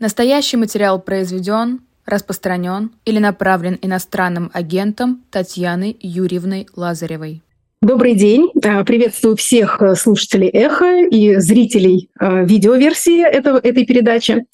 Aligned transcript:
Настоящий 0.00 0.56
материал 0.56 1.00
произведен, 1.00 1.80
распространен 2.06 2.92
или 3.04 3.18
направлен 3.18 3.76
иностранным 3.82 4.48
агентом 4.54 5.24
Татьяной 5.32 5.96
Юрьевной 6.00 6.68
Лазаревой. 6.76 7.42
Добрый 7.82 8.14
день. 8.14 8.50
Э, 8.62 8.84
приветствую 8.84 9.36
всех 9.36 9.82
э, 9.82 9.96
слушателей 9.96 10.48
«Эхо» 10.48 11.06
и 11.08 11.36
зрителей 11.36 12.10
э, 12.20 12.44
видеоверсии 12.44 13.24
этого, 13.24 13.58
этой 13.58 13.84
передачи. 13.86 14.44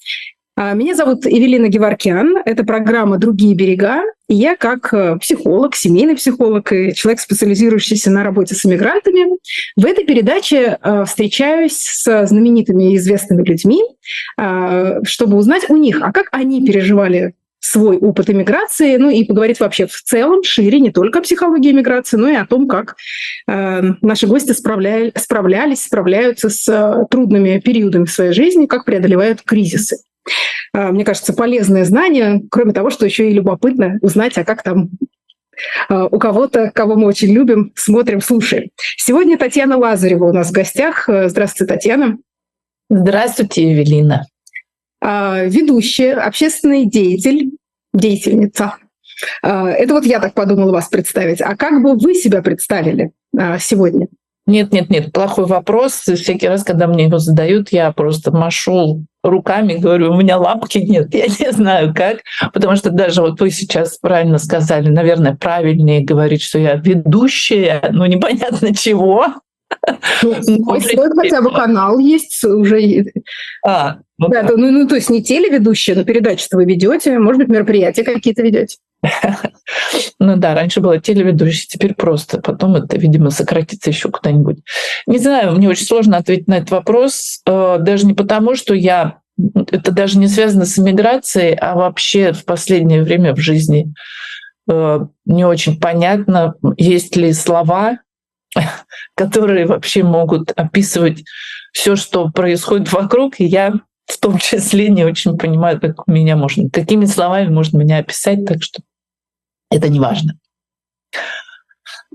Меня 0.57 0.95
зовут 0.95 1.25
Эвелина 1.25 1.67
Геворкян. 1.67 2.37
Это 2.45 2.63
программа 2.63 3.17
«Другие 3.17 3.55
берега». 3.55 4.03
И 4.29 4.35
я 4.35 4.55
как 4.55 5.19
психолог, 5.19 5.75
семейный 5.75 6.15
психолог 6.15 6.71
и 6.71 6.93
человек, 6.95 7.19
специализирующийся 7.19 8.09
на 8.09 8.23
работе 8.23 8.55
с 8.55 8.65
иммигрантами, 8.65 9.37
в 9.75 9.85
этой 9.85 10.05
передаче 10.05 10.79
встречаюсь 11.05 11.77
с 11.77 12.27
знаменитыми 12.27 12.93
и 12.93 12.95
известными 12.95 13.43
людьми, 13.43 13.83
чтобы 15.03 15.35
узнать 15.35 15.69
у 15.69 15.75
них, 15.75 15.99
а 16.01 16.13
как 16.13 16.29
они 16.31 16.65
переживали 16.65 17.33
свой 17.59 17.97
опыт 17.97 18.29
иммиграции, 18.29 18.95
ну 18.97 19.09
и 19.09 19.23
поговорить 19.25 19.59
вообще 19.59 19.87
в 19.87 20.01
целом, 20.01 20.43
шире, 20.43 20.79
не 20.79 20.91
только 20.91 21.19
о 21.19 21.21
психологии 21.21 21.71
иммиграции, 21.71 22.15
но 22.15 22.29
и 22.29 22.35
о 22.35 22.45
том, 22.45 22.67
как 22.67 22.95
э, 23.47 23.81
наши 24.01 24.27
гости 24.27 24.51
справляли, 24.51 25.11
справлялись, 25.15 25.83
справляются 25.83 26.49
с 26.49 26.67
э, 26.69 27.05
трудными 27.09 27.59
периодами 27.59 28.05
в 28.05 28.11
своей 28.11 28.33
жизни, 28.33 28.67
как 28.67 28.85
преодолевают 28.85 29.41
кризисы. 29.41 29.97
Э, 30.73 30.91
мне 30.91 31.05
кажется, 31.05 31.33
полезное 31.33 31.85
знание, 31.85 32.41
кроме 32.51 32.73
того, 32.73 32.89
что 32.89 33.05
еще 33.05 33.29
и 33.29 33.33
любопытно 33.33 33.97
узнать, 34.01 34.37
а 34.37 34.43
как 34.43 34.63
там 34.63 34.89
э, 35.89 36.07
у 36.11 36.19
кого-то, 36.19 36.71
кого 36.73 36.95
мы 36.95 37.07
очень 37.07 37.31
любим, 37.31 37.71
смотрим, 37.75 38.21
слушаем. 38.21 38.69
Сегодня 38.97 39.37
Татьяна 39.37 39.77
Лазарева 39.77 40.25
у 40.25 40.33
нас 40.33 40.49
в 40.49 40.53
гостях. 40.53 41.09
Э, 41.09 41.29
здравствуйте, 41.29 41.73
Татьяна. 41.73 42.17
Здравствуйте, 42.89 43.71
Евелина. 43.71 44.27
А, 45.01 45.43
ведущая, 45.43 46.13
общественный 46.13 46.85
деятель, 46.85 47.51
деятельница. 47.93 48.75
А, 49.41 49.69
это 49.69 49.93
вот 49.93 50.05
я 50.05 50.19
так 50.19 50.33
подумала 50.33 50.71
вас 50.71 50.87
представить. 50.87 51.41
А 51.41 51.55
как 51.55 51.81
бы 51.81 51.95
вы 51.95 52.13
себя 52.15 52.41
представили 52.41 53.11
а, 53.37 53.59
сегодня? 53.59 54.07
Нет, 54.47 54.71
нет, 54.71 54.89
нет, 54.89 55.11
плохой 55.11 55.45
вопрос. 55.45 55.93
Всякий 55.93 56.47
раз, 56.47 56.63
когда 56.63 56.87
мне 56.87 57.05
его 57.05 57.17
задают, 57.17 57.69
я 57.69 57.91
просто 57.91 58.31
машу 58.31 59.05
руками, 59.29 59.75
говорю, 59.75 60.13
у 60.13 60.17
меня 60.17 60.37
лапки 60.37 60.77
нет, 60.77 61.13
я 61.13 61.25
не 61.27 61.51
знаю 61.51 61.93
как, 61.93 62.19
потому 62.53 62.75
что 62.75 62.91
даже 62.91 63.21
вот 63.21 63.39
вы 63.39 63.51
сейчас 63.51 63.97
правильно 63.97 64.37
сказали, 64.37 64.89
наверное, 64.89 65.35
правильнее 65.35 66.03
говорить, 66.03 66.41
что 66.41 66.59
я 66.59 66.75
ведущая, 66.75 67.81
но 67.91 68.05
непонятно 68.05 68.75
чего. 68.75 69.27
Ну, 70.23 70.41
свой 70.41 71.09
хотя 71.15 71.41
бы 71.41 71.51
канал 71.51 71.99
есть 71.99 72.43
уже. 72.43 73.05
А, 73.65 73.97
ну, 74.17 74.29
да, 74.29 74.43
да. 74.43 74.53
Ну, 74.55 74.71
ну, 74.71 74.87
то 74.87 74.95
есть 74.95 75.09
не 75.09 75.23
телеведущая, 75.23 75.95
но 75.95 76.03
передачи-то 76.03 76.57
вы 76.57 76.65
ведете, 76.65 77.17
может 77.19 77.39
быть, 77.39 77.49
мероприятия 77.49 78.03
какие-то 78.03 78.41
ведете. 78.41 78.77
Ну 80.19 80.37
да, 80.37 80.55
раньше 80.55 80.79
было 80.79 80.99
телеведущий, 80.99 81.67
теперь 81.67 81.93
просто. 81.93 82.39
Потом 82.39 82.75
это, 82.75 82.97
видимо, 82.97 83.29
сократится 83.29 83.89
еще 83.89 84.09
куда-нибудь. 84.09 84.59
Не 85.07 85.17
знаю, 85.17 85.53
мне 85.53 85.69
очень 85.69 85.85
сложно 85.85 86.17
ответить 86.17 86.47
на 86.47 86.57
этот 86.57 86.71
вопрос, 86.71 87.41
э, 87.45 87.77
даже 87.79 88.05
не 88.05 88.13
потому, 88.13 88.55
что 88.55 88.73
я 88.73 89.19
это 89.71 89.91
даже 89.91 90.17
не 90.17 90.27
связано 90.27 90.65
с 90.65 90.79
иммиграцией, 90.79 91.55
а 91.55 91.75
вообще 91.75 92.31
в 92.31 92.45
последнее 92.45 93.03
время 93.03 93.35
в 93.35 93.39
жизни 93.39 93.93
э, 94.69 94.99
не 95.25 95.45
очень 95.45 95.79
понятно, 95.79 96.55
есть 96.77 97.15
ли 97.15 97.33
слова, 97.33 97.99
которые 99.15 99.65
вообще 99.65 100.03
могут 100.03 100.51
описывать 100.51 101.23
все, 101.73 101.95
что 101.95 102.29
происходит 102.29 102.91
вокруг, 102.91 103.39
и 103.39 103.45
я 103.45 103.73
в 104.05 104.19
том 104.19 104.37
числе 104.37 104.89
не 104.89 105.03
очень 105.03 105.37
понимаю, 105.37 105.79
как 105.79 106.07
меня 106.07 106.35
можно, 106.35 106.69
какими 106.69 107.05
словами 107.05 107.49
можно 107.49 107.77
меня 107.77 107.97
описать, 107.97 108.45
так 108.45 108.61
что 108.61 108.81
это 109.71 109.89
не 109.89 109.99
важно. 109.99 110.37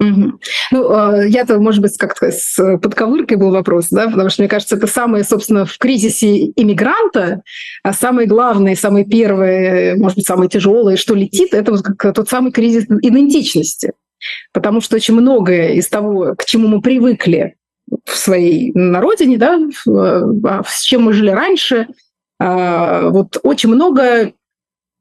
Угу. 0.00 0.32
Ну, 0.72 0.90
а, 0.92 1.26
я-то, 1.26 1.58
может 1.58 1.82
быть, 1.82 1.98
как-то 1.98 2.30
с 2.30 2.56
подковыркой 2.78 3.36
был 3.36 3.50
вопрос, 3.50 3.88
да, 3.90 4.08
потому 4.08 4.30
что, 4.30 4.40
мне 4.40 4.48
кажется, 4.48 4.76
это 4.76 4.86
самое, 4.86 5.24
собственно, 5.24 5.66
в 5.66 5.76
кризисе 5.76 6.46
иммигранта, 6.56 7.42
а 7.82 7.92
самое 7.92 8.26
главное, 8.26 8.76
самое 8.76 9.04
первое, 9.04 9.96
может 9.96 10.16
быть, 10.16 10.26
самое 10.26 10.48
тяжелое, 10.48 10.96
что 10.96 11.14
летит, 11.14 11.52
это 11.52 11.72
вот 11.72 11.82
как 11.82 12.14
тот 12.14 12.30
самый 12.30 12.50
кризис 12.50 12.84
идентичности. 12.84 13.92
Потому 14.52 14.80
что 14.80 14.96
очень 14.96 15.14
многое 15.14 15.74
из 15.74 15.88
того, 15.88 16.34
к 16.36 16.44
чему 16.44 16.68
мы 16.68 16.80
привыкли 16.80 17.56
в 18.04 18.16
своей 18.16 18.72
на 18.74 19.00
родине, 19.00 19.36
да, 19.36 19.58
а, 19.86 20.62
с 20.66 20.82
чем 20.82 21.04
мы 21.04 21.12
жили 21.12 21.30
раньше, 21.30 21.88
а, 22.38 23.08
вот 23.08 23.38
очень 23.42 23.68
много 23.68 24.32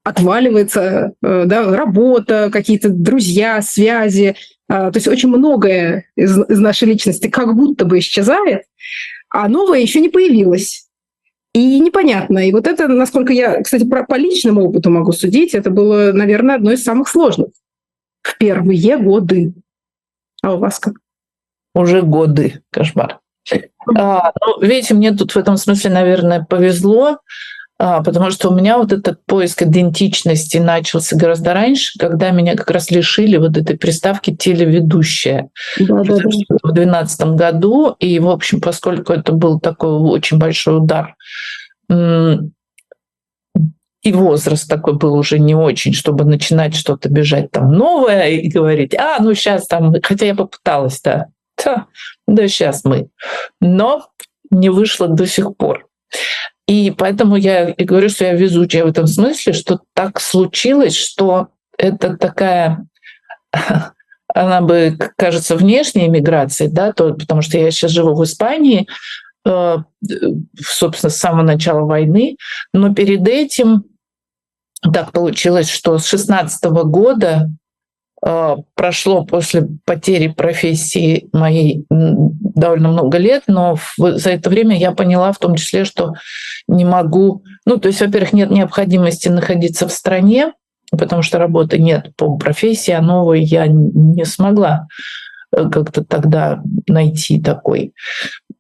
отваливается, 0.04 1.14
э, 1.22 1.44
да, 1.46 1.76
работа, 1.76 2.50
какие-то 2.52 2.90
друзья, 2.90 3.62
связи, 3.62 4.36
а, 4.68 4.92
то 4.92 4.98
есть 4.98 5.08
очень 5.08 5.30
многое 5.30 6.06
из, 6.16 6.38
из 6.50 6.60
нашей 6.60 6.88
личности 6.88 7.28
как 7.28 7.56
будто 7.56 7.86
бы 7.86 8.00
исчезает, 8.00 8.64
а 9.30 9.48
новое 9.48 9.80
еще 9.80 10.00
не 10.00 10.10
появилось. 10.10 10.86
И 11.54 11.80
непонятно. 11.80 12.48
И 12.48 12.52
вот 12.52 12.68
это, 12.68 12.88
насколько 12.88 13.34
я, 13.34 13.62
кстати, 13.62 13.84
про, 13.84 14.04
по 14.04 14.16
личному 14.16 14.66
опыту 14.66 14.92
могу 14.92 15.12
судить, 15.12 15.54
это 15.54 15.72
было, 15.72 16.12
наверное, 16.14 16.56
одно 16.56 16.72
из 16.72 16.84
самых 16.84 17.10
сложных 17.10 17.50
в 18.22 18.38
первые 18.38 18.98
годы. 18.98 19.54
А 20.42 20.54
у 20.54 20.60
вас 20.60 20.80
как? 20.80 20.96
Уже 21.74 22.02
годы. 22.02 22.62
Кошмар. 22.72 23.20
А, 23.98 24.32
ну, 24.42 24.62
видите, 24.62 24.94
мне 24.94 25.12
тут 25.12 25.32
в 25.32 25.38
этом 25.38 25.58
смысле, 25.58 25.90
наверное, 25.92 26.46
повезло, 26.48 27.20
а, 27.82 28.04
потому 28.04 28.30
что 28.30 28.50
у 28.50 28.56
меня 28.56 28.78
вот 28.78 28.92
этот 28.92 29.26
поиск 29.26 29.64
идентичности 29.64 30.58
начался 30.58 31.16
гораздо 31.16 31.54
раньше, 31.54 31.98
когда 31.98 32.32
меня 32.32 32.56
как 32.56 32.70
раз 32.72 32.92
лишили 32.92 33.38
вот 33.38 33.56
этой 33.58 33.78
приставки 33.78 34.36
телеведущая 34.36 35.50
да, 35.80 36.04
да, 36.04 36.04
да. 36.04 36.16
в 36.16 36.18
2012 36.18 37.22
году. 37.36 37.96
И, 38.00 38.20
в 38.20 38.30
общем, 38.30 38.60
поскольку 38.60 39.14
это 39.14 39.32
был 39.32 39.60
такой 39.60 39.92
очень 39.92 40.38
большой 40.38 40.78
удар, 40.78 41.16
и 44.02 44.14
возраст 44.14 44.70
такой 44.70 44.94
был 44.94 45.16
уже 45.16 45.40
не 45.40 45.56
очень, 45.56 45.94
чтобы 45.94 46.24
начинать 46.24 46.76
что-то 46.76 47.10
бежать 47.10 47.52
там 47.52 47.72
новое 47.72 48.30
и 48.30 48.50
говорить, 48.50 48.96
а, 48.96 49.18
ну 49.20 49.34
сейчас 49.34 49.68
там, 49.68 49.94
хотя 50.02 50.26
я 50.26 50.36
попыталась, 50.36 51.02
да, 51.02 51.28
да, 51.64 51.88
да 52.28 52.48
сейчас 52.48 52.84
мы. 52.86 53.10
Но 53.60 54.08
не 54.50 54.70
вышло 54.70 55.08
до 55.08 55.28
сих 55.28 55.56
пор. 55.58 55.88
И 56.68 56.94
поэтому 56.96 57.36
я 57.36 57.70
и 57.70 57.84
говорю, 57.84 58.10
что 58.10 58.26
я 58.26 58.34
везучая 58.34 58.86
в 58.86 58.90
этом 58.90 59.08
смысле, 59.08 59.54
что 59.54 59.82
так 59.94 60.22
случилось, 60.22 60.96
что 60.96 61.50
это 61.78 62.16
такая 62.16 62.86
она 64.34 64.62
бы, 64.62 64.98
кажется, 65.18 65.56
внешней 65.56 66.08
миграцией, 66.08 66.72
да, 66.72 66.94
то, 66.94 67.14
потому 67.14 67.42
что 67.42 67.58
я 67.58 67.72
сейчас 67.72 67.92
живу 67.92 68.16
в 68.16 68.24
Испании, 68.24 68.88
собственно, 69.46 71.10
с 71.10 71.18
самого 71.18 71.44
начала 71.44 71.82
войны, 71.86 72.38
но 72.74 72.94
перед 72.94 73.28
этим 73.28 73.84
так 74.82 75.12
получилось, 75.12 75.70
что 75.70 75.98
с 75.98 76.06
16 76.08 76.64
года 76.86 77.50
э, 78.26 78.56
прошло 78.76 79.26
после 79.26 79.68
потери 79.86 80.28
профессии 80.28 81.30
моей 81.34 81.86
довольно 81.90 82.90
много 82.90 83.18
лет, 83.18 83.44
но 83.48 83.78
за 83.98 84.32
это 84.32 84.50
время 84.50 84.78
я 84.78 84.92
поняла 84.92 85.32
в 85.32 85.40
том 85.40 85.56
числе, 85.56 85.86
что 85.86 86.14
не 86.68 86.86
могу, 86.86 87.44
ну, 87.66 87.78
то 87.78 87.88
есть, 87.88 88.02
во-первых, 88.02 88.34
нет 88.34 88.52
необходимости 88.52 89.28
находиться 89.28 89.88
в 89.88 89.92
стране, 89.92 90.54
потому 90.92 91.22
что 91.22 91.38
работы 91.38 91.78
нет 91.78 92.16
по 92.16 92.38
профессии, 92.38 92.92
а 92.92 93.02
новой 93.02 93.44
я 93.44 93.68
не 93.68 94.26
смогла 94.26 94.88
э, 95.56 95.70
как-то 95.70 96.04
тогда 96.04 96.62
найти 96.88 97.42
такой. 97.42 97.94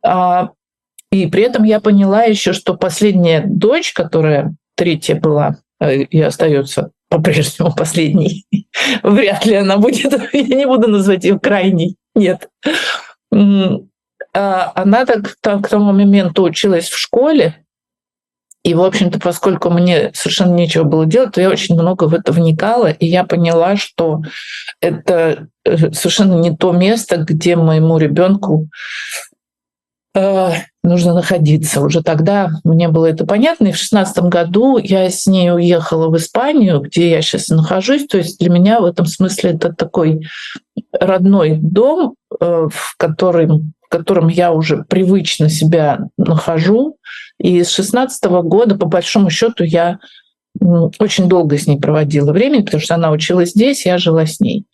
А, 0.03 0.49
и 1.11 1.27
при 1.27 1.43
этом 1.43 1.63
я 1.63 1.79
поняла 1.79 2.23
еще, 2.23 2.53
что 2.53 2.75
последняя 2.75 3.43
дочь, 3.45 3.93
которая 3.93 4.55
третья 4.75 5.15
была, 5.15 5.57
Э, 5.79 5.95
и 5.95 6.21
остается 6.21 6.91
по-прежнему 7.09 7.73
последней. 7.73 8.45
Вряд 9.03 9.45
ли 9.45 9.55
она 9.55 9.77
будет, 9.77 10.13
я 10.33 10.55
не 10.55 10.65
буду 10.65 10.87
назвать 10.87 11.23
ее 11.23 11.39
крайней, 11.39 11.95
нет. 12.15 12.49
А 13.31 14.71
она 14.75 15.05
так, 15.05 15.35
так 15.41 15.65
к 15.65 15.69
тому 15.69 15.91
моменту 15.91 16.43
училась 16.43 16.89
в 16.89 16.97
школе, 16.97 17.65
и, 18.63 18.73
в 18.73 18.83
общем-то, 18.83 19.19
поскольку 19.19 19.69
мне 19.69 20.11
совершенно 20.13 20.53
нечего 20.53 20.83
было 20.83 21.05
делать, 21.05 21.31
то 21.33 21.41
я 21.41 21.49
очень 21.49 21.75
много 21.75 22.03
в 22.03 22.13
это 22.13 22.33
вникала, 22.33 22.91
и 22.91 23.05
я 23.05 23.23
поняла, 23.23 23.77
что 23.77 24.21
это 24.81 25.47
э, 25.63 25.77
совершенно 25.93 26.35
не 26.39 26.55
то 26.55 26.73
место, 26.73 27.17
где 27.17 27.55
моему 27.55 27.97
ребенку 27.97 28.67
э, 30.13 30.51
нужно 30.83 31.13
находиться. 31.13 31.81
Уже 31.81 32.01
тогда 32.01 32.49
мне 32.63 32.87
было 32.87 33.07
это 33.07 33.25
понятно. 33.25 33.67
И 33.67 33.71
в 33.71 33.77
шестнадцатом 33.77 34.29
году 34.29 34.77
я 34.77 35.09
с 35.09 35.27
ней 35.27 35.51
уехала 35.51 36.09
в 36.09 36.17
Испанию, 36.17 36.81
где 36.81 37.09
я 37.09 37.21
сейчас 37.21 37.49
нахожусь. 37.49 38.07
То 38.07 38.17
есть 38.17 38.39
для 38.39 38.49
меня 38.49 38.79
в 38.79 38.85
этом 38.85 39.05
смысле 39.05 39.51
это 39.51 39.73
такой 39.73 40.27
родной 40.91 41.57
дом, 41.57 42.15
э, 42.39 42.67
в 42.71 42.95
котором, 42.97 43.73
в 43.81 43.89
котором 43.89 44.27
я 44.27 44.51
уже 44.51 44.83
привычно 44.87 45.49
себя 45.49 45.99
нахожу. 46.17 46.97
И 47.39 47.63
с 47.63 47.69
16 47.69 48.23
года, 48.43 48.75
по 48.75 48.85
большому 48.85 49.29
счету, 49.29 49.63
я 49.63 49.99
очень 50.99 51.29
долго 51.29 51.57
с 51.57 51.67
ней 51.67 51.79
проводила 51.79 52.33
время, 52.33 52.63
потому 52.63 52.81
что 52.81 52.95
она 52.95 53.11
училась 53.11 53.51
здесь, 53.51 53.85
я 53.85 53.97
жила 53.97 54.25
с 54.25 54.39
ней. 54.39 54.65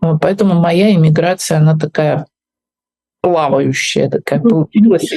А, 0.00 0.18
поэтому 0.18 0.54
моя 0.54 0.94
иммиграция, 0.94 1.58
она 1.58 1.76
такая 1.76 2.26
плавающая 3.22 4.10
такая 4.10 4.40
получилась. 4.40 5.08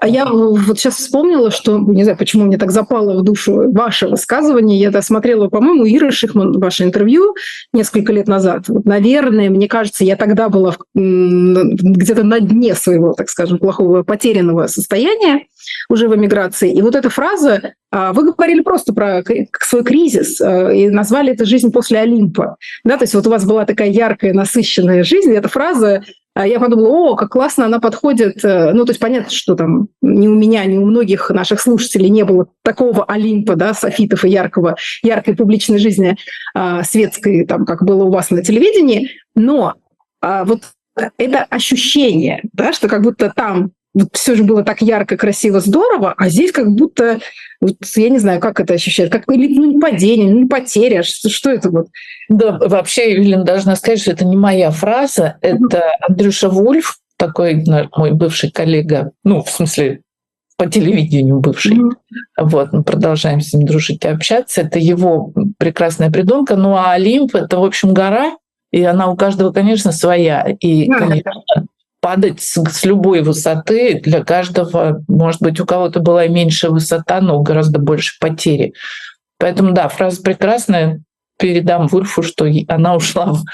А 0.00 0.08
я 0.08 0.26
вот 0.26 0.78
сейчас 0.78 0.96
вспомнила, 0.96 1.50
что, 1.50 1.78
не 1.78 2.02
знаю, 2.02 2.18
почему 2.18 2.44
мне 2.44 2.56
так 2.56 2.70
запало 2.70 3.20
в 3.20 3.22
душу 3.22 3.70
ваше 3.70 4.08
высказывание. 4.08 4.80
Я 4.80 4.88
это 4.88 5.02
смотрела, 5.02 5.48
по-моему, 5.48 5.86
Ира 5.86 6.10
Шихман, 6.10 6.58
ваше 6.58 6.84
интервью 6.84 7.34
несколько 7.74 8.12
лет 8.12 8.26
назад. 8.26 8.68
Вот, 8.68 8.86
наверное, 8.86 9.50
мне 9.50 9.68
кажется, 9.68 10.02
я 10.02 10.16
тогда 10.16 10.48
была 10.48 10.76
где-то 10.94 12.24
на 12.24 12.40
дне 12.40 12.74
своего, 12.74 13.12
так 13.12 13.28
скажем, 13.28 13.58
плохого 13.58 14.02
потерянного 14.02 14.66
состояния 14.66 15.42
уже 15.90 16.08
в 16.08 16.16
эмиграции. 16.16 16.72
И 16.72 16.80
вот 16.80 16.96
эта 16.96 17.10
фраза, 17.10 17.74
а, 17.90 18.14
вы 18.14 18.32
говорили 18.32 18.62
просто 18.62 18.94
про 18.94 19.22
свой 19.60 19.84
кризис 19.84 20.40
а, 20.40 20.70
и 20.70 20.88
назвали 20.88 21.32
это 21.32 21.44
«жизнь 21.44 21.70
после 21.70 21.98
Олимпа». 21.98 22.56
Да, 22.82 22.96
то 22.96 23.04
есть 23.04 23.14
вот 23.14 23.26
у 23.26 23.30
вас 23.30 23.44
была 23.44 23.66
такая 23.66 23.90
яркая, 23.90 24.32
насыщенная 24.32 25.04
жизнь, 25.04 25.30
и 25.30 25.36
эта 25.36 25.48
фраза 25.48 26.02
а 26.02 26.02
я 26.36 26.58
подумала, 26.58 26.88
о, 26.88 27.16
как 27.16 27.30
классно 27.30 27.66
она 27.66 27.78
подходит. 27.78 28.44
Э, 28.44 28.72
ну, 28.72 28.84
то 28.84 28.90
есть 28.90 29.00
понятно, 29.00 29.30
что 29.30 29.54
там 29.54 29.88
ни 30.00 30.28
у 30.28 30.34
меня, 30.34 30.64
ни 30.64 30.78
у 30.78 30.86
многих 30.86 31.30
наших 31.30 31.60
слушателей 31.60 32.08
не 32.08 32.24
было 32.24 32.46
такого 32.62 33.04
Олимпа, 33.04 33.54
да, 33.54 33.74
софитов 33.74 34.24
и 34.24 34.30
яркого, 34.30 34.76
яркой 35.02 35.36
публичной 35.36 35.78
жизни 35.78 36.16
а, 36.54 36.82
светской, 36.84 37.44
там, 37.44 37.66
как 37.66 37.84
было 37.84 38.04
у 38.04 38.10
вас 38.10 38.30
на 38.30 38.42
телевидении. 38.42 39.10
Но 39.34 39.74
а, 40.22 40.44
вот 40.44 40.62
это 41.18 41.44
ощущение, 41.50 42.40
да, 42.52 42.72
что 42.72 42.88
как 42.88 43.02
будто 43.02 43.32
там 43.34 43.72
вот 43.94 44.08
все 44.12 44.34
же 44.34 44.44
было 44.44 44.64
так 44.64 44.82
ярко, 44.82 45.16
красиво, 45.16 45.60
здорово, 45.60 46.14
а 46.16 46.28
здесь 46.28 46.52
как 46.52 46.70
будто, 46.70 47.20
вот, 47.60 47.76
я 47.96 48.08
не 48.08 48.18
знаю, 48.18 48.40
как 48.40 48.60
это 48.60 48.74
ощущать, 48.74 49.10
как 49.10 49.30
или, 49.30 49.54
ну, 49.54 49.72
не 49.72 49.78
падение, 49.78 50.30
ну, 50.30 50.40
не 50.40 50.46
потеря, 50.46 51.02
что, 51.02 51.28
что 51.28 51.50
это 51.50 51.70
вот? 51.70 51.88
Да, 52.28 52.58
вообще, 52.58 53.12
Евелина, 53.12 53.44
должна 53.44 53.76
сказать, 53.76 54.00
что 54.00 54.12
это 54.12 54.24
не 54.24 54.36
моя 54.36 54.70
фраза, 54.70 55.36
это 55.42 55.84
Андрюша 56.08 56.48
Вульф, 56.48 56.98
такой 57.16 57.64
мой 57.96 58.12
бывший 58.12 58.50
коллега, 58.50 59.12
ну, 59.24 59.42
в 59.42 59.50
смысле, 59.50 60.00
по 60.56 60.66
телевидению 60.66 61.40
бывший. 61.40 61.76
Mm-hmm. 61.76 61.90
Вот, 62.42 62.72
мы 62.72 62.82
продолжаем 62.84 63.40
с 63.40 63.52
ним 63.52 63.66
дружить 63.66 64.04
и 64.04 64.08
общаться. 64.08 64.60
Это 64.60 64.78
его 64.78 65.32
прекрасная 65.58 66.10
придумка. 66.10 66.56
Ну, 66.56 66.76
а 66.76 66.92
Олимп— 66.92 67.34
это, 67.36 67.58
в 67.58 67.64
общем, 67.64 67.94
гора, 67.94 68.36
и 68.70 68.82
она 68.82 69.10
у 69.10 69.16
каждого, 69.16 69.52
конечно, 69.52 69.92
своя. 69.92 70.54
И, 70.60 70.88
yeah, 70.88 70.98
конечно, 70.98 71.32
падать 72.02 72.42
с, 72.42 72.60
с 72.62 72.84
любой 72.84 73.22
высоты. 73.22 74.00
Для 74.02 74.24
каждого, 74.24 75.02
может 75.08 75.40
быть, 75.40 75.60
у 75.60 75.64
кого-то 75.64 76.00
была 76.00 76.26
меньшая 76.26 76.72
высота, 76.72 77.20
но 77.20 77.40
гораздо 77.40 77.78
больше 77.78 78.18
потери. 78.20 78.74
Поэтому, 79.38 79.72
да, 79.72 79.88
фраза 79.88 80.20
прекрасная. 80.20 81.00
Передам 81.38 81.86
Вульфу, 81.86 82.22
что 82.22 82.46
она 82.68 82.94
ушла 82.94 83.32
в 83.32 83.44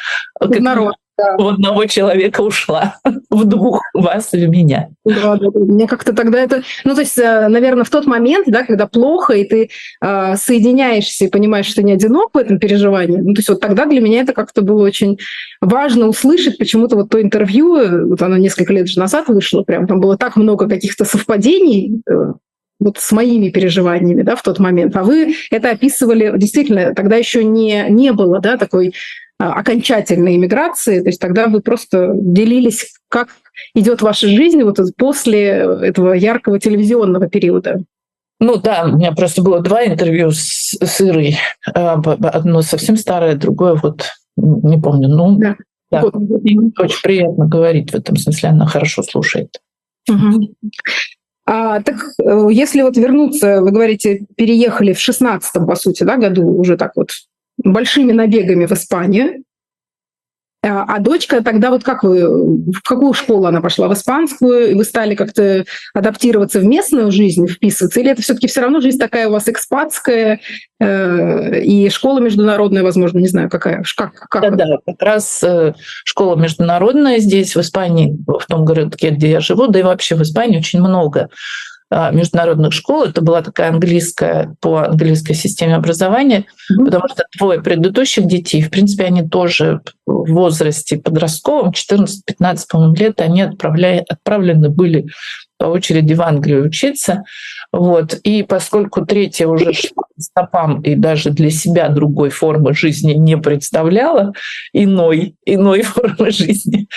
народ 0.41 0.97
да. 1.19 1.37
у 1.39 1.49
одного 1.49 1.87
человека 1.87 2.41
ушла, 2.41 2.97
в 3.31 3.45
двух 3.45 3.83
вас 3.93 4.33
и 4.33 4.47
в 4.47 4.49
меня. 4.49 4.89
Да, 5.05 5.37
да, 5.37 5.51
да. 5.53 5.61
Мне 5.61 5.87
как-то 5.87 6.13
тогда 6.13 6.39
это... 6.39 6.63
Ну, 6.85 6.95
то 6.95 7.01
есть, 7.01 7.19
э, 7.19 7.49
наверное, 7.49 7.85
в 7.85 7.91
тот 7.91 8.07
момент, 8.07 8.47
да, 8.49 8.65
когда 8.65 8.87
плохо, 8.87 9.35
и 9.35 9.45
ты 9.45 9.71
э, 10.01 10.37
соединяешься 10.37 11.25
и 11.25 11.31
понимаешь, 11.31 11.67
что 11.67 11.83
не 11.83 11.93
одинок 11.93 12.31
в 12.33 12.39
этом 12.39 12.59
переживании, 12.59 13.19
ну, 13.19 13.35
то 13.35 13.41
есть 13.41 13.49
вот 13.49 13.61
тогда 13.61 13.87
для 13.87 14.01
меня 14.01 14.23
это 14.23 14.33
как-то 14.33 14.63
было 14.63 14.83
очень 14.85 15.19
важно 15.61 16.07
услышать 16.07 16.57
почему-то 16.59 16.97
вот 16.97 17.11
то 17.11 17.21
интервью, 17.21 18.09
вот 18.09 18.23
оно 18.23 18.37
несколько 18.37 18.73
лет 18.73 18.89
же 18.89 19.01
назад 19.01 19.29
вышло, 19.29 19.63
прям 19.63 19.87
там 19.87 20.01
было 20.01 20.17
так 20.17 20.37
много 20.37 20.69
каких-то 20.69 21.05
совпадений, 21.05 22.01
э, 22.09 22.33
вот 22.81 22.99
с 22.99 23.11
моими 23.11 23.49
переживаниями 23.49 24.23
да, 24.23 24.37
в 24.37 24.43
тот 24.43 24.59
момент. 24.59 24.97
А 24.97 25.03
вы 25.03 25.35
это 25.51 25.71
описывали, 25.71 26.33
действительно, 26.37 26.95
тогда 26.95 27.17
еще 27.17 27.43
не, 27.43 27.87
не 27.89 28.13
было 28.13 28.41
да, 28.41 28.57
такой 28.57 28.95
окончательной 29.39 30.37
иммиграции, 30.37 31.01
то 31.01 31.07
есть 31.07 31.21
тогда 31.21 31.47
вы 31.47 31.61
просто 31.61 32.11
делились, 32.15 32.93
как 33.09 33.29
идет 33.75 34.03
ваша 34.03 34.29
жизнь 34.29 34.63
вот 34.63 34.79
после 34.97 35.47
этого 35.47 36.13
яркого 36.13 36.59
телевизионного 36.59 37.29
периода. 37.29 37.83
Ну 38.41 38.57
да, 38.57 38.85
у 38.85 38.97
меня 38.97 39.13
просто 39.13 39.43
было 39.43 39.61
два 39.61 39.85
интервью 39.85 40.31
с, 40.31 40.77
с 40.81 41.01
Ирой. 41.01 41.37
А, 41.75 41.95
одно 41.95 42.63
совсем 42.63 42.97
старое, 42.97 43.35
другое 43.35 43.75
вот 43.75 44.07
не 44.37 44.81
помню. 44.81 45.09
Ну, 45.09 45.37
да. 45.39 45.57
да. 45.91 46.03
Вот. 46.03 46.15
Очень 46.15 47.03
приятно 47.03 47.47
говорить 47.47 47.91
в 47.91 47.97
этом 47.97 48.17
смысле, 48.17 48.51
она 48.51 48.67
хорошо 48.67 49.03
слушает. 49.03 49.61
Угу. 50.09 50.55
А, 51.47 51.81
так 51.83 51.97
э, 52.23 52.49
если 52.53 52.83
вот 52.83 52.97
вернуться, 52.97 53.61
вы 53.61 53.71
говорите, 53.71 54.27
переехали 54.37 54.93
в 54.93 55.01
шестнадцатом, 55.01 55.67
по 55.67 55.75
сути, 55.77 56.05
да, 56.05 56.17
году 56.17 56.47
уже 56.47 56.77
так 56.77 56.93
вот 56.95 57.11
большими 57.65 58.13
набегами 58.13 58.67
в 58.67 58.73
Испанию. 58.73 59.45
А, 60.61 60.83
а 60.83 60.99
дочка 60.99 61.43
тогда 61.43 61.71
вот 61.71 61.85
как 61.85 62.03
вы, 62.03 62.27
в 62.73 62.83
какую 62.83 63.13
школу 63.15 63.47
она 63.47 63.61
пошла? 63.61 63.87
В 63.87 63.93
испанскую? 63.93 64.73
И 64.73 64.75
вы 64.75 64.83
стали 64.83 65.15
как-то 65.15 65.65
адаптироваться 65.95 66.59
в 66.59 66.65
местную 66.65 67.13
жизнь, 67.13 67.47
вписываться? 67.47 68.01
Или 68.01 68.11
это 68.11 68.23
все-таки 68.23 68.49
все 68.49 68.63
равно 68.63 68.81
жизнь 68.81 68.99
такая 68.99 69.29
у 69.29 69.33
вас 69.33 69.49
экспатская 69.49 70.41
э, 70.81 71.61
и 71.61 71.89
школа 71.91 72.19
международная, 72.19 72.83
возможно, 72.83 73.19
не 73.19 73.29
знаю, 73.29 73.49
какая? 73.49 73.85
Как, 73.97 74.15
как 74.15 74.43
да, 74.43 74.51
да, 74.51 74.79
как 74.85 75.01
раз 75.01 75.45
э, 75.45 75.75
школа 76.05 76.35
международная 76.35 77.19
здесь, 77.19 77.55
в 77.55 77.61
Испании, 77.61 78.19
в 78.27 78.45
том 78.47 78.65
городке, 78.65 79.11
где 79.11 79.31
я 79.31 79.41
живу, 79.41 79.69
да 79.69 79.79
и 79.79 79.85
вообще 79.85 80.17
в 80.17 80.23
Испании 80.23 80.59
очень 80.59 80.81
много 80.81 81.29
международных 81.91 82.73
школ. 82.73 83.05
Это 83.05 83.23
была 83.23 83.43
такая 83.43 83.71
английская, 83.71 84.55
по 84.61 84.85
английской 84.85 85.35
системе 85.35 85.77
образования, 85.77 86.45
mm-hmm. 86.71 86.85
потому 86.85 87.09
что 87.09 87.25
двое 87.39 87.61
предыдущих 87.63 88.27
детей, 88.27 88.63
в 88.63 88.71
принципе, 88.71 89.05
они 89.05 89.27
тоже 89.27 89.81
в 90.07 90.33
возрасте 90.33 90.99
подростковом, 90.99 91.71
14-15, 91.71 92.59
по-моему, 92.69 92.95
лет, 92.95 93.21
они 93.21 93.43
отправляли, 93.43 94.05
отправлены 94.09 94.69
были 94.69 95.07
по 95.59 95.65
очереди 95.65 96.15
в 96.15 96.23
Англию 96.23 96.67
учиться. 96.67 97.25
Вот. 97.73 98.15
И 98.23 98.43
поскольку 98.45 99.05
третья 99.05 99.47
уже 99.49 99.73
стопам 100.19 100.81
и 100.83 100.95
даже 100.95 101.31
для 101.31 101.51
себя 101.51 101.89
другой 101.89 102.31
формы 102.31 102.75
жизни 102.75 103.13
не 103.13 103.37
представляла, 103.37 104.33
иной, 104.73 105.37
иной 105.45 105.83
формы 105.83 106.31
жизни, 106.31 106.89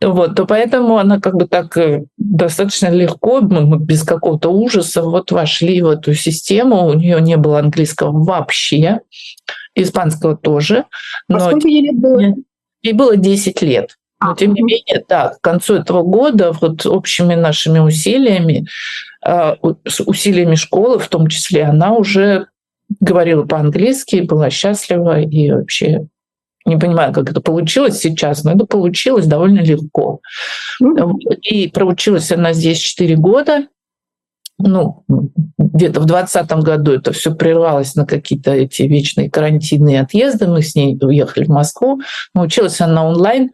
вот, 0.00 0.34
то 0.34 0.46
поэтому 0.46 0.98
она 0.98 1.20
как 1.20 1.34
бы 1.36 1.46
так 1.46 1.76
э, 1.76 2.04
достаточно 2.16 2.88
легко, 2.88 3.40
мы 3.40 3.78
без 3.78 4.02
какого-то 4.02 4.50
ужаса 4.50 5.02
вот 5.02 5.30
вошли 5.30 5.80
в 5.82 5.88
эту 5.88 6.14
систему. 6.14 6.86
У 6.86 6.94
нее 6.94 7.20
не 7.20 7.36
было 7.36 7.58
английского 7.58 8.12
вообще, 8.12 9.00
испанского 9.74 10.36
тоже. 10.36 10.78
А 10.78 10.84
но 11.28 11.36
а 11.36 11.40
сколько 11.40 11.68
ей 11.68 11.82
лет 11.82 11.96
было? 11.96 12.34
Ей 12.82 12.92
было 12.92 13.16
10 13.16 13.62
лет. 13.62 13.96
Но 14.22 14.34
тем 14.34 14.54
не 14.54 14.62
менее, 14.62 15.04
да, 15.08 15.28
к 15.28 15.40
концу 15.40 15.74
этого 15.74 16.02
года 16.02 16.52
вот 16.52 16.86
общими 16.86 17.34
нашими 17.34 17.78
усилиями, 17.78 18.66
а, 19.22 19.56
усилиями 20.06 20.54
школы 20.54 20.98
в 20.98 21.08
том 21.08 21.28
числе, 21.28 21.64
она 21.64 21.92
уже 21.92 22.46
говорила 23.00 23.44
по-английски, 23.44 24.22
была 24.22 24.48
счастлива 24.48 25.20
и 25.20 25.50
вообще 25.50 26.06
не 26.66 26.76
понимаю, 26.76 27.12
как 27.12 27.30
это 27.30 27.40
получилось 27.40 27.98
сейчас, 27.98 28.44
но 28.44 28.52
это 28.52 28.66
получилось 28.66 29.26
довольно 29.26 29.60
легко. 29.60 30.20
И 31.42 31.68
проучилась 31.68 32.30
она 32.32 32.52
здесь 32.52 32.78
4 32.78 33.16
года 33.16 33.66
ну, 34.58 35.04
где-то 35.58 36.00
в 36.00 36.06
2020 36.06 36.52
году 36.64 36.92
это 36.92 37.12
все 37.12 37.34
прервалось 37.34 37.94
на 37.94 38.06
какие-то 38.06 38.52
эти 38.52 38.82
вечные 38.82 39.30
карантинные 39.30 40.00
отъезды. 40.00 40.46
Мы 40.46 40.62
с 40.62 40.74
ней 40.74 40.96
уехали 41.00 41.44
в 41.44 41.48
Москву. 41.48 42.00
Научилась 42.34 42.80
она 42.80 43.06
онлайн. 43.06 43.50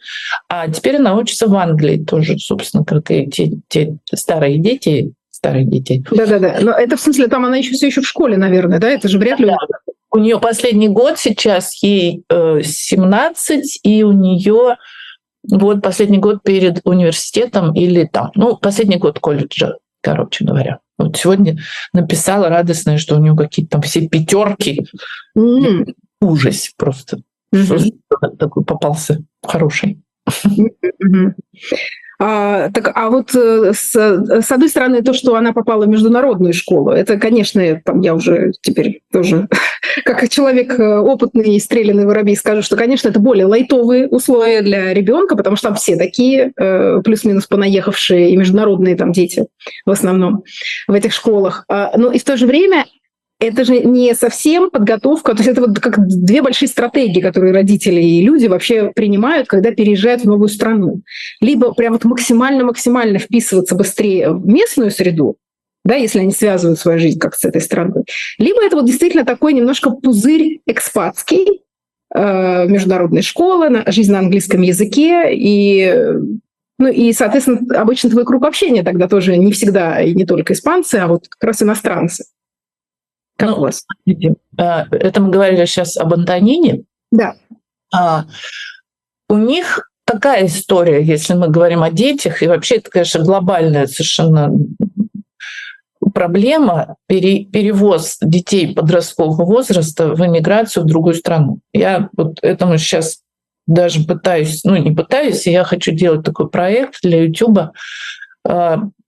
А 0.49 0.69
теперь 0.69 0.97
она 0.97 1.17
учится 1.17 1.49
в 1.49 1.55
Англии 1.57 2.05
тоже, 2.05 2.39
собственно, 2.39 2.85
как 2.85 3.11
и 3.11 3.27
те, 3.27 3.53
те 3.69 3.97
старые 4.15 4.59
дети, 4.59 5.13
старые 5.31 5.67
дети. 5.67 6.05
Да-да-да. 6.11 6.59
Но 6.61 6.73
это 6.73 6.97
в 6.97 7.01
смысле, 7.01 7.27
там 7.27 7.45
она 7.45 7.57
еще 7.57 7.73
все 7.73 7.87
еще 7.89 8.01
в 8.01 8.07
школе, 8.07 8.37
наверное, 8.37 8.79
да? 8.79 8.89
Это 8.89 9.09
же 9.09 9.19
вряд 9.19 9.41
ли... 9.41 9.47
Да. 9.47 9.57
У 10.13 10.19
нее 10.19 10.39
последний 10.39 10.89
год 10.89 11.19
сейчас, 11.19 11.83
ей 11.83 12.25
17, 12.31 13.51
э, 13.51 13.89
и 13.89 14.03
у 14.03 14.13
нее 14.13 14.77
вот 15.51 15.83
последний 15.83 16.19
год 16.19 16.43
перед 16.43 16.81
университетом 16.85 17.75
или 17.75 18.05
там, 18.05 18.31
ну, 18.35 18.57
последний 18.57 18.99
год 18.99 19.19
колледжа, 19.19 19.77
короче 20.03 20.45
говоря. 20.45 20.81
Вот 20.99 21.17
сегодня 21.17 21.59
написала 21.93 22.49
радостное, 22.49 22.99
что 22.99 23.17
у 23.17 23.19
нее 23.19 23.35
какие-то 23.35 23.73
там 23.73 23.83
все 23.83 24.07
пятерки. 24.07 24.87
Mm. 25.37 25.95
Ужас 26.21 26.71
просто. 26.77 27.19
Mm-hmm. 27.55 28.37
Такой 28.39 28.65
попался 28.65 29.19
хороший. 29.43 30.01
Mm-hmm. 30.29 31.33
А, 32.25 32.71
так, 32.71 32.93
а 32.95 33.11
вот 33.11 33.35
э, 33.35 33.73
с, 33.75 33.97
с 33.97 34.53
одной 34.53 34.69
стороны, 34.69 35.03
то, 35.03 35.13
что 35.13 35.35
она 35.35 35.53
попала 35.53 35.87
в 35.87 35.89
международную 35.89 36.53
школу, 36.53 36.93
это, 36.93 37.19
конечно, 37.19 37.83
там 37.85 38.01
я 38.01 38.15
уже 38.15 38.53
теперь 38.61 39.03
тоже 39.11 39.49
как 40.05 40.29
человек 40.29 40.79
э, 40.79 40.99
опытный 40.99 41.57
и 41.57 41.59
стрелянный 41.59 42.07
воробей 42.07 42.37
скажу, 42.37 42.63
что, 42.63 42.77
конечно, 42.77 43.09
это 43.09 43.19
более 43.19 43.47
лайтовые 43.47 44.07
условия 44.07 44.63
для 44.63 44.95
ребенка, 44.95 45.35
потому 45.35 45.57
что 45.57 45.69
там 45.69 45.75
все 45.75 45.97
такие 45.97 46.53
э, 46.57 47.01
плюс-минус 47.03 47.49
понаехавшие 47.49 48.31
и 48.31 48.37
международные 48.37 48.95
там 48.95 49.11
дети 49.11 49.47
в 49.85 49.91
основном 49.91 50.45
в 50.87 50.93
этих 50.93 51.13
школах. 51.13 51.65
А, 51.69 51.91
но 51.99 52.13
и 52.13 52.21
в 52.21 52.25
то 52.25 52.37
же 52.37 52.47
время 52.47 52.85
это 53.43 53.65
же 53.65 53.81
не 53.81 54.15
совсем 54.15 54.71
подготовка, 54.71 55.33
то 55.33 55.39
есть 55.39 55.51
это 55.51 55.63
вот 55.63 55.79
как 55.81 55.99
две 56.07 56.43
большие 56.43 56.69
стратегии, 56.69 57.21
которые 57.21 57.53
родители 57.53 58.01
и 58.01 58.23
люди 58.23 58.47
вообще 58.47 58.93
принимают, 58.95 59.49
когда 59.49 59.73
переезжают 59.73 60.23
в 60.23 60.27
новую 60.27 60.49
страну. 60.49 61.03
Либо 61.41 61.73
прям 61.75 61.95
вот 61.95 62.05
максимально-максимально 62.05 63.19
вписываться 63.19 63.75
быстрее 63.75 64.31
в 64.31 64.47
местную 64.47 64.93
среду, 64.93 65.37
да, 65.85 65.97
если 65.97 66.21
они 66.21 66.33
связывают 66.33 66.79
свою 66.79 67.01
жизнь 67.01 67.19
как 67.19 67.35
с 67.35 67.45
этой 67.45 67.61
страной. 67.61 68.05
Либо 68.39 68.65
это 68.65 68.77
вот 68.77 68.87
действительно 68.87 69.25
такой 69.25 69.55
немножко 69.55 69.91
пузырь 69.91 70.61
экспатский, 70.67 71.63
э, 72.15 72.69
международной 72.69 73.23
школы, 73.23 73.83
жизнь 73.89 74.13
на 74.13 74.21
английском 74.21 74.63
языке, 74.63 75.35
и, 75.35 75.93
ну, 76.79 76.87
и, 76.87 77.13
соответственно, 77.13 77.81
обычно 77.81 78.11
твой 78.11 78.25
круг 78.25 78.45
общения 78.45 78.85
тогда 78.85 79.09
тоже 79.09 79.37
не 79.37 79.51
всегда 79.51 80.01
и 80.01 80.15
не 80.15 80.27
только 80.27 80.53
испанцы, 80.53 80.97
а 80.97 81.09
вот 81.09 81.27
как 81.29 81.43
раз 81.43 81.61
иностранцы. 81.63 82.25
Как 83.43 83.51
ну, 83.51 83.57
у 83.57 83.61
вас? 83.63 83.83
Смотрите, 83.85 84.37
э, 84.57 84.85
это 84.93 85.21
мы 85.21 85.31
говорили 85.31 85.65
сейчас 85.65 85.97
об 85.97 86.15
Антонине. 86.15 86.85
Да. 87.11 87.35
А, 87.93 88.27
у 89.29 89.37
них 89.37 89.91
такая 90.05 90.47
история, 90.47 91.03
если 91.03 91.35
мы 91.35 91.49
говорим 91.49 91.83
о 91.83 91.91
детях, 91.91 92.41
и 92.45 92.47
вообще 92.47 92.77
это, 92.77 92.91
конечно, 92.91 93.25
глобальная 93.25 93.89
совершенно 93.89 94.53
проблема 96.15 96.95
пере, 97.09 97.45
перевоз 97.45 98.19
детей 98.21 98.73
подросткового 98.73 99.45
возраста 99.45 100.15
в 100.15 100.25
эмиграцию 100.25 100.85
в 100.85 100.87
другую 100.87 101.15
страну. 101.15 101.59
Я 101.73 102.11
вот 102.17 102.39
этому 102.43 102.79
сейчас 102.79 103.23
даже 103.67 104.05
пытаюсь, 104.05 104.63
ну 104.63 104.77
не 104.77 104.93
пытаюсь, 104.93 105.49
я 105.49 105.65
хочу 105.65 105.91
делать 105.91 106.25
такой 106.25 106.49
проект 106.49 107.01
для 107.03 107.25
YouTube. 107.25 107.73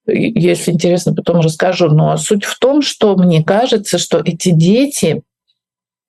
Если 0.06 0.70
интересно, 0.70 1.14
потом 1.14 1.40
расскажу. 1.40 1.88
Но 1.88 2.16
суть 2.16 2.44
в 2.44 2.58
том, 2.58 2.82
что 2.82 3.16
мне 3.16 3.42
кажется, 3.42 3.98
что 3.98 4.18
эти 4.18 4.50
дети, 4.50 5.22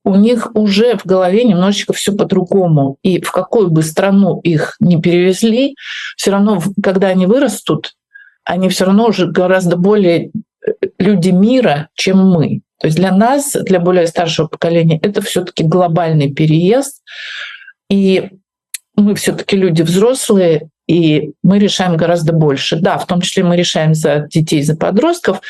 у 0.04 0.16
них 0.16 0.56
уже 0.56 0.98
в 0.98 1.06
голове 1.06 1.44
немножечко 1.44 1.94
все 1.94 2.14
по-другому. 2.14 2.98
И 3.02 3.22
в 3.22 3.32
какую 3.32 3.70
бы 3.70 3.82
страну 3.82 4.40
их 4.42 4.76
не 4.80 5.02
перевезли, 5.02 5.76
все 6.16 6.32
равно, 6.32 6.62
когда 6.84 7.08
они 7.08 7.26
вырастут, 7.26 7.94
они 8.44 8.70
все 8.70 8.86
равно 8.86 9.08
уже 9.08 9.28
гораздо 9.28 9.78
более 9.78 10.32
люди 11.00 11.30
мира, 11.30 11.90
чем 11.96 12.18
мы. 12.20 12.62
То 12.80 12.88
есть 12.88 12.98
для 12.98 13.12
нас, 13.16 13.54
для 13.54 13.80
более 13.80 14.08
старшего 14.08 14.48
поколения, 14.48 15.00
это 15.02 15.22
все-таки 15.22 15.64
глобальный 15.64 16.32
переезд. 16.32 17.02
И 17.90 18.30
мы 18.96 19.16
все-таки 19.16 19.58
люди 19.58 19.82
взрослые, 19.82 20.70
и 20.88 21.32
мы 21.44 21.60
решаем 21.60 21.98
гораздо 21.98 22.34
больше. 22.34 22.78
Да, 22.78 22.98
в 22.98 23.06
том 23.06 23.22
числе 23.22 23.44
мы 23.44 23.56
решаем 23.56 23.94
за 23.94 24.28
детей, 24.32 24.62
за 24.64 24.76
подростков. 24.76 25.42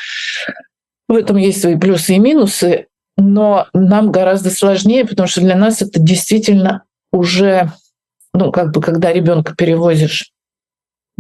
В 1.08 1.14
этом 1.14 1.38
есть 1.38 1.62
свои 1.62 1.78
плюсы 1.78 2.16
и 2.16 2.20
минусы, 2.20 2.88
но 3.18 3.68
нам 3.74 4.12
гораздо 4.12 4.50
сложнее, 4.50 5.06
потому 5.06 5.28
что 5.28 5.42
для 5.42 5.56
нас 5.56 5.82
это 5.82 6.00
действительно 6.00 6.84
уже, 7.12 7.72
ну, 8.34 8.52
как 8.52 8.72
бы, 8.72 8.82
когда 8.82 9.14
ребенка 9.14 9.56
перевозишь 9.56 10.32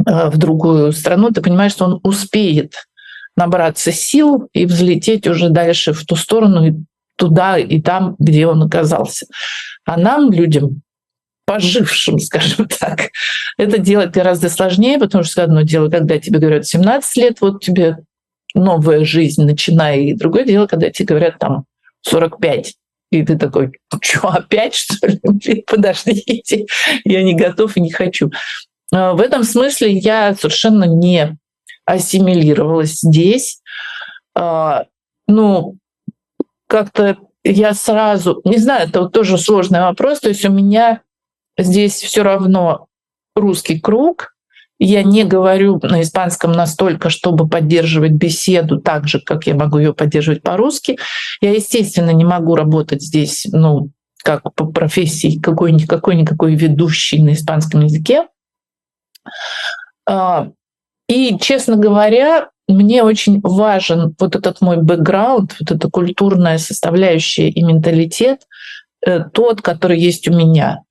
э, 0.05 0.29
в 0.29 0.37
другую 0.37 0.91
страну, 0.91 1.31
ты 1.31 1.41
понимаешь, 1.41 1.71
что 1.73 1.85
он 1.85 1.99
успеет 2.03 2.73
набраться 3.37 3.91
сил 3.91 4.49
и 4.53 4.65
взлететь 4.65 5.27
уже 5.27 5.49
дальше 5.49 5.93
в 5.93 6.05
ту 6.05 6.15
сторону, 6.15 6.67
и 6.67 6.73
туда 7.17 7.57
и 7.57 7.81
там, 7.81 8.15
где 8.19 8.47
он 8.47 8.63
оказался. 8.63 9.27
А 9.85 9.97
нам, 9.97 10.31
людям, 10.31 10.81
пожившим, 11.45 12.19
скажем 12.19 12.67
так, 12.67 13.09
это 13.57 13.77
делать 13.77 14.11
гораздо 14.11 14.49
сложнее, 14.49 14.99
потому 14.99 15.23
что 15.23 15.43
одно 15.43 15.61
дело, 15.61 15.89
когда 15.89 16.19
тебе 16.19 16.39
говорят 16.39 16.65
17 16.65 17.17
лет, 17.17 17.41
вот 17.41 17.63
тебе 17.63 17.97
новая 18.53 19.03
жизнь, 19.05 19.43
начинай, 19.43 20.05
и 20.05 20.13
другое 20.13 20.45
дело, 20.45 20.67
когда 20.67 20.89
тебе 20.89 21.07
говорят 21.07 21.39
там 21.39 21.65
45, 22.01 22.75
и 23.11 23.23
ты 23.23 23.37
такой, 23.37 23.71
что, 24.01 24.29
опять, 24.29 24.75
что 24.75 25.07
ли? 25.07 25.63
Подождите, 25.67 26.65
я 27.05 27.23
не 27.23 27.35
готов 27.35 27.77
и 27.77 27.81
не 27.81 27.91
хочу. 27.91 28.31
А 28.91 29.13
в 29.13 29.21
этом 29.21 29.43
смысле 29.43 29.91
я 29.91 30.33
совершенно 30.35 30.85
не 30.85 31.37
ассимилировалась 31.85 32.99
здесь. 33.01 33.61
А, 34.35 34.85
ну, 35.27 35.77
как-то 36.67 37.17
я 37.43 37.73
сразу, 37.73 38.41
не 38.43 38.57
знаю, 38.57 38.89
это 38.89 39.01
вот 39.01 39.13
тоже 39.13 39.37
сложный 39.37 39.81
вопрос, 39.81 40.19
то 40.19 40.29
есть 40.29 40.45
у 40.45 40.51
меня 40.51 41.01
здесь 41.57 41.95
все 41.95 42.23
равно 42.23 42.87
русский 43.35 43.79
круг, 43.79 44.35
я 44.77 45.03
не 45.03 45.23
говорю 45.23 45.79
на 45.83 46.01
испанском 46.01 46.51
настолько, 46.51 47.09
чтобы 47.09 47.47
поддерживать 47.47 48.11
беседу 48.11 48.79
так 48.79 49.07
же, 49.07 49.21
как 49.21 49.47
я 49.47 49.55
могу 49.55 49.77
ее 49.77 49.93
поддерживать 49.93 50.41
по-русски. 50.41 50.97
Я, 51.39 51.51
естественно, 51.53 52.09
не 52.09 52.25
могу 52.25 52.55
работать 52.55 53.01
здесь, 53.01 53.47
ну, 53.51 53.91
как 54.21 54.41
по 54.53 54.65
профессии 54.65 55.39
какой-никакой 55.39 56.55
ведущий 56.55 57.21
на 57.21 57.33
испанском 57.33 57.81
языке. 57.81 58.27
А, 60.07 60.49
и, 61.07 61.37
честно 61.39 61.77
говоря, 61.77 62.49
мне 62.67 63.03
очень 63.03 63.39
важен 63.41 64.15
вот 64.19 64.35
этот 64.35 64.59
мой 64.61 64.77
бэкграунд, 64.77 65.55
вот 65.59 65.71
эта 65.71 65.89
культурная 65.89 66.57
составляющая 66.57 67.49
и 67.49 67.61
менталитет, 67.61 68.41
э, 69.05 69.19
тот, 69.31 69.61
который 69.61 69.99
есть 69.99 70.27
у 70.27 70.33
меня. 70.33 70.81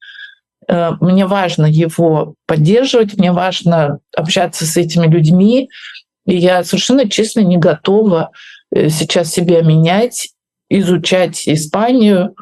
Э, 0.69 0.93
мне 1.01 1.27
важно 1.27 1.67
его 1.67 2.35
поддерживать, 2.47 3.17
мне 3.17 3.33
важно 3.33 3.99
общаться 4.17 4.67
с 4.67 4.77
этими 4.77 5.07
людьми, 5.07 5.69
и 6.27 6.37
я 6.37 6.65
совершенно 6.65 7.09
честно 7.09 7.41
не 7.41 7.57
готова 7.57 8.31
э, 8.75 8.89
сейчас 8.89 9.31
себя 9.31 9.63
менять, 9.63 10.31
изучать 10.71 11.47
Испанию, 11.47 12.35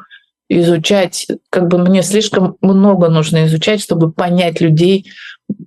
изучать, 0.49 1.27
как 1.49 1.67
бы 1.67 1.77
мне 1.77 2.03
слишком 2.03 2.57
много 2.61 3.09
нужно 3.09 3.45
изучать, 3.45 3.81
чтобы 3.81 4.11
понять 4.11 4.61
людей 4.61 5.07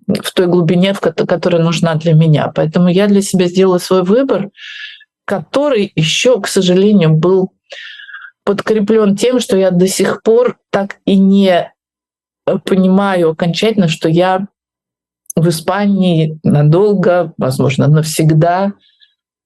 в 0.07 0.33
той 0.33 0.47
глубине, 0.47 0.95
в 0.95 1.01
которая 1.01 1.63
нужна 1.63 1.95
для 1.95 2.15
меня. 2.15 2.53
Поэтому 2.55 2.89
я 2.89 3.07
для 3.07 3.23
себя 3.23 3.47
сделала 3.47 3.79
свой 3.79 4.03
выбор, 4.03 4.51
который 5.25 5.93
еще, 5.97 6.41
к 6.41 6.47
сожалению, 6.47 7.15
был 7.15 7.53
подкреплен 8.45 9.17
тем, 9.17 9.41
что 9.41 9.57
я 9.57 9.71
до 9.71 9.89
сих 9.89 10.23
пор 10.23 10.59
так 10.71 10.97
и 11.05 11.17
не 11.17 11.73
понимаю 12.65 13.31
окончательно, 13.31 13.89
что 13.89 14.09
я 14.09 14.47
в 15.35 15.49
Испании 15.49 16.39
надолго, 16.43 17.35
возможно, 17.37 17.89
навсегда, 17.89 18.73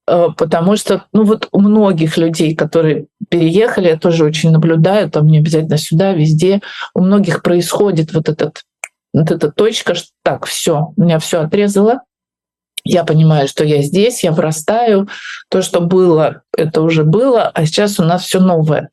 э, 0.06 0.28
потому 0.36 0.76
что, 0.76 1.04
ну 1.12 1.24
вот 1.24 1.48
у 1.50 1.60
многих 1.60 2.16
людей, 2.16 2.54
которые 2.54 3.06
переехали, 3.28 3.88
я 3.88 3.98
тоже 3.98 4.24
очень 4.24 4.50
наблюдаю, 4.50 5.10
там 5.10 5.26
не 5.26 5.38
обязательно 5.38 5.78
сюда, 5.78 6.12
везде, 6.12 6.60
у 6.94 7.00
многих 7.00 7.42
происходит 7.42 8.12
вот 8.12 8.28
этот 8.28 8.62
вот 9.12 9.32
эта 9.32 9.50
точка, 9.50 9.96
что 9.96 10.08
так, 10.22 10.46
все, 10.46 10.92
меня 10.96 11.18
все 11.18 11.40
отрезало, 11.40 12.02
я 12.84 13.04
понимаю, 13.04 13.48
что 13.48 13.64
я 13.64 13.82
здесь, 13.82 14.22
я 14.22 14.32
вырастаю, 14.32 15.08
то, 15.48 15.62
что 15.62 15.80
было, 15.80 16.42
это 16.56 16.82
уже 16.82 17.04
было, 17.04 17.48
а 17.48 17.66
сейчас 17.66 17.98
у 17.98 18.04
нас 18.04 18.24
все 18.24 18.40
новое. 18.40 18.90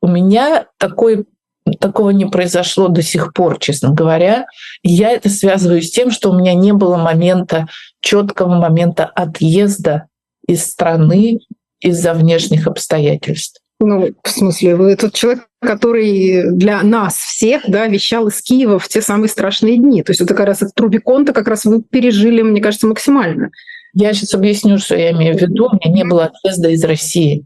У 0.00 0.08
меня 0.08 0.66
такой 0.78 1.26
такого 1.74 2.10
не 2.10 2.26
произошло 2.26 2.88
до 2.88 3.02
сих 3.02 3.32
пор, 3.32 3.58
честно 3.58 3.90
говоря. 3.90 4.46
я 4.82 5.10
это 5.10 5.28
связываю 5.28 5.82
с 5.82 5.90
тем, 5.90 6.10
что 6.10 6.30
у 6.30 6.38
меня 6.38 6.54
не 6.54 6.72
было 6.72 6.96
момента, 6.96 7.66
четкого 8.00 8.54
момента 8.54 9.04
отъезда 9.04 10.06
из 10.46 10.64
страны 10.64 11.40
из-за 11.80 12.14
внешних 12.14 12.66
обстоятельств. 12.66 13.60
Ну, 13.78 14.08
в 14.22 14.28
смысле, 14.28 14.76
вы 14.76 14.96
тот 14.96 15.12
человек, 15.12 15.48
который 15.60 16.50
для 16.50 16.82
нас 16.82 17.14
всех 17.14 17.62
да, 17.68 17.86
вещал 17.86 18.28
из 18.28 18.40
Киева 18.40 18.78
в 18.78 18.88
те 18.88 19.02
самые 19.02 19.28
страшные 19.28 19.76
дни. 19.76 20.02
То 20.02 20.12
есть 20.12 20.22
это 20.22 20.34
как 20.34 20.46
раз 20.46 20.62
этот 20.62 20.78
Рубикон-то 20.80 21.34
как 21.34 21.46
раз 21.46 21.66
вы 21.66 21.82
пережили, 21.82 22.40
мне 22.40 22.62
кажется, 22.62 22.86
максимально. 22.86 23.50
Я 23.92 24.14
сейчас 24.14 24.34
объясню, 24.34 24.78
что 24.78 24.96
я 24.96 25.10
имею 25.10 25.36
в 25.36 25.40
виду. 25.40 25.66
У 25.66 25.74
меня 25.74 25.94
не 25.94 26.04
было 26.04 26.24
отъезда 26.24 26.70
из 26.70 26.82
России. 26.84 27.44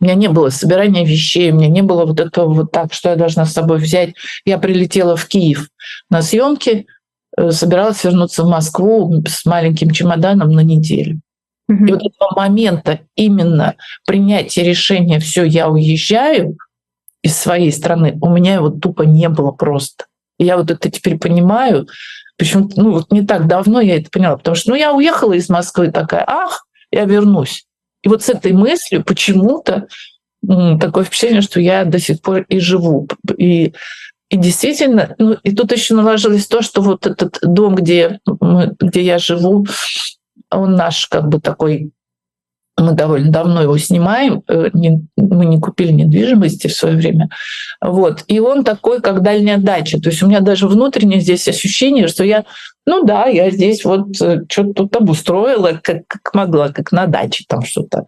У 0.00 0.04
меня 0.04 0.14
не 0.14 0.28
было 0.28 0.50
собирания 0.50 1.04
вещей, 1.04 1.50
у 1.50 1.56
меня 1.56 1.68
не 1.68 1.82
было 1.82 2.06
вот 2.06 2.20
этого 2.20 2.52
вот 2.52 2.72
так, 2.72 2.92
что 2.92 3.10
я 3.10 3.16
должна 3.16 3.44
с 3.44 3.52
собой 3.52 3.78
взять. 3.78 4.14
Я 4.44 4.58
прилетела 4.58 5.16
в 5.16 5.26
Киев 5.26 5.68
на 6.08 6.22
съемки, 6.22 6.86
э, 7.36 7.50
собиралась 7.50 8.02
вернуться 8.04 8.44
в 8.44 8.48
Москву 8.48 9.22
с 9.26 9.44
маленьким 9.44 9.90
чемоданом 9.90 10.50
на 10.52 10.60
неделю. 10.60 11.20
Mm-hmm. 11.70 11.86
И 11.86 11.92
вот 11.92 12.02
этого 12.02 12.34
момента 12.36 13.00
именно 13.14 13.76
принятия 14.06 14.62
решения 14.62 15.20
«все, 15.20 15.44
я 15.44 15.68
уезжаю» 15.68 16.56
из 17.22 17.36
своей 17.36 17.70
страны, 17.70 18.18
у 18.22 18.30
меня 18.30 18.54
его 18.54 18.70
тупо 18.70 19.02
не 19.02 19.28
было 19.28 19.52
просто. 19.52 20.06
И 20.38 20.44
я 20.44 20.56
вот 20.56 20.70
это 20.70 20.90
теперь 20.90 21.18
понимаю, 21.18 21.86
почему 22.38 22.70
ну 22.76 22.92
вот 22.92 23.12
не 23.12 23.26
так 23.26 23.46
давно 23.46 23.80
я 23.80 23.96
это 23.96 24.10
поняла, 24.10 24.38
потому 24.38 24.54
что 24.56 24.70
ну 24.70 24.76
я 24.76 24.94
уехала 24.94 25.34
из 25.34 25.48
Москвы 25.50 25.90
такая, 25.90 26.24
ах, 26.26 26.64
я 26.90 27.04
вернусь. 27.04 27.66
И 28.02 28.08
вот 28.08 28.22
с 28.22 28.28
этой 28.28 28.52
мыслью 28.52 29.04
почему-то 29.04 29.88
такое 30.42 31.04
впечатление, 31.04 31.42
что 31.42 31.60
я 31.60 31.84
до 31.84 31.98
сих 31.98 32.22
пор 32.22 32.42
и 32.48 32.58
живу. 32.58 33.06
И, 33.36 33.74
и 34.30 34.36
действительно, 34.36 35.14
ну, 35.18 35.36
и 35.42 35.54
тут 35.54 35.72
еще 35.72 35.94
наложилось 35.94 36.46
то, 36.46 36.62
что 36.62 36.80
вот 36.80 37.06
этот 37.06 37.38
дом, 37.42 37.74
где, 37.74 38.20
где 38.26 39.02
я 39.02 39.18
живу, 39.18 39.66
он 40.50 40.74
наш 40.74 41.06
как 41.06 41.28
бы 41.28 41.40
такой 41.40 41.92
мы 42.80 42.92
довольно 42.92 43.30
давно 43.30 43.62
его 43.62 43.78
снимаем, 43.78 44.42
э, 44.48 44.70
мы 45.16 45.46
не 45.46 45.60
купили 45.60 45.92
недвижимости 45.92 46.68
в 46.68 46.74
свое 46.74 46.96
время. 46.96 47.28
Вот. 47.80 48.24
И 48.26 48.40
он 48.40 48.64
такой, 48.64 49.00
как 49.00 49.22
дальняя 49.22 49.58
дача. 49.58 50.00
То 50.00 50.10
есть 50.10 50.22
у 50.22 50.26
меня 50.26 50.40
даже 50.40 50.66
внутренне 50.66 51.20
здесь 51.20 51.46
ощущение, 51.48 52.08
что 52.08 52.24
я, 52.24 52.44
ну 52.86 53.04
да, 53.04 53.26
я 53.26 53.50
здесь 53.50 53.84
вот 53.84 54.20
э, 54.20 54.42
что-то 54.48 54.72
тут 54.72 54.96
обустроила, 54.96 55.80
как, 55.82 56.02
как 56.06 56.34
могла, 56.34 56.68
как 56.70 56.92
на 56.92 57.06
даче 57.06 57.44
там 57.48 57.62
что-то. 57.62 58.04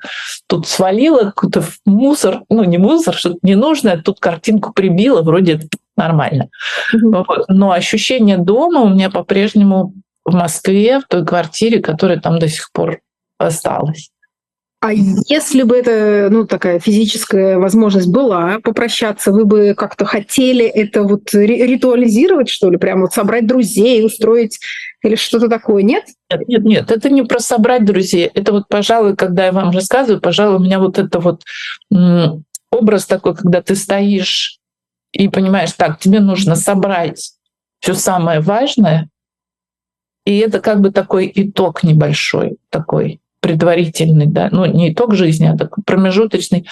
Тут 0.46 0.66
свалила 0.66 1.24
какой-то 1.24 1.62
мусор, 1.84 2.42
ну 2.48 2.64
не 2.64 2.78
мусор, 2.78 3.14
что-то 3.14 3.38
ненужное, 3.42 4.00
тут 4.00 4.20
картинку 4.20 4.72
прибила, 4.72 5.22
вроде 5.22 5.60
нормально. 5.96 6.48
Mm-hmm. 6.94 7.24
Вот. 7.28 7.44
Но 7.48 7.72
ощущение 7.72 8.38
дома 8.38 8.80
у 8.80 8.88
меня 8.88 9.10
по-прежнему 9.10 9.94
в 10.24 10.34
Москве, 10.34 11.00
в 11.00 11.06
той 11.08 11.24
квартире, 11.24 11.80
которая 11.80 12.20
там 12.20 12.38
до 12.38 12.48
сих 12.48 12.70
пор 12.72 13.00
осталась. 13.38 14.10
А 14.82 14.92
если 14.92 15.62
бы 15.62 15.76
это, 15.76 16.26
ну, 16.28 16.44
такая 16.44 16.80
физическая 16.80 17.56
возможность 17.56 18.08
была 18.08 18.58
попрощаться, 18.58 19.30
вы 19.30 19.44
бы 19.44 19.74
как-то 19.76 20.04
хотели 20.04 20.64
это 20.64 21.04
вот 21.04 21.32
ритуализировать, 21.32 22.48
что 22.48 22.68
ли, 22.68 22.78
прямо 22.78 23.02
вот 23.02 23.12
собрать 23.12 23.46
друзей, 23.46 24.04
устроить 24.04 24.58
или 25.04 25.14
что-то 25.14 25.48
такое, 25.48 25.84
нет? 25.84 26.06
Нет, 26.32 26.48
нет, 26.48 26.64
нет, 26.64 26.90
это 26.90 27.10
не 27.10 27.22
про 27.22 27.38
собрать 27.38 27.84
друзей. 27.84 28.28
Это 28.34 28.50
вот, 28.50 28.64
пожалуй, 28.68 29.14
когда 29.14 29.46
я 29.46 29.52
вам 29.52 29.70
рассказываю, 29.70 30.20
пожалуй, 30.20 30.56
у 30.56 30.64
меня 30.64 30.80
вот 30.80 30.98
это 30.98 31.20
вот 31.20 31.44
образ 32.72 33.06
такой, 33.06 33.36
когда 33.36 33.62
ты 33.62 33.76
стоишь 33.76 34.58
и 35.12 35.28
понимаешь, 35.28 35.74
так, 35.74 36.00
тебе 36.00 36.18
нужно 36.18 36.56
собрать 36.56 37.34
все 37.78 37.94
самое 37.94 38.40
важное, 38.40 39.08
и 40.26 40.38
это 40.38 40.58
как 40.58 40.80
бы 40.80 40.90
такой 40.90 41.30
итог 41.32 41.84
небольшой, 41.84 42.56
такой 42.68 43.21
предварительный, 43.42 44.26
да, 44.26 44.48
ну 44.50 44.64
не 44.64 44.92
итог 44.92 45.14
жизни, 45.14 45.46
а 45.46 45.58
такой 45.58 45.84
промежуточный 45.84 46.66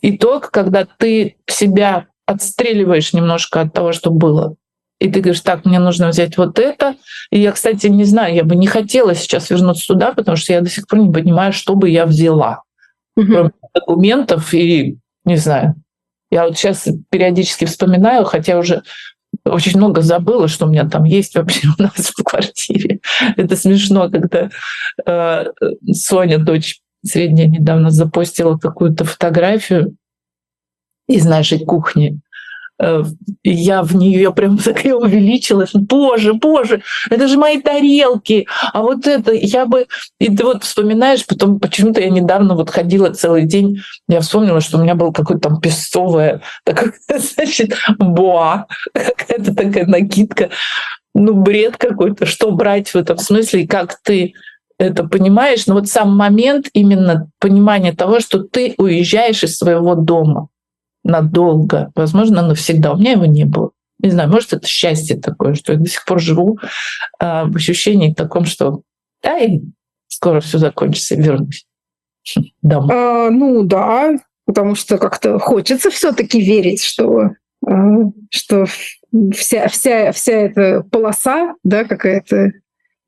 итог, 0.00 0.50
когда 0.50 0.84
ты 0.84 1.36
себя 1.48 2.06
отстреливаешь 2.26 3.12
немножко 3.12 3.62
от 3.62 3.72
того, 3.72 3.92
что 3.92 4.10
было. 4.10 4.54
И 5.00 5.10
ты 5.10 5.20
говоришь, 5.20 5.40
так, 5.40 5.64
мне 5.64 5.80
нужно 5.80 6.08
взять 6.08 6.36
вот 6.36 6.60
это. 6.60 6.94
И 7.30 7.40
я, 7.40 7.50
кстати, 7.50 7.88
не 7.88 8.04
знаю, 8.04 8.36
я 8.36 8.44
бы 8.44 8.54
не 8.54 8.68
хотела 8.68 9.16
сейчас 9.16 9.50
вернуться 9.50 9.88
туда, 9.88 10.12
потому 10.12 10.36
что 10.36 10.52
я 10.52 10.60
до 10.60 10.70
сих 10.70 10.86
пор 10.86 11.00
не 11.00 11.12
понимаю, 11.12 11.52
что 11.52 11.74
бы 11.74 11.90
я 11.90 12.06
взяла. 12.06 12.62
Угу. 13.16 13.50
Документов 13.74 14.54
и, 14.54 14.98
не 15.24 15.36
знаю, 15.36 15.74
я 16.30 16.46
вот 16.46 16.56
сейчас 16.56 16.88
периодически 17.10 17.64
вспоминаю, 17.64 18.24
хотя 18.24 18.58
уже 18.58 18.82
очень 19.44 19.76
много 19.76 20.02
забыла, 20.02 20.48
что 20.48 20.66
у 20.66 20.68
меня 20.68 20.88
там 20.88 21.04
есть 21.04 21.34
вообще 21.34 21.68
у 21.78 21.82
нас 21.82 22.12
в 22.16 22.22
квартире. 22.22 23.00
Это 23.36 23.56
смешно, 23.56 24.10
когда 24.10 24.50
э, 25.06 25.44
Соня, 25.92 26.38
дочь 26.38 26.80
средняя, 27.04 27.48
недавно 27.48 27.90
запостила 27.90 28.56
какую-то 28.56 29.04
фотографию 29.04 29.96
из 31.08 31.26
нашей 31.26 31.64
кухни. 31.64 32.20
Э, 32.80 33.04
я 33.44 33.82
в 33.82 33.94
нее 33.94 34.32
прям 34.32 34.58
такая 34.64 34.94
увеличилась. 34.94 35.70
Боже, 35.72 36.34
боже, 36.34 36.82
это 37.10 37.28
же 37.28 37.38
мои 37.38 37.60
тарелки. 37.60 38.46
А 38.72 38.82
вот 38.82 39.06
это 39.06 39.32
я 39.32 39.66
бы... 39.66 39.86
И 40.18 40.34
ты 40.34 40.44
вот 40.44 40.64
вспоминаешь, 40.64 41.26
потом 41.26 41.60
почему-то 41.60 42.00
я 42.00 42.10
недавно 42.10 42.54
вот 42.54 42.70
ходила 42.70 43.10
целый 43.10 43.44
день, 43.44 43.80
я 44.08 44.20
вспомнила, 44.20 44.60
что 44.60 44.78
у 44.78 44.82
меня 44.82 44.94
было 44.94 45.12
какое-то 45.12 45.48
там 45.48 45.60
песцовое, 45.60 46.42
такое, 46.64 46.92
значит, 47.08 47.74
боа, 47.98 48.66
какая-то 48.94 49.54
такая 49.54 49.86
накидка. 49.86 50.50
Ну, 51.14 51.34
бред 51.34 51.76
какой-то, 51.76 52.24
что 52.24 52.50
брать 52.52 52.88
в 52.88 52.96
этом 52.96 53.18
смысле, 53.18 53.62
и 53.62 53.66
как 53.66 53.98
ты 54.02 54.32
это 54.78 55.04
понимаешь, 55.04 55.66
но 55.66 55.74
вот 55.74 55.88
сам 55.88 56.16
момент 56.16 56.68
именно 56.72 57.30
понимания 57.38 57.92
того, 57.92 58.18
что 58.18 58.42
ты 58.42 58.74
уезжаешь 58.78 59.44
из 59.44 59.56
своего 59.58 59.94
дома, 59.94 60.48
надолго, 61.04 61.90
возможно, 61.94 62.46
навсегда. 62.46 62.92
У 62.92 62.98
меня 62.98 63.12
его 63.12 63.26
не 63.26 63.44
было. 63.44 63.70
Не 63.98 64.10
знаю, 64.10 64.30
может, 64.30 64.52
это 64.52 64.66
счастье 64.66 65.16
такое, 65.16 65.54
что 65.54 65.72
я 65.72 65.78
до 65.78 65.88
сих 65.88 66.04
пор 66.04 66.20
живу 66.20 66.58
э, 67.20 67.44
в 67.44 67.56
ощущении 67.56 68.12
таком, 68.12 68.44
что 68.44 68.82
да, 69.22 69.38
и 69.38 69.60
скоро 70.08 70.40
все 70.40 70.58
закончится, 70.58 71.14
вернусь 71.14 71.66
домой. 72.62 72.94
А, 72.94 73.30
ну 73.30 73.62
да, 73.62 74.16
потому 74.44 74.74
что 74.74 74.98
как-то 74.98 75.38
хочется 75.38 75.90
все-таки 75.90 76.40
верить, 76.40 76.82
что, 76.82 77.30
а, 77.66 77.72
что 78.30 78.66
вся, 79.32 79.68
вся, 79.68 80.12
вся 80.12 80.32
эта 80.32 80.82
полоса, 80.82 81.54
да, 81.62 81.84
какая-то 81.84 82.52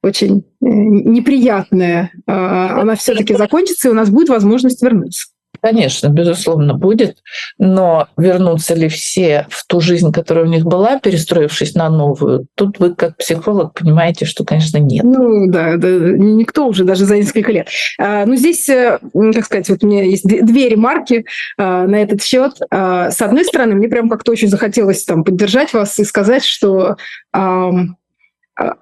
очень 0.03 0.41
э, 0.61 0.67
неприятная, 0.67 2.13
а, 2.27 2.81
она 2.81 2.95
все-таки 2.95 3.35
закончится, 3.35 3.89
и 3.89 3.91
у 3.91 3.95
нас 3.95 4.11
будет 4.11 4.29
возможность 4.29 4.83
вернуться. 4.83 5.29
Конечно, 5.65 6.09
безусловно, 6.09 6.75
будет, 6.75 7.23
но 7.57 8.09
вернутся 8.19 8.75
ли 8.75 8.91
все 8.91 9.47
в 9.49 9.67
ту 9.67 9.81
жизнь, 9.81 10.13
которая 10.13 10.45
у 10.45 10.49
них 10.49 10.65
была, 10.65 10.99
перестроившись 10.99 11.75
на 11.75 11.89
новую, 11.89 12.49
тут 12.55 12.79
вы 12.79 12.95
как 12.95 13.17
психолог 13.17 13.73
понимаете, 13.73 14.27
что, 14.27 14.45
конечно, 14.45 14.77
нет. 14.77 15.05
Ну 15.05 15.51
да, 15.51 15.79
да 15.79 15.89
никто 15.89 16.67
уже 16.67 16.85
даже 16.85 17.07
за 17.07 17.17
несколько 17.17 17.51
лет. 17.51 17.69
А, 17.99 18.27
ну 18.27 18.37
здесь, 18.37 18.69
э, 18.69 18.99
как 19.33 19.47
сказать, 19.47 19.71
вот 19.71 19.83
у 19.83 19.87
меня 19.87 20.03
есть 20.03 20.27
две 20.27 20.69
ремарки 20.69 21.25
а, 21.57 21.87
на 21.87 21.97
этот 21.97 22.23
счет. 22.23 22.59
А, 22.71 23.11
с 23.11 23.23
одной 23.23 23.47
стороны, 23.47 23.75
мне 23.75 23.89
прям 23.89 24.11
как-то 24.11 24.33
очень 24.33 24.49
захотелось 24.49 25.03
там 25.05 25.25
поддержать 25.25 25.73
вас 25.73 25.99
и 25.99 26.05
сказать, 26.05 26.45
что 26.45 26.97
а, 27.33 27.71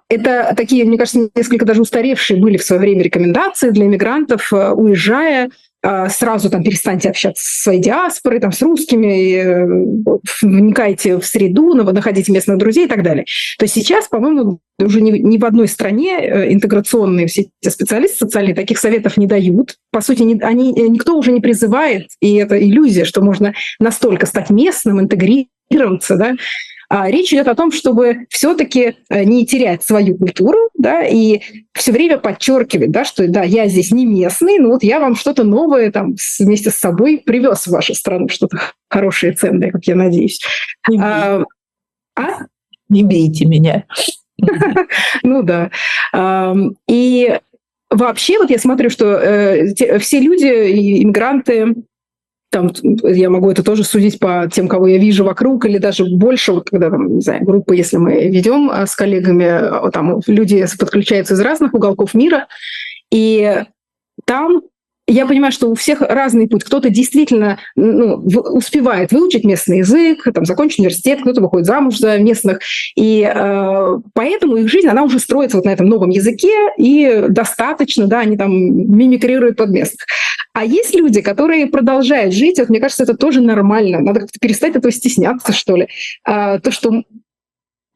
это 0.08 0.52
такие, 0.56 0.84
мне 0.84 0.98
кажется, 0.98 1.30
несколько 1.34 1.64
даже 1.64 1.80
устаревшие 1.80 2.40
были 2.40 2.56
в 2.56 2.64
свое 2.64 2.80
время 2.80 3.02
рекомендации 3.02 3.70
для 3.70 3.86
иммигрантов, 3.86 4.52
э, 4.52 4.72
уезжая, 4.72 5.50
сразу 6.08 6.48
там 6.48 6.62
перестаньте 6.62 7.10
общаться 7.10 7.42
со 7.44 7.62
своей 7.62 7.80
диаспорой, 7.80 8.38
там, 8.40 8.52
с 8.52 8.62
русскими, 8.62 9.34
э, 9.34 9.66
вникайте 10.42 11.18
в 11.18 11.26
среду, 11.26 11.74
находите 11.74 12.30
местных 12.30 12.58
друзей 12.58 12.86
и 12.86 12.88
так 12.88 13.02
далее. 13.02 13.24
То 13.58 13.64
есть 13.64 13.74
сейчас, 13.74 14.06
по-моему, 14.08 14.60
уже 14.78 15.00
ни, 15.00 15.10
ни 15.18 15.38
в 15.38 15.44
одной 15.44 15.68
стране 15.68 16.18
э, 16.20 16.52
интеграционные 16.52 17.26
все 17.26 17.46
эти 17.60 17.72
специалисты 17.72 18.18
социальные 18.18 18.54
таких 18.54 18.78
советов 18.78 19.16
не 19.16 19.26
дают. 19.26 19.76
По 19.90 20.00
сути, 20.00 20.22
не, 20.22 20.40
они, 20.40 20.72
э, 20.76 20.86
никто 20.86 21.16
уже 21.16 21.32
не 21.32 21.40
призывает, 21.40 22.08
и 22.20 22.34
это 22.36 22.62
иллюзия, 22.62 23.04
что 23.04 23.22
можно 23.22 23.54
настолько 23.80 24.26
стать 24.26 24.50
местным, 24.50 25.00
интегрироваться, 25.00 26.16
да, 26.16 26.34
а 26.94 27.10
речь 27.10 27.32
идет 27.32 27.48
о 27.48 27.54
том, 27.54 27.72
чтобы 27.72 28.26
все-таки 28.28 28.98
э, 29.08 29.24
не 29.24 29.46
терять 29.46 29.82
свою 29.82 30.14
культуру, 30.18 30.58
да, 30.74 31.02
и 31.02 31.40
все 31.72 31.90
время 31.90 32.18
подчеркивать, 32.18 32.90
да, 32.90 33.06
что 33.06 33.26
да, 33.28 33.42
я 33.44 33.66
здесь 33.66 33.92
не 33.92 34.04
местный, 34.04 34.58
но 34.58 34.68
вот 34.68 34.82
я 34.82 35.00
вам 35.00 35.16
что-то 35.16 35.42
новое 35.42 35.90
там 35.90 36.16
вместе 36.38 36.70
с 36.70 36.74
собой 36.74 37.22
привез 37.24 37.66
в 37.66 37.70
вашу 37.70 37.94
страну, 37.94 38.28
что-то 38.28 38.58
хорошее, 38.90 39.32
ценное, 39.32 39.70
как 39.70 39.86
я 39.86 39.94
надеюсь. 39.94 40.42
Не 40.86 41.00
а, 41.00 41.44
а? 42.14 42.40
Не 42.90 43.02
бейте 43.04 43.46
меня. 43.46 43.84
Ну 45.22 45.42
да. 45.42 45.70
И 46.88 47.40
вообще, 47.88 48.38
вот 48.38 48.50
я 48.50 48.58
смотрю, 48.58 48.90
что 48.90 49.14
э, 49.14 49.98
все 49.98 50.20
люди, 50.20 50.44
иммигранты, 51.02 51.74
там 52.52 52.70
я 53.02 53.30
могу 53.30 53.50
это 53.50 53.64
тоже 53.64 53.82
судить 53.82 54.18
по 54.18 54.48
тем, 54.52 54.68
кого 54.68 54.86
я 54.86 54.98
вижу 54.98 55.24
вокруг, 55.24 55.64
или 55.64 55.78
даже 55.78 56.04
больше, 56.04 56.52
вот 56.52 56.68
когда 56.68 56.90
там, 56.90 57.16
не 57.16 57.20
знаю, 57.22 57.44
группы, 57.44 57.74
если 57.74 57.96
мы 57.96 58.28
ведем 58.28 58.70
а, 58.70 58.86
с 58.86 58.94
коллегами, 58.94 59.46
а, 59.46 59.90
там 59.90 60.20
люди 60.26 60.64
подключаются 60.78 61.32
из 61.32 61.40
разных 61.40 61.72
уголков 61.72 62.12
мира, 62.12 62.48
и 63.10 63.64
там 64.26 64.62
я 65.08 65.26
понимаю, 65.26 65.52
что 65.52 65.68
у 65.68 65.74
всех 65.74 66.00
разный 66.00 66.48
путь. 66.48 66.64
Кто-то 66.64 66.88
действительно 66.88 67.58
ну, 67.74 68.14
успевает 68.14 69.12
выучить 69.12 69.44
местный 69.44 69.78
язык, 69.78 70.26
там, 70.32 70.44
закончить 70.44 70.78
университет, 70.78 71.20
кто-то 71.22 71.40
выходит 71.40 71.66
замуж 71.66 71.98
за 71.98 72.18
местных. 72.18 72.60
И 72.94 73.22
э, 73.22 73.98
поэтому 74.14 74.56
их 74.56 74.68
жизнь, 74.68 74.86
она 74.86 75.02
уже 75.02 75.18
строится 75.18 75.56
вот 75.56 75.66
на 75.66 75.70
этом 75.70 75.86
новом 75.86 76.10
языке, 76.10 76.52
и 76.78 77.24
достаточно, 77.28 78.06
да, 78.06 78.20
они 78.20 78.36
там 78.36 78.52
мимикрируют 78.52 79.56
под 79.56 79.70
местных. 79.70 80.06
А 80.54 80.64
есть 80.64 80.94
люди, 80.94 81.20
которые 81.20 81.66
продолжают 81.66 82.34
жить, 82.34 82.58
вот 82.58 82.68
мне 82.68 82.80
кажется, 82.80 83.02
это 83.02 83.16
тоже 83.16 83.40
нормально. 83.40 84.00
Надо 84.00 84.26
перестать 84.40 84.76
этого 84.76 84.92
стесняться, 84.92 85.52
что 85.52 85.76
ли. 85.76 85.88
А, 86.24 86.58
то, 86.60 86.70
что 86.70 87.02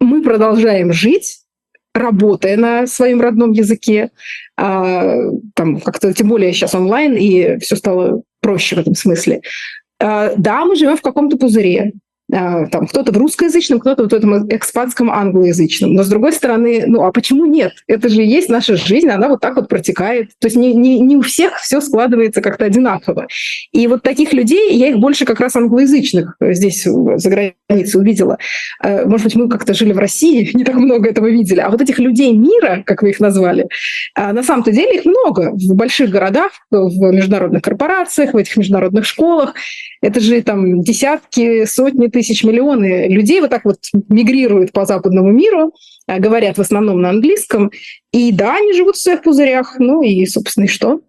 мы 0.00 0.22
продолжаем 0.22 0.92
жить, 0.92 1.45
работая 1.96 2.56
на 2.56 2.86
своем 2.86 3.20
родном 3.20 3.52
языке, 3.52 4.10
а, 4.56 5.16
там 5.54 5.80
как-то, 5.80 6.12
тем 6.12 6.28
более 6.28 6.52
сейчас 6.52 6.74
онлайн, 6.74 7.14
и 7.16 7.58
все 7.58 7.76
стало 7.76 8.22
проще 8.40 8.76
в 8.76 8.78
этом 8.80 8.94
смысле. 8.94 9.42
А, 9.98 10.32
да, 10.36 10.64
мы 10.64 10.76
живем 10.76 10.96
в 10.96 11.02
каком-то 11.02 11.36
пузыре, 11.36 11.92
там 12.30 12.86
кто-то 12.88 13.12
в 13.12 13.16
русскоязычном, 13.16 13.78
кто-то 13.78 14.04
в 14.04 14.12
этом 14.12 14.48
экспатском 14.48 15.10
англоязычном. 15.10 15.94
Но 15.94 16.02
с 16.02 16.08
другой 16.08 16.32
стороны, 16.32 16.84
ну 16.86 17.04
а 17.04 17.12
почему 17.12 17.46
нет? 17.46 17.72
Это 17.86 18.08
же 18.08 18.22
есть 18.22 18.48
наша 18.48 18.76
жизнь, 18.76 19.08
она 19.08 19.28
вот 19.28 19.40
так 19.40 19.56
вот 19.56 19.68
протекает. 19.68 20.30
То 20.40 20.48
есть 20.48 20.56
не, 20.56 20.74
не, 20.74 20.98
не 21.00 21.16
у 21.16 21.22
всех 21.22 21.56
все 21.58 21.80
складывается 21.80 22.40
как-то 22.40 22.64
одинаково. 22.64 23.28
И 23.72 23.86
вот 23.86 24.02
таких 24.02 24.32
людей, 24.32 24.74
я 24.76 24.88
их 24.88 24.98
больше 24.98 25.24
как 25.24 25.40
раз 25.40 25.54
англоязычных 25.56 26.36
здесь 26.40 26.84
за 26.84 27.30
границей 27.30 28.00
увидела. 28.00 28.38
А, 28.80 29.06
может 29.06 29.24
быть, 29.24 29.36
мы 29.36 29.48
как-то 29.48 29.74
жили 29.74 29.92
в 29.92 29.98
России, 29.98 30.50
не 30.54 30.64
так 30.64 30.74
много 30.74 31.08
этого 31.08 31.26
видели. 31.26 31.60
А 31.60 31.70
вот 31.70 31.80
этих 31.80 31.98
людей 31.98 32.32
мира, 32.32 32.82
как 32.84 33.02
вы 33.02 33.10
их 33.10 33.20
назвали, 33.20 33.68
а, 34.14 34.32
на 34.32 34.42
самом-то 34.42 34.72
деле 34.72 34.96
их 34.96 35.04
много 35.04 35.52
в 35.52 35.74
больших 35.74 36.10
городах, 36.10 36.52
в 36.70 37.12
международных 37.12 37.62
корпорациях, 37.62 38.34
в 38.34 38.36
этих 38.36 38.56
международных 38.56 39.04
школах. 39.04 39.54
Это 40.02 40.20
же 40.20 40.42
там 40.42 40.82
десятки, 40.82 41.64
сотни 41.64 42.08
тысяч, 42.16 42.44
миллионы 42.44 43.08
людей 43.08 43.42
вот 43.42 43.50
так 43.50 43.66
вот 43.66 43.76
мигрируют 44.08 44.72
по 44.72 44.86
западному 44.86 45.30
миру, 45.32 45.74
а, 46.06 46.18
говорят 46.18 46.56
в 46.56 46.62
основном 46.62 47.02
на 47.02 47.10
английском. 47.10 47.70
И 48.10 48.32
да, 48.32 48.56
они 48.56 48.72
живут 48.72 48.96
в 48.96 49.02
своих 49.02 49.20
пузырях. 49.22 49.74
Ну 49.78 50.02
и, 50.02 50.24
собственно, 50.24 50.64
и 50.64 50.68
что? 50.68 51.02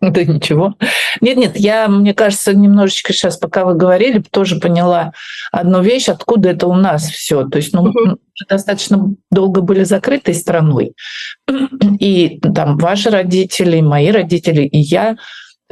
Да 0.00 0.24
ничего. 0.24 0.74
Нет, 1.20 1.36
нет, 1.36 1.52
я, 1.54 1.86
мне 1.86 2.14
кажется, 2.14 2.52
немножечко 2.52 3.12
сейчас, 3.12 3.36
пока 3.36 3.64
вы 3.64 3.74
говорили, 3.74 4.24
тоже 4.28 4.56
поняла 4.58 5.12
одну 5.52 5.82
вещь, 5.82 6.08
откуда 6.08 6.50
это 6.50 6.66
у 6.66 6.74
нас 6.74 7.08
все. 7.08 7.44
То 7.48 7.58
есть, 7.58 7.72
ну, 7.72 7.92
мы 7.92 8.16
достаточно 8.48 9.14
долго 9.30 9.60
были 9.60 9.84
закрытой 9.84 10.34
страной. 10.34 10.94
И 12.00 12.40
там 12.40 12.76
ваши 12.76 13.08
родители, 13.08 13.80
мои 13.80 14.10
родители, 14.10 14.62
и 14.62 14.78
я 14.78 15.16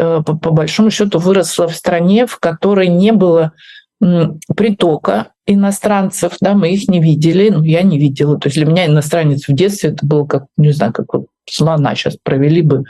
Э, 0.00 0.22
по, 0.24 0.34
по 0.34 0.50
большому 0.50 0.90
счету 0.90 1.18
выросла 1.18 1.68
в 1.68 1.76
стране, 1.76 2.26
в 2.26 2.38
которой 2.38 2.88
не 2.88 3.12
было 3.12 3.52
притока 4.00 5.32
иностранцев, 5.46 6.36
да, 6.40 6.54
мы 6.54 6.72
их 6.72 6.88
не 6.88 7.00
видели, 7.00 7.50
ну, 7.50 7.62
я 7.62 7.82
не 7.82 7.98
видела. 7.98 8.38
То 8.38 8.48
есть 8.48 8.56
для 8.56 8.66
меня 8.66 8.86
иностранец 8.86 9.46
в 9.46 9.52
детстве 9.52 9.90
это 9.90 10.06
было 10.06 10.26
как, 10.26 10.46
не 10.56 10.72
знаю, 10.72 10.92
как 10.92 11.12
вот 11.12 11.26
слона 11.48 11.94
сейчас 11.94 12.16
провели 12.22 12.62
бы, 12.62 12.84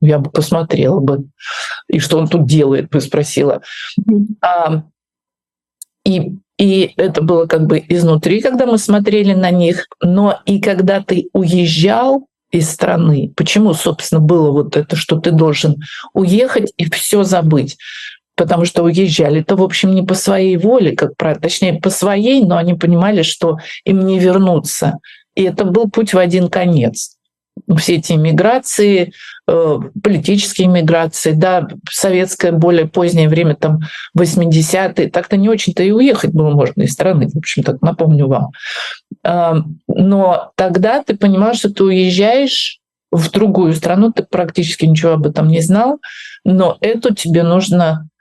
я 0.00 0.18
бы 0.18 0.30
посмотрела 0.30 1.00
бы, 1.00 1.26
и 1.88 1.98
что 1.98 2.18
он 2.18 2.28
тут 2.28 2.46
делает, 2.46 2.90
бы 2.90 3.00
спросила. 3.00 3.62
А, 4.40 4.82
и, 6.04 6.36
и 6.58 6.92
это 6.96 7.22
было 7.22 7.46
как 7.46 7.66
бы 7.66 7.82
изнутри, 7.88 8.40
когда 8.40 8.66
мы 8.66 8.78
смотрели 8.78 9.34
на 9.34 9.50
них, 9.50 9.86
но 10.02 10.40
и 10.46 10.60
когда 10.60 11.00
ты 11.00 11.28
уезжал, 11.32 12.26
из 12.52 12.70
страны. 12.70 13.32
Почему, 13.36 13.74
собственно, 13.74 14.20
было 14.20 14.50
вот 14.50 14.76
это, 14.76 14.96
что 14.96 15.18
ты 15.18 15.30
должен 15.32 15.82
уехать 16.12 16.72
и 16.76 16.88
все 16.90 17.24
забыть? 17.24 17.76
Потому 18.36 18.64
что 18.64 18.82
уезжали-то, 18.82 19.56
в 19.56 19.62
общем, 19.62 19.94
не 19.94 20.02
по 20.02 20.14
своей 20.14 20.56
воле, 20.56 20.94
как 20.94 21.16
правило, 21.16 21.40
точнее, 21.40 21.80
по 21.80 21.90
своей, 21.90 22.44
но 22.44 22.56
они 22.56 22.74
понимали, 22.74 23.22
что 23.22 23.58
им 23.84 24.06
не 24.06 24.18
вернуться. 24.18 24.98
И 25.34 25.42
это 25.42 25.64
был 25.64 25.90
путь 25.90 26.14
в 26.14 26.18
один 26.18 26.48
конец 26.48 27.16
все 27.78 27.96
эти 27.96 28.12
миграции, 28.12 29.12
э, 29.48 29.78
политические 30.02 30.68
миграции, 30.68 31.32
да, 31.32 31.66
советское 31.90 32.52
более 32.52 32.86
позднее 32.86 33.28
время, 33.28 33.56
там 33.56 33.80
80-е, 34.16 35.10
так-то 35.10 35.36
не 35.36 35.48
очень-то 35.48 35.82
и 35.82 35.90
уехать 35.90 36.32
было 36.32 36.50
можно 36.50 36.82
из 36.82 36.92
страны, 36.92 37.28
в 37.28 37.36
общем, 37.36 37.62
так 37.62 37.80
напомню 37.82 38.28
вам. 38.28 38.50
А, 39.24 39.62
но 39.88 40.52
тогда 40.54 41.02
ты 41.02 41.16
понимаешь, 41.16 41.58
что 41.58 41.72
ты 41.72 41.84
уезжаешь 41.84 42.78
в 43.10 43.30
другую 43.30 43.72
страну, 43.72 44.12
ты 44.12 44.24
практически 44.24 44.84
ничего 44.84 45.12
об 45.12 45.26
этом 45.26 45.48
не 45.48 45.60
знал, 45.60 45.98
но 46.44 46.76
эту 46.80 47.14
тебе 47.14 47.42
нужно 47.42 48.08
э, 48.08 48.15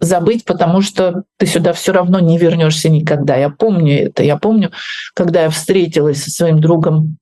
забыть, 0.00 0.44
потому 0.44 0.82
что 0.82 1.22
ты 1.36 1.46
сюда 1.46 1.72
все 1.72 1.92
равно 1.92 2.18
не 2.20 2.38
вернешься 2.38 2.88
никогда. 2.88 3.36
Я 3.36 3.50
помню 3.50 4.06
это. 4.06 4.22
Я 4.22 4.36
помню, 4.36 4.72
когда 5.14 5.42
я 5.42 5.50
встретилась 5.50 6.22
со 6.22 6.30
своим 6.30 6.60
другом 6.60 7.18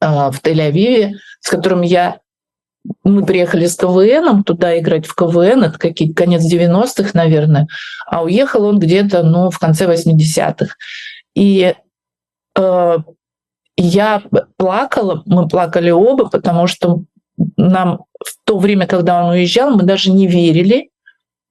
а, 0.00 0.30
в 0.30 0.42
Тель-Авиве, 0.42 1.12
с 1.40 1.48
которым 1.48 1.82
я 1.82 2.18
мы 3.02 3.24
приехали 3.24 3.66
с 3.66 3.76
КВНом 3.76 4.44
туда 4.44 4.78
играть 4.78 5.06
в 5.06 5.14
КВН, 5.14 5.64
это 5.64 5.78
какие 5.78 6.12
конец 6.12 6.42
90-х, 6.42 7.12
наверное, 7.14 7.66
а 8.06 8.22
уехал 8.22 8.64
он 8.64 8.78
где-то, 8.78 9.22
ну, 9.22 9.48
в 9.48 9.58
конце 9.58 9.86
80-х. 9.86 10.74
И 11.34 11.74
э, 12.56 12.98
я 13.78 14.22
плакала, 14.58 15.22
мы 15.24 15.48
плакали 15.48 15.90
оба, 15.90 16.28
потому 16.28 16.66
что 16.66 17.04
нам 17.56 18.04
в 18.22 18.36
то 18.44 18.58
время, 18.58 18.86
когда 18.86 19.24
он 19.24 19.30
уезжал, 19.30 19.74
мы 19.74 19.82
даже 19.84 20.12
не 20.12 20.26
верили, 20.26 20.90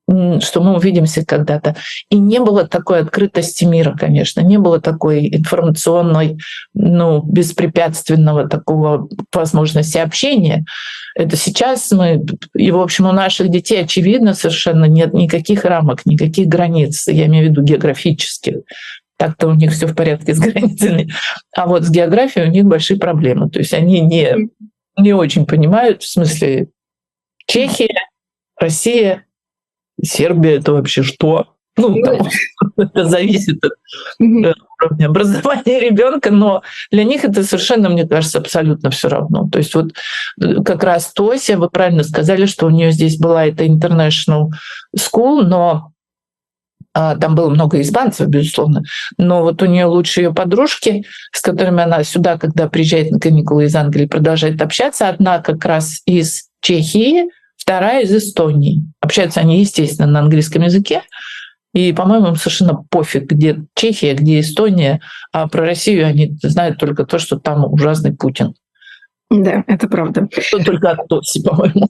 что 0.09 0.61
мы 0.61 0.75
увидимся 0.75 1.25
когда-то. 1.25 1.75
И 2.09 2.17
не 2.17 2.39
было 2.39 2.67
такой 2.67 2.99
открытости 2.99 3.63
мира, 3.63 3.95
конечно, 3.97 4.41
не 4.41 4.57
было 4.57 4.81
такой 4.81 5.27
информационной, 5.33 6.37
ну, 6.73 7.21
беспрепятственного 7.21 8.49
такого 8.49 9.07
возможности 9.33 9.97
общения. 9.97 10.65
Это 11.15 11.37
сейчас 11.37 11.89
мы, 11.91 12.25
и, 12.53 12.71
в 12.71 12.79
общем, 12.79 13.07
у 13.07 13.11
наших 13.11 13.49
детей, 13.49 13.83
очевидно, 13.83 14.33
совершенно 14.33 14.85
нет 14.85 15.13
никаких 15.13 15.63
рамок, 15.63 16.05
никаких 16.05 16.47
границ, 16.47 17.07
я 17.07 17.27
имею 17.27 17.47
в 17.47 17.49
виду 17.51 17.63
географических. 17.63 18.57
Так-то 19.17 19.47
у 19.47 19.53
них 19.53 19.71
все 19.71 19.87
в 19.87 19.95
порядке 19.95 20.33
с 20.33 20.39
границами. 20.41 21.13
А 21.55 21.65
вот 21.65 21.83
с 21.83 21.89
географией 21.89 22.47
у 22.47 22.51
них 22.51 22.65
большие 22.65 22.99
проблемы. 22.99 23.49
То 23.49 23.59
есть 23.59 23.73
они 23.73 24.01
не, 24.01 24.49
не 24.97 25.13
очень 25.13 25.45
понимают, 25.45 26.03
в 26.03 26.09
смысле, 26.09 26.67
Чехия, 27.45 27.95
Россия, 28.59 29.25
Сербия 30.01 30.57
это 30.57 30.73
вообще 30.73 31.03
что? 31.03 31.47
Ну, 31.75 32.01
там, 32.03 32.27
это 32.77 33.05
зависит 33.05 33.63
от 33.63 33.73
уровня 34.19 35.05
образования 35.07 35.79
ребенка, 35.79 36.31
но 36.31 36.61
для 36.91 37.03
них 37.03 37.23
это 37.23 37.43
совершенно, 37.43 37.89
мне 37.89 38.07
кажется, 38.07 38.39
абсолютно 38.39 38.91
все 38.91 39.09
равно. 39.09 39.49
То 39.51 39.57
есть 39.57 39.73
вот 39.73 39.93
э, 40.41 40.61
как 40.63 40.83
раз 40.83 41.11
Тося, 41.13 41.57
вы 41.57 41.69
правильно 41.69 42.03
сказали, 42.03 42.45
что 42.45 42.67
у 42.67 42.69
нее 42.69 42.91
здесь 42.91 43.17
была 43.17 43.47
эта 43.47 43.65
international 43.65 44.49
school, 44.95 45.43
но 45.43 45.93
а, 46.95 47.15
там 47.15 47.33
было 47.33 47.49
много 47.49 47.81
испанцев, 47.81 48.27
безусловно, 48.27 48.83
но 49.17 49.41
вот 49.41 49.61
у 49.63 49.65
нее 49.65 49.85
лучшие 49.85 50.25
ее 50.25 50.33
подружки, 50.33 51.05
с 51.31 51.41
которыми 51.41 51.81
она 51.81 52.03
сюда, 52.03 52.37
когда 52.37 52.67
приезжает 52.67 53.09
на 53.09 53.19
каникулы 53.19 53.65
из 53.65 53.75
Англии, 53.75 54.05
продолжает 54.05 54.61
общаться. 54.61 55.09
Одна 55.09 55.39
как 55.39 55.65
раз 55.65 56.01
из 56.05 56.49
Чехии, 56.61 57.29
вторая 57.57 58.03
из 58.03 58.13
Эстонии. 58.13 58.83
Общаются 58.99 59.39
они, 59.39 59.59
естественно, 59.59 60.07
на 60.07 60.19
английском 60.19 60.63
языке. 60.63 61.03
И, 61.73 61.91
по-моему, 61.91 62.27
им 62.27 62.35
совершенно 62.35 62.83
пофиг, 62.89 63.31
где 63.31 63.65
Чехия, 63.75 64.13
где 64.13 64.39
Эстония, 64.39 65.01
а 65.31 65.47
про 65.47 65.65
Россию 65.65 66.05
они 66.05 66.37
знают 66.43 66.77
только 66.77 67.05
то, 67.05 67.17
что 67.17 67.39
там 67.39 67.65
ужасный 67.65 68.13
Путин. 68.13 68.53
Да, 69.31 69.63
это 69.65 69.87
правда. 69.87 70.27
Что 70.39 70.63
только 70.63 70.91
от 70.91 71.07
Тоси, 71.07 71.41
по-моему. 71.41 71.89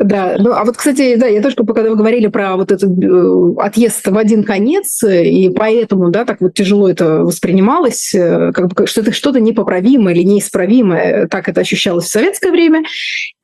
Да, 0.00 0.36
ну 0.38 0.52
а 0.52 0.64
вот, 0.64 0.76
кстати, 0.76 1.16
да, 1.16 1.26
я 1.26 1.42
тоже, 1.42 1.56
когда 1.56 1.90
вы 1.90 1.96
говорили 1.96 2.26
про 2.28 2.56
вот 2.56 2.72
этот 2.72 2.90
э, 3.02 3.54
отъезд 3.58 4.06
в 4.06 4.16
один 4.16 4.44
конец, 4.44 5.02
и 5.02 5.50
поэтому, 5.50 6.10
да, 6.10 6.24
так 6.24 6.40
вот 6.40 6.54
тяжело 6.54 6.88
это 6.88 7.20
воспринималось, 7.20 8.14
э, 8.14 8.52
как 8.52 8.72
бы 8.72 8.86
что 8.86 9.00
это 9.00 9.12
что-то 9.12 9.40
непоправимое 9.40 10.14
или 10.14 10.22
неисправимое, 10.22 11.26
так 11.28 11.48
это 11.48 11.60
ощущалось 11.60 12.06
в 12.06 12.10
советское 12.10 12.50
время. 12.50 12.84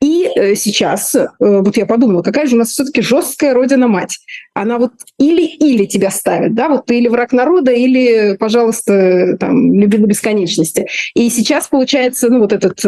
И 0.03 0.29
э, 0.35 0.55
сейчас, 0.55 1.15
вот 1.39 1.77
я 1.77 1.87
подумала, 1.87 2.23
какая 2.23 2.47
же 2.47 2.57
у 2.57 2.59
нас 2.59 2.71
все-таки 2.71 3.03
жесткая 3.03 3.55
родина-мать. 3.55 4.19
Она 4.55 4.79
вот 4.79 4.93
или-или 5.19 5.85
тебя 5.85 6.11
ставит, 6.11 6.55
да, 6.55 6.69
вот 6.69 6.87
ты 6.87 6.99
или 6.99 7.09
враг 7.09 7.33
народа, 7.33 7.73
или, 7.73 8.37
пожалуйста, 8.39 9.37
там, 9.39 9.75
люби 9.75 9.99
до 9.99 10.07
бесконечности. 10.07 10.87
И 11.15 11.29
сейчас 11.31 11.69
получается, 11.69 12.29
ну 12.31 12.41
вот 12.41 12.53
этот, 12.53 12.81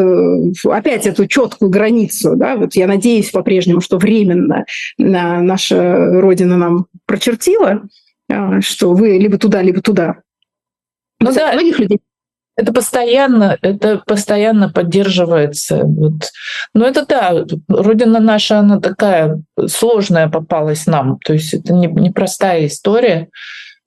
опять 0.64 1.06
эту 1.06 1.26
четкую 1.26 1.70
границу, 1.70 2.34
да, 2.36 2.56
вот 2.56 2.74
я 2.74 2.86
надеюсь, 2.86 3.30
по-прежнему, 3.52 3.80
что 3.80 3.98
временно 3.98 4.64
наша 4.98 6.20
Родина 6.20 6.56
нам 6.56 6.86
прочертила, 7.06 7.82
а, 8.30 8.60
что 8.62 8.94
вы 8.94 9.18
либо 9.18 9.36
туда, 9.36 9.60
либо 9.60 9.82
туда. 9.82 10.16
Но 11.20 11.30
ну, 11.30 11.36
да, 11.36 11.52
многих 11.52 11.78
людей 11.78 12.00
это 12.56 12.72
постоянно, 12.72 13.58
это 13.62 14.02
постоянно 14.06 14.70
поддерживается. 14.70 15.84
Вот. 15.84 16.30
Но 16.74 16.86
это 16.86 17.06
да, 17.06 17.44
Родина 17.68 18.20
наша, 18.20 18.60
она 18.60 18.80
такая 18.80 19.42
сложная 19.66 20.28
попалась 20.28 20.86
нам. 20.86 21.18
То 21.24 21.34
есть 21.34 21.54
это 21.54 21.72
не, 21.72 21.86
непростая 21.86 22.66
история, 22.66 23.28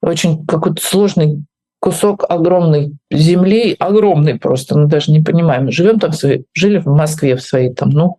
очень 0.02 0.46
какой-то 0.46 0.82
сложный 0.84 1.44
кусок 1.80 2.26
огромной 2.28 2.94
земли, 3.12 3.76
огромный 3.78 4.40
просто, 4.40 4.78
мы 4.78 4.88
даже 4.88 5.12
не 5.12 5.22
понимаем. 5.22 5.72
Живем 5.72 6.00
там, 6.00 6.12
свои, 6.14 6.44
жили 6.54 6.80
в 6.80 6.88
Москве 6.88 7.36
в 7.36 7.42
своей 7.42 7.74
там, 7.74 7.90
ну, 7.90 8.18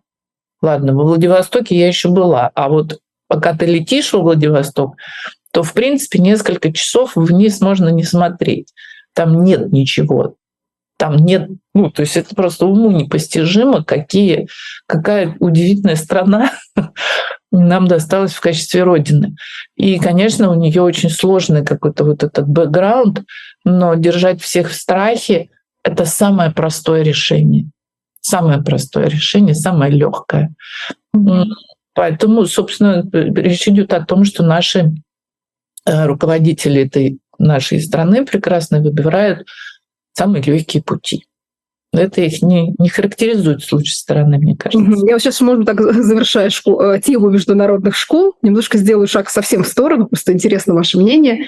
Ладно, 0.61 0.93
во 0.93 1.03
Владивостоке 1.03 1.77
я 1.77 1.87
еще 1.87 2.09
была, 2.09 2.51
а 2.55 2.69
вот 2.69 2.99
пока 3.27 3.53
ты 3.53 3.65
летишь 3.65 4.13
во 4.13 4.21
Владивосток, 4.21 4.95
то, 5.51 5.63
в 5.63 5.73
принципе, 5.73 6.19
несколько 6.19 6.71
часов 6.71 7.15
вниз 7.15 7.61
можно 7.61 7.89
не 7.89 8.03
смотреть. 8.03 8.73
Там 9.13 9.43
нет 9.43 9.71
ничего. 9.71 10.35
Там 10.97 11.17
нет, 11.17 11.49
ну, 11.75 11.91
то 11.91 12.01
есть 12.01 12.17
это 12.17 12.33
просто 12.35 12.65
уму 12.65 12.89
непостижимо, 12.89 13.83
какие, 13.83 14.47
какая 14.87 15.35
удивительная 15.39 15.95
страна, 15.95 16.51
нам 17.51 17.87
досталось 17.87 18.33
в 18.33 18.41
качестве 18.41 18.81
родины. 18.81 19.35
И, 19.75 19.99
конечно, 19.99 20.49
у 20.49 20.55
нее 20.55 20.81
очень 20.81 21.11
сложный 21.11 21.63
какой-то 21.63 22.03
вот 22.03 22.23
этот 22.23 22.47
бэкграунд, 22.47 23.25
но 23.63 23.93
держать 23.93 24.41
всех 24.41 24.71
в 24.71 24.73
страхе— 24.73 25.49
это 25.83 26.05
самое 26.05 26.49
простое 26.49 27.03
решение. 27.03 27.69
Самое 28.21 28.61
простое 28.61 29.07
решение, 29.07 29.55
самое 29.55 29.91
легкое. 29.91 30.53
Поэтому, 31.93 32.45
собственно, 32.45 33.03
речь 33.11 33.67
идет 33.67 33.91
о 33.93 34.05
том, 34.05 34.23
что 34.23 34.43
наши 34.43 34.91
э, 35.85 36.05
руководители 36.05 36.83
этой 36.83 37.19
нашей 37.39 37.81
страны 37.81 38.23
прекрасно 38.23 38.81
выбирают 38.81 39.47
самые 40.13 40.43
легкие 40.43 40.83
пути. 40.83 41.25
Это 41.93 42.21
их 42.21 42.41
не, 42.41 42.75
не 42.77 42.89
характеризует 42.89 43.63
с 43.63 43.71
лучшей 43.71 43.95
стороны, 43.95 44.37
мне 44.37 44.55
кажется. 44.55 44.87
Я 45.07 45.13
вот 45.13 45.21
сейчас, 45.21 45.41
может 45.41 45.63
быть, 45.63 45.67
так 45.67 45.81
завершая 45.81 46.49
школ, 46.49 46.81
э, 46.81 47.01
тему 47.01 47.29
международных 47.29 47.95
школ, 47.95 48.35
немножко 48.41 48.77
сделаю 48.77 49.07
шаг 49.07 49.29
совсем 49.29 49.63
в 49.63 49.67
сторону, 49.67 50.07
просто 50.07 50.33
интересно 50.33 50.73
ваше 50.73 50.99
мнение. 50.99 51.47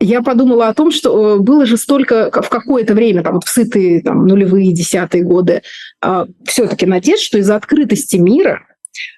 Я 0.00 0.22
подумала 0.22 0.68
о 0.68 0.74
том, 0.74 0.92
что 0.92 1.36
э, 1.36 1.38
было 1.38 1.66
же 1.66 1.76
столько 1.76 2.30
в 2.30 2.48
какое-то 2.48 2.94
время, 2.94 3.22
там, 3.22 3.40
в 3.40 3.48
сытые 3.48 4.00
там, 4.00 4.26
нулевые, 4.26 4.72
десятые 4.72 5.24
годы, 5.24 5.62
а, 6.00 6.26
все-таки 6.44 6.86
надежд, 6.86 7.20
что 7.20 7.38
из-за 7.38 7.56
открытости 7.56 8.16
мира, 8.16 8.62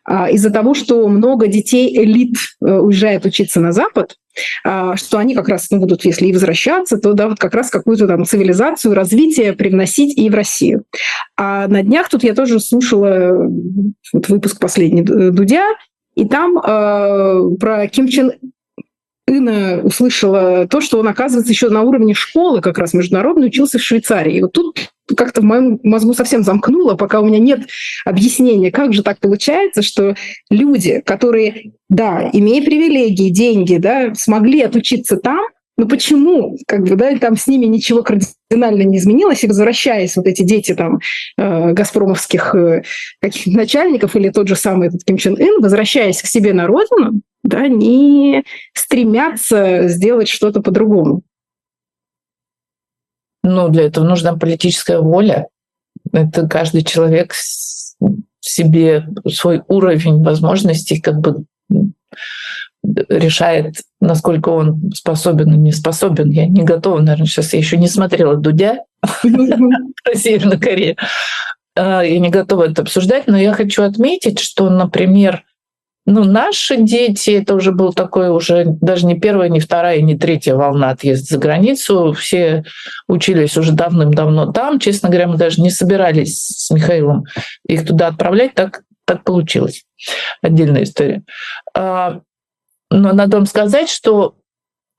а, 0.04 0.30
из-за 0.30 0.50
того, 0.50 0.74
что 0.74 1.06
много 1.08 1.48
детей 1.48 1.94
элит 2.02 2.36
э, 2.62 2.78
уезжает 2.78 3.26
учиться 3.26 3.60
на 3.60 3.72
Запад, 3.72 4.16
а, 4.64 4.96
что 4.96 5.18
они 5.18 5.34
как 5.34 5.48
раз 5.48 5.70
ну, 5.70 5.78
будут, 5.78 6.04
если 6.04 6.26
и 6.26 6.32
возвращаться, 6.32 6.96
то 6.96 7.12
да, 7.12 7.28
вот 7.28 7.38
как 7.38 7.54
раз 7.54 7.70
какую-то 7.70 8.06
там 8.06 8.24
цивилизацию, 8.24 8.94
развитие 8.94 9.52
привносить 9.52 10.16
и 10.16 10.30
в 10.30 10.34
Россию. 10.34 10.84
А 11.36 11.68
на 11.68 11.82
днях 11.82 12.08
тут 12.08 12.24
я 12.24 12.34
тоже 12.34 12.58
слушала 12.58 13.48
вот 14.12 14.28
выпуск 14.28 14.58
последний 14.58 15.02
Дудя, 15.02 15.66
и 16.14 16.26
там 16.26 16.58
э, 16.58 17.56
про 17.58 17.86
Ким 17.88 18.08
Чен 18.08 18.32
Ына 19.30 19.80
услышала 19.82 20.66
то, 20.66 20.80
что 20.80 20.98
он, 20.98 21.08
оказывается, 21.08 21.52
еще 21.52 21.68
на 21.68 21.82
уровне 21.82 22.14
школы 22.14 22.60
как 22.60 22.78
раз 22.78 22.92
международной 22.92 23.46
учился 23.46 23.78
в 23.78 23.82
Швейцарии. 23.82 24.36
И 24.36 24.42
вот 24.42 24.52
тут 24.52 24.90
как-то 25.16 25.40
в 25.40 25.44
моем 25.44 25.78
мозгу 25.82 26.14
совсем 26.14 26.42
замкнуло, 26.42 26.94
пока 26.94 27.20
у 27.20 27.26
меня 27.26 27.38
нет 27.38 27.68
объяснения, 28.04 28.70
как 28.70 28.92
же 28.92 29.02
так 29.02 29.18
получается, 29.18 29.82
что 29.82 30.14
люди, 30.50 31.02
которые, 31.04 31.72
да, 31.88 32.28
имея 32.32 32.62
привилегии, 32.62 33.30
деньги, 33.30 33.76
да, 33.76 34.14
смогли 34.14 34.62
отучиться 34.62 35.16
там, 35.16 35.40
но 35.80 35.86
почему, 35.86 36.58
как 36.66 36.82
бы, 36.82 36.94
да, 36.94 37.16
там 37.16 37.36
с 37.36 37.46
ними 37.46 37.64
ничего 37.64 38.02
кардинально 38.02 38.82
не 38.82 38.98
изменилось, 38.98 39.42
и 39.44 39.46
возвращаясь 39.46 40.14
вот 40.14 40.26
эти 40.26 40.42
дети 40.42 40.74
там 40.74 40.98
э, 41.38 41.72
газпромовских 41.72 42.54
э, 42.54 42.82
каких 43.22 43.54
начальников 43.54 44.14
или 44.14 44.28
тот 44.28 44.46
же 44.46 44.56
самый 44.56 44.88
этот 44.88 45.04
Ким 45.04 45.16
Чен 45.16 45.36
Ын, 45.40 45.62
возвращаясь 45.62 46.20
к 46.20 46.26
себе 46.26 46.52
на 46.52 46.66
родину, 46.66 47.22
да, 47.42 47.68
не 47.68 48.44
стремятся 48.74 49.88
сделать 49.88 50.29
что-то 50.29 50.61
по-другому. 50.61 51.22
Ну, 53.42 53.68
для 53.68 53.85
этого 53.85 54.05
нужна 54.05 54.37
политическая 54.37 55.00
воля. 55.00 55.48
Это 56.12 56.46
каждый 56.46 56.83
человек 56.83 57.35
себе 58.40 59.07
свой 59.29 59.62
уровень 59.68 60.22
возможностей 60.22 61.00
как 61.00 61.20
бы 61.20 61.44
решает, 62.83 63.76
насколько 64.00 64.48
он 64.48 64.90
способен 64.92 65.53
и 65.53 65.59
не 65.59 65.72
способен. 65.72 66.31
Я 66.31 66.46
не 66.46 66.62
готова, 66.62 67.00
наверное, 67.00 67.26
сейчас 67.26 67.53
я 67.53 67.59
еще 67.59 67.76
не 67.76 67.88
смотрела 67.88 68.37
Дудя 68.37 68.85
про 69.22 70.14
Северную 70.14 70.61
Корею. 70.61 70.96
А, 71.76 72.03
я 72.03 72.18
не 72.18 72.31
готова 72.31 72.70
это 72.70 72.83
обсуждать, 72.83 73.26
но 73.26 73.38
я 73.38 73.53
хочу 73.53 73.83
отметить, 73.83 74.38
что, 74.38 74.70
например, 74.70 75.44
ну, 76.06 76.24
наши 76.24 76.76
дети, 76.76 77.30
это 77.30 77.54
уже 77.54 77.72
был 77.72 77.92
такой 77.92 78.30
уже 78.30 78.64
даже 78.64 79.06
не 79.06 79.20
первая, 79.20 79.48
не 79.48 79.60
вторая, 79.60 80.00
не 80.00 80.16
третья 80.16 80.54
волна 80.54 80.90
отъезда 80.90 81.34
за 81.34 81.38
границу. 81.38 82.12
Все 82.14 82.64
учились 83.06 83.56
уже 83.56 83.72
давным-давно 83.72 84.50
там. 84.52 84.78
Честно 84.80 85.08
говоря, 85.08 85.28
мы 85.28 85.36
даже 85.36 85.60
не 85.60 85.70
собирались 85.70 86.46
с 86.46 86.70
Михаилом 86.70 87.24
их 87.68 87.86
туда 87.86 88.08
отправлять. 88.08 88.54
Так, 88.54 88.82
так 89.04 89.24
получилось. 89.24 89.84
Отдельная 90.42 90.84
история. 90.84 91.22
А, 91.74 92.20
но 92.90 93.12
надо 93.12 93.36
вам 93.36 93.46
сказать, 93.46 93.90
что 93.90 94.36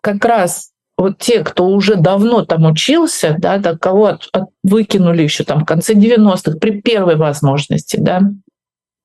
как 0.01 0.23
раз 0.23 0.71
вот 0.97 1.17
те, 1.17 1.43
кто 1.43 1.67
уже 1.67 1.95
давно 1.95 2.45
там 2.45 2.65
учился, 2.65 3.35
да, 3.39 3.59
так 3.59 3.79
кого 3.79 4.05
от, 4.05 4.29
от, 4.33 4.49
выкинули 4.63 5.23
еще 5.23 5.43
там 5.43 5.61
в 5.61 5.65
конце 5.65 5.93
90-х 5.93 6.59
при 6.59 6.79
первой 6.79 7.15
возможности, 7.15 7.97
да, 7.99 8.21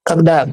когда 0.02 0.48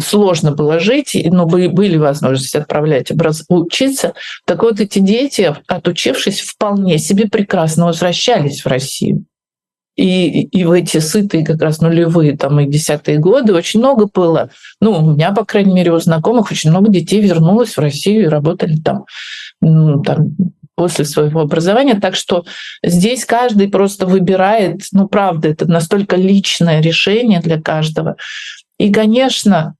сложно 0.00 0.52
было 0.52 0.78
жить, 0.78 1.16
но 1.24 1.46
были 1.46 1.96
возможности 1.96 2.56
отправлять 2.56 3.12
учиться. 3.48 4.14
Так 4.46 4.62
вот, 4.62 4.80
эти 4.80 4.98
дети, 4.98 5.54
отучившись, 5.66 6.40
вполне 6.40 6.98
себе 6.98 7.28
прекрасно 7.28 7.86
возвращались 7.86 8.64
в 8.64 8.68
Россию. 8.68 9.24
И, 9.94 10.44
и 10.44 10.64
в 10.64 10.72
эти 10.72 10.98
сытые 10.98 11.44
как 11.44 11.60
раз 11.60 11.80
нулевые 11.82 12.36
там 12.36 12.58
и 12.60 12.66
десятые 12.66 13.18
годы 13.18 13.52
очень 13.52 13.80
много 13.80 14.06
было. 14.06 14.48
Ну, 14.80 14.92
у 14.92 15.12
меня, 15.12 15.32
по 15.32 15.44
крайней 15.44 15.74
мере, 15.74 15.92
у 15.92 15.98
знакомых 15.98 16.50
очень 16.50 16.70
много 16.70 16.90
детей 16.90 17.20
вернулось 17.20 17.76
в 17.76 17.80
Россию 17.80 18.22
и 18.22 18.28
работали 18.28 18.76
там, 18.76 19.04
ну, 19.60 20.02
там 20.02 20.34
после 20.76 21.04
своего 21.04 21.40
образования. 21.40 22.00
Так 22.00 22.16
что 22.16 22.44
здесь 22.82 23.26
каждый 23.26 23.68
просто 23.68 24.06
выбирает, 24.06 24.80
ну, 24.92 25.08
правда, 25.08 25.48
это 25.48 25.66
настолько 25.66 26.16
личное 26.16 26.80
решение 26.80 27.40
для 27.40 27.60
каждого. 27.60 28.16
И, 28.82 28.92
конечно, 28.92 29.76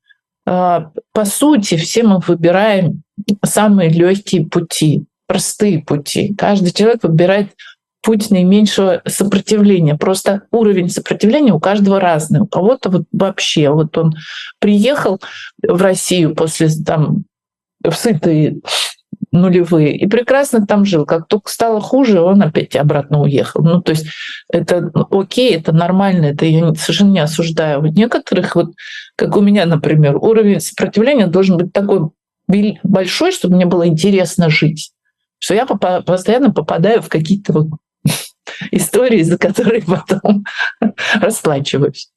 а, 0.46 0.92
по 1.12 1.24
сути, 1.24 1.76
все 1.76 2.04
мы 2.04 2.20
выбираем 2.20 3.02
самые 3.44 3.90
легкие 3.90 4.46
пути, 4.46 5.06
простые 5.26 5.80
пути. 5.80 6.32
Каждый 6.38 6.70
человек 6.70 7.02
выбирает 7.02 7.48
путь 8.00 8.30
наименьшего 8.30 9.02
сопротивления. 9.04 9.96
Просто 9.96 10.42
уровень 10.52 10.88
сопротивления 10.88 11.52
у 11.52 11.58
каждого 11.58 11.98
разный. 11.98 12.42
У 12.42 12.46
кого-то 12.46 12.90
вот 12.90 13.02
вообще, 13.10 13.70
вот 13.70 13.98
он 13.98 14.14
приехал 14.60 15.20
в 15.60 15.82
Россию 15.82 16.36
после 16.36 16.68
там 16.68 17.24
в 17.82 17.92
сытые 17.94 18.60
нулевые 19.32 19.96
и 19.96 20.06
прекрасно 20.06 20.66
там 20.66 20.84
жил. 20.84 21.06
Как 21.06 21.26
только 21.26 21.50
стало 21.50 21.80
хуже, 21.80 22.20
он 22.20 22.42
опять 22.42 22.76
обратно 22.76 23.20
уехал. 23.22 23.62
Ну, 23.62 23.80
то 23.80 23.92
есть 23.92 24.06
это 24.52 24.90
окей, 25.10 25.56
это 25.56 25.72
нормально, 25.72 26.26
это 26.26 26.44
я 26.44 26.74
совершенно 26.74 27.10
не 27.10 27.20
осуждаю. 27.20 27.80
У 27.80 27.86
некоторых, 27.86 28.54
вот 28.54 28.72
как 29.16 29.36
у 29.36 29.40
меня, 29.40 29.66
например, 29.66 30.16
уровень 30.16 30.60
сопротивления 30.60 31.26
должен 31.26 31.56
быть 31.56 31.72
такой 31.72 32.10
большой, 32.82 33.32
чтобы 33.32 33.56
мне 33.56 33.66
было 33.66 33.88
интересно 33.88 34.50
жить. 34.50 34.92
Что 35.38 35.54
я 35.54 35.66
постоянно 35.66 36.52
попадаю 36.52 37.02
в 37.02 37.08
какие-то 37.08 37.52
вот 37.52 37.66
истории, 38.70 39.22
за 39.22 39.38
которые 39.38 39.82
потом 39.82 40.44
расплачиваюсь. 41.14 42.10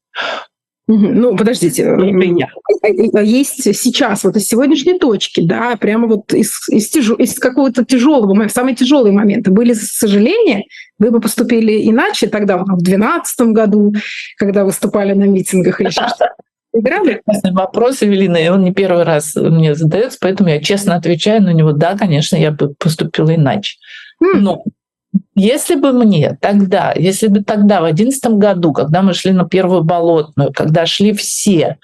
Ну, 0.88 1.36
подождите, 1.36 1.88
а, 1.88 1.98
а 1.98 3.22
есть 3.22 3.76
сейчас, 3.76 4.24
вот 4.24 4.36
из 4.36 4.48
сегодняшней 4.48 5.00
точки, 5.00 5.42
да, 5.42 5.76
прямо 5.78 6.08
вот 6.08 6.32
из, 6.32 6.68
из, 6.70 6.90
тяж... 6.90 7.10
из 7.18 7.40
какого-то 7.40 7.84
тяжелого 7.84 8.34
момента, 8.34 8.54
самые 8.54 8.76
тяжелые 8.76 9.12
моменты 9.12 9.50
были 9.50 9.74
сожаления, 9.74 10.66
вы 11.00 11.10
бы 11.10 11.20
поступили 11.20 11.90
иначе 11.90 12.28
тогда, 12.28 12.58
в 12.58 12.66
2012 12.66 13.40
году, 13.48 13.94
когда 14.38 14.64
выступали 14.64 15.14
на 15.14 15.24
митингах 15.24 15.82
или 15.82 15.90
что-то? 15.90 16.36
Прекрасный 16.72 17.54
вопрос, 17.54 18.04
Эвелина, 18.04 18.38
и 18.38 18.50
он 18.50 18.64
не 18.64 18.74
первый 18.74 19.04
раз 19.04 19.36
мне 19.36 19.74
задается, 19.74 20.20
поэтому 20.22 20.50
я 20.50 20.62
честно 20.62 20.96
отвечаю 20.96 21.42
на 21.42 21.54
него. 21.54 21.72
Да, 21.72 21.98
конечно, 21.98 22.36
я 22.36 22.52
бы 22.52 22.76
поступила 22.78 23.34
иначе. 23.34 23.78
Но 24.20 24.64
если 25.36 25.76
бы 25.76 25.92
мне 25.92 26.38
тогда, 26.40 26.94
если 26.96 27.28
бы 27.28 27.44
тогда, 27.44 27.82
в 27.82 27.84
одиннадцатом 27.84 28.40
году, 28.40 28.72
когда 28.72 29.02
мы 29.02 29.14
шли 29.14 29.32
на 29.32 29.46
первую 29.46 29.84
болотную, 29.84 30.54
когда 30.54 30.86
шли 30.86 31.14
все, 31.14 31.78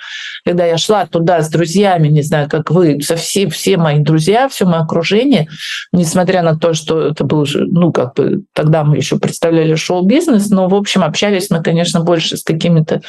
когда 0.46 0.66
я 0.66 0.78
шла 0.78 1.06
туда 1.06 1.42
с 1.42 1.50
друзьями, 1.50 2.08
не 2.08 2.22
знаю, 2.22 2.50
как 2.50 2.72
вы, 2.72 3.02
со 3.02 3.16
все, 3.18 3.50
все 3.50 3.78
мои 3.78 4.00
друзья, 4.00 4.48
все 4.48 4.66
мое 4.66 4.82
окружение, 4.82 5.48
несмотря 5.92 6.44
на 6.44 6.58
то, 6.58 6.74
что 6.74 7.08
это 7.08 7.26
был, 7.26 7.46
ну, 7.54 7.92
как 7.92 8.16
бы, 8.16 8.44
тогда 8.54 8.84
мы 8.84 8.98
еще 8.98 9.20
представляли 9.20 9.76
шоу-бизнес, 9.76 10.50
но, 10.50 10.70
в 10.70 10.76
общем, 10.76 11.04
общались 11.04 11.50
мы, 11.50 11.62
конечно, 11.62 12.00
больше 12.00 12.38
с 12.38 12.44
какими-то 12.44 13.02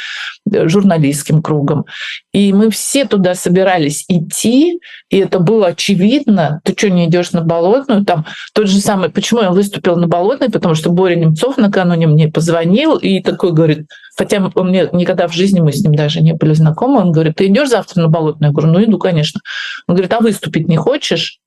э, 0.52 0.68
журналистским 0.68 1.40
кругом. 1.40 1.86
И 2.32 2.52
мы 2.52 2.70
все 2.70 3.04
туда 3.04 3.34
собирались 3.34 4.04
идти, 4.08 4.80
и 5.08 5.18
это 5.18 5.38
было 5.38 5.68
очевидно. 5.68 6.60
Ты 6.64 6.74
что, 6.76 6.90
не 6.90 7.06
идешь 7.06 7.32
на 7.32 7.42
болотную? 7.42 8.04
Там 8.04 8.26
тот 8.54 8.66
же 8.66 8.80
самый, 8.80 9.10
почему 9.10 9.42
я 9.42 9.50
выступил 9.50 9.96
на 9.96 10.08
болотной, 10.32 10.50
потому 10.50 10.74
что 10.74 10.90
Боря 10.90 11.16
Немцов 11.16 11.56
накануне 11.58 12.06
мне 12.06 12.28
позвонил 12.28 12.96
и 12.96 13.20
такой 13.20 13.52
говорит, 13.52 13.88
хотя 14.16 14.50
он 14.54 14.68
мне 14.68 14.88
никогда 14.92 15.28
в 15.28 15.32
жизни 15.32 15.60
мы 15.60 15.72
с 15.72 15.82
ним 15.82 15.94
даже 15.94 16.20
не 16.20 16.34
были 16.34 16.54
знакомы, 16.54 17.00
он 17.00 17.12
говорит, 17.12 17.36
ты 17.36 17.46
идешь 17.46 17.68
завтра 17.68 18.02
на 18.02 18.08
болотную? 18.08 18.50
Я 18.50 18.54
говорю, 18.54 18.72
ну 18.72 18.84
иду, 18.84 18.98
конечно. 18.98 19.40
Он 19.86 19.94
говорит, 19.94 20.12
а 20.12 20.20
выступить 20.20 20.68
не 20.68 20.76
хочешь? 20.76 21.38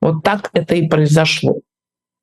Вот 0.00 0.22
так 0.22 0.50
это 0.52 0.74
и 0.74 0.88
произошло. 0.88 1.54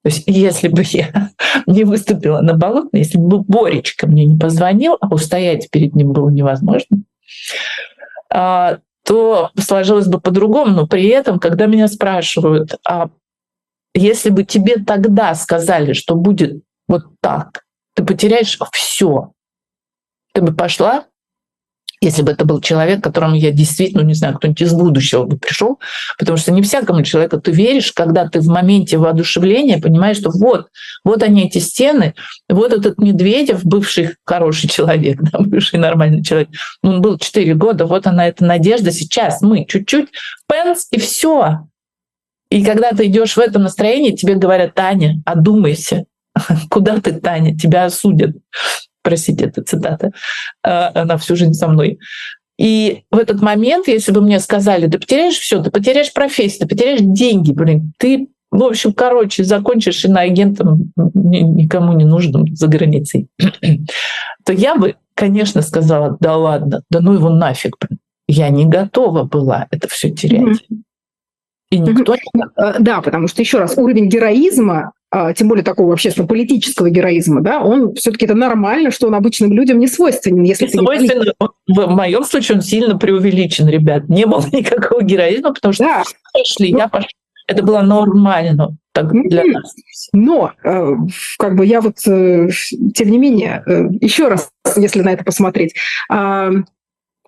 То 0.04 0.10
есть 0.10 0.24
если 0.28 0.69
бы 0.69 0.84
я 0.86 1.32
не 1.65 1.84
выступила 1.84 2.41
на 2.41 2.54
болотной, 2.54 3.02
если 3.02 3.17
бы 3.17 3.41
Боречка 3.41 4.08
мне 4.08 4.26
не 4.26 4.38
позвонил, 4.38 4.98
а 5.02 5.08
устоять 5.13 5.69
перед 5.69 5.95
ним 5.95 6.13
было 6.13 6.30
невозможно, 6.30 7.04
а, 8.32 8.80
то 9.06 9.50
сложилось 9.58 10.08
бы 10.08 10.22
по-другому. 10.22 10.72
Но 10.72 10.88
при 10.88 11.08
этом, 11.08 11.39
когда 11.39 11.65
меня 11.65 11.88
спрашивают, 11.88 12.76
а 12.88 13.10
если 13.93 14.30
бы 14.30 14.43
тебе 14.43 14.75
тогда 14.78 15.34
сказали, 15.36 15.93
что 15.93 16.15
будет 16.15 16.63
вот 16.88 17.04
так, 17.21 17.63
ты 17.95 18.04
потеряешь 18.04 18.58
все, 18.71 19.32
ты 20.34 20.41
бы 20.41 20.54
пошла 20.54 21.06
если 22.02 22.21
бы 22.21 22.32
это 22.32 22.45
был 22.45 22.62
человек, 22.62 23.04
которому 23.04 23.36
я 23.36 23.52
действительно, 23.52 24.02
не 24.02 24.13
знаю, 24.13 24.36
кто-нибудь 24.36 24.62
из 24.62 24.73
будущего 24.73 25.23
бы 25.23 25.38
пришел, 25.38 25.80
потому 26.17 26.38
что 26.38 26.52
не 26.52 26.62
всякому 26.62 27.04
человеку 27.04 27.41
ты 27.41 27.52
веришь, 27.52 27.91
когда 27.91 28.28
ты 28.28 28.39
в 28.39 28.47
моменте 28.47 28.97
воодушевления 28.97 29.82
понимаешь, 29.82 30.17
что 30.17 30.32
вот, 30.32 30.67
вот 31.04 31.23
они 31.23 31.47
эти 31.47 31.58
стены, 31.58 32.15
вот 32.47 32.71
этот 32.71 32.99
Медведев, 32.99 33.65
бывший 33.65 34.15
хороший 34.25 34.69
человек, 34.69 35.19
да, 35.32 35.39
бывший 35.39 35.80
нормальный 35.80 36.23
человек, 36.23 36.49
он 36.82 37.02
был 37.02 37.17
4 37.17 37.54
года, 37.56 37.86
вот 37.86 38.08
она 38.08 38.28
эта 38.28 38.45
надежда, 38.45 38.91
сейчас 38.91 39.41
мы 39.41 39.65
чуть-чуть, 39.65 40.10
пенс, 40.47 40.88
и 40.91 40.99
все. 40.99 41.60
И 42.52 42.64
когда 42.64 42.92
ты 42.92 43.06
идешь 43.06 43.36
в 43.36 43.40
этом 43.40 43.64
настроении, 43.64 44.16
тебе 44.16 44.36
говорят, 44.36 44.74
Таня, 44.74 45.22
одумайся, 45.26 46.06
куда 46.70 47.00
ты, 47.00 47.14
Таня, 47.14 47.58
тебя 47.58 47.86
осудят 47.86 48.36
простите, 49.04 49.46
это 49.46 49.64
цитата, 49.64 50.12
а, 50.64 50.92
она 50.94 51.18
всю 51.18 51.36
жизнь 51.36 51.54
со 51.54 51.68
мной. 51.68 52.00
И 52.60 53.04
в 53.10 53.18
этот 53.18 53.42
момент, 53.42 53.88
если 53.88 54.12
бы 54.12 54.22
мне 54.22 54.40
сказали, 54.40 54.88
ты 54.88 55.00
потеряешь 55.00 55.38
все, 55.38 55.64
ты 55.64 55.72
потеряешь 55.72 56.14
профессию, 56.14 56.68
ты 56.68 56.76
потеряешь 56.76 57.00
деньги, 57.02 57.52
блин, 57.52 57.94
ты, 57.98 58.28
в 58.52 58.64
общем, 58.64 58.94
короче, 58.94 59.44
закончишь 59.44 60.04
иноагентом 60.06 60.92
никому 60.96 61.94
не 61.94 62.06
нужным 62.06 62.54
за 62.54 62.68
границей, 62.68 63.30
то 64.46 64.54
я 64.54 64.76
бы, 64.76 64.96
конечно, 65.16 65.62
сказала, 65.62 66.18
да 66.20 66.36
ладно, 66.36 66.84
да 66.90 67.00
ну 67.00 67.14
его 67.14 67.30
нафиг, 67.30 67.78
блин. 67.80 68.00
Я 68.32 68.50
не 68.50 68.66
готова 68.66 69.24
была 69.24 69.66
это 69.72 69.88
все 69.88 70.12
терять. 70.12 70.60
И 71.72 71.78
никто... 71.78 72.16
Э, 72.16 72.80
да, 72.80 73.02
потому 73.02 73.28
что, 73.28 73.42
еще 73.42 73.60
раз, 73.60 73.78
уровень 73.78 74.10
героизма 74.10 74.94
а, 75.12 75.34
тем 75.34 75.48
более 75.48 75.64
такого 75.64 75.94
общественно-политического 75.94 76.92
героизма, 76.92 77.42
да, 77.42 77.62
он 77.62 77.96
все-таки 77.96 78.26
это 78.26 78.36
нормально, 78.36 78.92
что 78.92 79.08
он 79.08 79.16
обычным 79.16 79.52
людям 79.54 79.80
не 79.80 79.88
свойственен. 79.88 80.44
Если 80.44 80.66
не 80.66 80.72
свойственен, 80.72 81.34
не 81.68 81.76
в 81.76 81.88
моем 81.90 82.24
случае 82.24 82.58
он 82.58 82.62
сильно 82.62 82.96
преувеличен, 82.96 83.68
ребят. 83.68 84.08
Не 84.08 84.28
было 84.28 84.44
никакого 84.52 85.02
героизма, 85.02 85.52
потому 85.54 85.74
что 85.74 85.86
да. 85.86 86.04
пошли, 86.32 86.72
ну, 86.72 86.78
я 86.78 86.88
пошла. 86.88 87.10
Это 87.48 87.64
было 87.64 87.82
нормально 87.82 88.78
так, 88.92 89.12
для 89.12 89.44
нас. 89.46 89.74
Но, 90.14 90.52
э, 90.64 90.96
как 91.40 91.56
бы 91.56 91.66
я 91.66 91.82
вот, 91.82 91.96
э, 92.06 92.50
тем 92.94 93.10
не 93.10 93.18
менее, 93.18 93.64
э, 93.66 93.86
еще 94.02 94.28
раз, 94.28 94.52
если 94.76 95.02
на 95.02 95.14
это 95.14 95.24
посмотреть, 95.24 95.74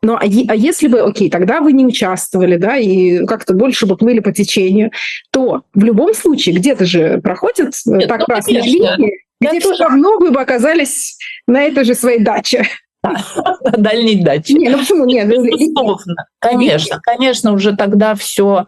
ну, 0.04 0.16
а, 0.16 0.22
а 0.22 0.56
если 0.56 0.88
бы, 0.88 1.02
окей, 1.02 1.30
тогда 1.30 1.62
вы 1.62 1.74
не 1.74 1.86
участвовали, 1.86 2.58
да, 2.58 2.78
и 2.78 3.26
как-то 3.26 3.54
больше 3.54 3.86
бы 3.86 3.98
плыли 3.98 4.20
по 4.20 4.32
течению, 4.32 4.92
то 5.32 5.64
в 5.74 5.84
любом 5.84 6.16
случае 6.16 6.56
где-то 6.56 6.86
же 6.86 7.20
проходят 7.22 7.76
э, 7.88 7.98
Нет, 7.98 8.10
так 8.10 8.22
ну, 8.22 8.26
красные 8.26 8.62
линии, 8.62 9.24
где 9.40 9.60
все 9.60 9.76
равно 9.78 10.18
вы 10.18 10.32
бы 10.32 10.42
оказались 10.42 11.18
на 11.48 11.62
этой 11.62 11.84
же 11.84 11.94
своей 11.94 12.20
даче. 12.20 12.68
На 13.04 13.78
дальней 13.78 14.24
даче. 14.24 14.54
Не, 14.54 14.70
ну 14.70 14.80
почему 14.80 15.06
нет? 15.06 15.28
Безусловно. 15.28 16.16
Конечно, 16.40 17.00
конечно, 17.02 17.52
уже 17.52 17.76
тогда 17.76 18.16
все 18.16 18.68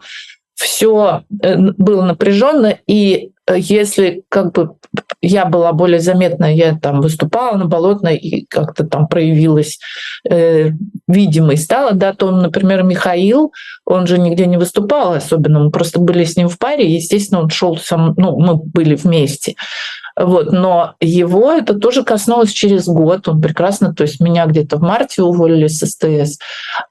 все 0.54 1.24
э, 1.42 1.56
было 1.56 2.04
напряженно, 2.04 2.78
и 2.86 3.32
если 3.52 4.24
как 4.28 4.52
бы 4.52 4.76
я 5.20 5.44
была 5.44 5.72
более 5.72 6.00
заметна, 6.00 6.54
я 6.54 6.76
там 6.78 7.00
выступала 7.00 7.56
на 7.56 7.66
Болотной 7.66 8.16
и 8.16 8.46
как-то 8.46 8.84
там 8.84 9.06
проявилась 9.06 9.78
э, 10.28 10.70
видимой 11.08 11.56
стала, 11.56 11.92
да, 11.92 12.14
то, 12.14 12.30
например, 12.30 12.82
Михаил, 12.82 13.52
он 13.84 14.06
же 14.06 14.18
нигде 14.18 14.46
не 14.46 14.56
выступал 14.56 15.12
особенно, 15.12 15.64
мы 15.64 15.70
просто 15.70 16.00
были 16.00 16.24
с 16.24 16.36
ним 16.36 16.48
в 16.48 16.58
паре, 16.58 16.92
естественно, 16.94 17.42
он 17.42 17.50
шел 17.50 17.76
сам, 17.76 18.14
ну, 18.16 18.38
мы 18.38 18.56
были 18.56 18.94
вместе. 18.94 19.54
Вот, 20.16 20.52
но 20.52 20.94
его 21.00 21.52
это 21.52 21.74
тоже 21.74 22.04
коснулось 22.04 22.52
через 22.52 22.86
год. 22.86 23.28
Он 23.28 23.40
прекрасно, 23.40 23.92
то 23.92 24.02
есть 24.02 24.20
меня 24.20 24.46
где-то 24.46 24.76
в 24.76 24.82
марте 24.82 25.22
уволили 25.22 25.66
с 25.66 25.80
СТС, 25.80 26.38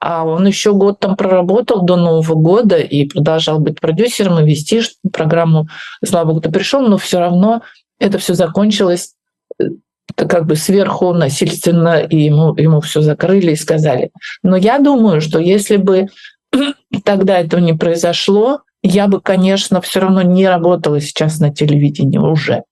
а 0.02 0.26
он 0.26 0.46
еще 0.46 0.74
год 0.74 1.00
там 1.00 1.16
проработал 1.16 1.84
до 1.84 1.96
Нового 1.96 2.36
года 2.36 2.78
и 2.78 3.08
продолжал 3.08 3.60
быть 3.60 3.80
продюсером 3.80 4.40
и 4.40 4.46
вести 4.46 4.82
программу. 5.14 5.68
Слава 6.04 6.28
богу, 6.28 6.42
ты 6.42 6.52
пришел, 6.52 6.82
но 6.82 6.98
все 6.98 7.20
равно 7.20 7.62
это 7.98 8.18
все 8.18 8.34
закончилось 8.34 9.14
э, 9.58 9.68
как 10.16 10.46
бы 10.46 10.58
сверху 10.58 11.14
насильственно, 11.14 12.00
и 12.00 12.18
ему, 12.26 12.54
ему 12.56 12.82
все 12.82 13.00
закрыли 13.02 13.52
и 13.52 13.56
сказали. 13.56 14.12
Но 14.42 14.58
я 14.58 14.80
думаю, 14.80 15.22
что 15.22 15.40
если 15.40 15.78
бы 15.78 16.08
тогда 17.06 17.40
этого 17.40 17.62
не 17.62 17.74
произошло, 17.74 18.64
я 18.82 19.08
бы, 19.08 19.22
конечно, 19.22 19.80
все 19.80 20.02
равно 20.02 20.22
не 20.22 20.46
работала 20.46 21.00
сейчас 21.00 21.40
на 21.40 21.54
телевидении 21.54 22.18
уже. 22.18 22.64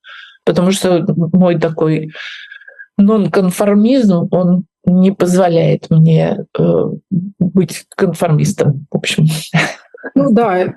Потому 0.45 0.71
что 0.71 1.05
мой 1.33 1.59
такой 1.59 2.11
нонконформизм, 2.97 4.27
он 4.31 4.65
не 4.85 5.11
позволяет 5.11 5.89
мне 5.89 6.45
э, 6.57 6.85
быть 7.39 7.85
конформистом, 7.95 8.87
в 8.91 8.97
общем. 8.97 9.27
Ну 10.15 10.31
да, 10.31 10.75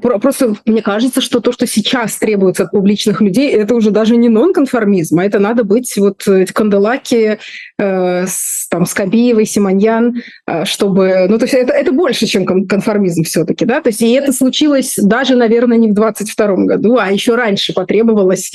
Просто 0.00 0.54
мне 0.66 0.82
кажется, 0.82 1.20
что 1.20 1.40
то, 1.40 1.52
что 1.52 1.66
сейчас 1.66 2.16
требуется 2.16 2.64
от 2.64 2.72
публичных 2.72 3.20
людей, 3.20 3.50
это 3.52 3.74
уже 3.74 3.90
даже 3.90 4.16
не 4.16 4.28
нонконформизм, 4.28 5.18
а 5.18 5.24
это 5.24 5.38
надо 5.38 5.62
быть 5.62 5.96
вот 5.96 6.26
эти 6.26 6.52
канделаки 6.52 7.38
э, 7.78 8.26
с, 8.26 8.68
там, 8.68 8.84
Скобеевой, 8.84 9.46
Симоньян, 9.46 10.22
э, 10.46 10.64
чтобы... 10.64 11.26
Ну, 11.28 11.38
то 11.38 11.44
есть 11.44 11.54
это, 11.54 11.72
это 11.72 11.92
больше, 11.92 12.26
чем 12.26 12.66
конформизм 12.66 13.22
все 13.22 13.44
таки 13.44 13.64
да? 13.64 13.80
То 13.80 13.90
есть 13.90 14.02
и 14.02 14.10
это 14.10 14.32
случилось 14.32 14.96
даже, 15.00 15.36
наверное, 15.36 15.78
не 15.78 15.90
в 15.90 15.94
22 15.94 16.46
году, 16.64 16.96
а 16.98 17.10
еще 17.10 17.36
раньше 17.36 17.72
потребовалось... 17.72 18.50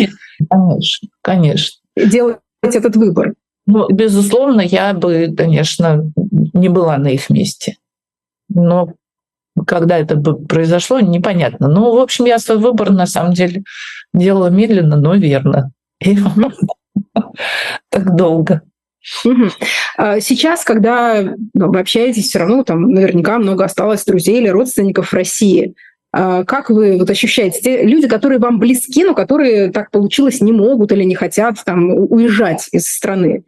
Конечно, 0.50 1.10
конечно. 1.22 1.82
Делать 1.96 2.40
этот 2.62 2.98
выбор. 2.98 3.34
Ну, 3.66 3.88
безусловно, 3.90 4.62
я 4.62 4.94
бы, 4.94 5.34
конечно, 5.36 6.12
не 6.54 6.70
была 6.70 6.98
на 6.98 7.08
их 7.08 7.30
месте. 7.30 7.78
Но 8.50 8.94
когда 9.66 9.98
это 9.98 10.18
произошло, 10.18 11.00
непонятно. 11.00 11.68
Ну, 11.68 11.96
в 11.96 12.00
общем, 12.00 12.26
я 12.26 12.40
свой 12.40 12.58
выбор 12.58 12.92
на 12.92 13.06
самом 13.06 13.34
деле 13.34 13.64
делала 14.14 14.48
медленно, 14.48 14.98
но 14.98 15.16
верно. 15.16 15.72
Так 17.90 18.16
долго. 18.16 18.62
А 19.98 20.20
сейчас, 20.20 20.64
когда 20.64 21.22
ну, 21.54 21.72
вы 21.72 21.80
общаетесь, 21.80 22.28
все 22.28 22.40
равно 22.40 22.64
там 22.64 22.90
наверняка 22.92 23.38
много 23.38 23.66
осталось 23.66 24.04
друзей 24.04 24.40
или 24.40 24.48
родственников 24.48 25.10
в 25.10 25.14
России. 25.14 25.76
А 26.12 26.44
как 26.44 26.70
вы 26.70 26.98
вот 26.98 27.10
ощущаете? 27.10 27.62
Те 27.62 27.84
люди, 27.84 28.08
которые 28.08 28.40
вам 28.40 28.58
близки, 28.58 29.04
но 29.04 29.14
которые 29.14 29.72
так 29.72 29.92
получилось 29.92 30.42
не 30.42 30.54
могут 30.54 30.92
или 30.92 31.04
не 31.04 31.16
хотят 31.16 31.58
там 31.66 31.90
уезжать 31.90 32.68
из 32.72 32.88
страны. 32.88 33.44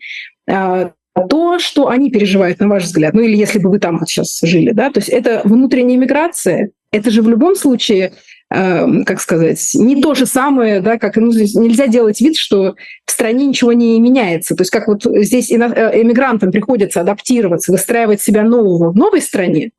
То, 1.29 1.59
что 1.59 1.87
они 1.89 2.11
переживают, 2.11 2.59
на 2.59 2.67
ваш 2.67 2.83
взгляд, 2.83 3.13
ну 3.13 3.21
или 3.21 3.35
если 3.35 3.59
бы 3.59 3.69
вы 3.69 3.79
там 3.79 3.99
вот 3.99 4.07
сейчас 4.07 4.39
жили, 4.41 4.71
да, 4.71 4.91
то 4.91 4.99
есть 4.99 5.09
это 5.09 5.41
внутренняя 5.43 5.97
миграция, 5.97 6.71
это 6.91 7.11
же 7.11 7.21
в 7.21 7.29
любом 7.29 7.55
случае, 7.55 8.13
э, 8.53 9.03
как 9.03 9.19
сказать, 9.19 9.71
не 9.73 10.01
то 10.01 10.13
же 10.13 10.25
самое, 10.25 10.79
да, 10.79 10.97
как 10.97 11.17
ну, 11.17 11.31
здесь 11.31 11.55
нельзя 11.55 11.87
делать 11.87 12.21
вид, 12.21 12.37
что 12.37 12.75
в 13.05 13.11
стране 13.11 13.45
ничего 13.47 13.73
не 13.73 13.99
меняется. 13.99 14.55
То 14.55 14.61
есть 14.61 14.71
как 14.71 14.87
вот 14.87 15.03
здесь 15.03 15.51
э, 15.51 15.55
эмигрантам 15.55 16.51
приходится 16.51 17.01
адаптироваться, 17.01 17.71
выстраивать 17.71 18.21
себя 18.21 18.43
нового 18.43 18.91
в 18.91 18.95
новой 18.95 19.21
стране, 19.21 19.71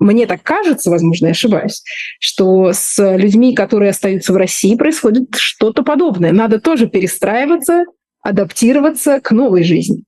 мне 0.00 0.26
так 0.26 0.42
кажется, 0.42 0.90
возможно, 0.90 1.26
я 1.26 1.32
ошибаюсь, 1.32 1.82
что 2.18 2.72
с 2.72 3.16
людьми, 3.16 3.54
которые 3.54 3.90
остаются 3.90 4.32
в 4.32 4.36
России, 4.36 4.74
происходит 4.76 5.36
что-то 5.36 5.82
подобное. 5.82 6.32
Надо 6.32 6.60
тоже 6.60 6.88
перестраиваться, 6.88 7.84
адаптироваться 8.20 9.20
к 9.20 9.30
новой 9.30 9.62
жизни. 9.62 10.02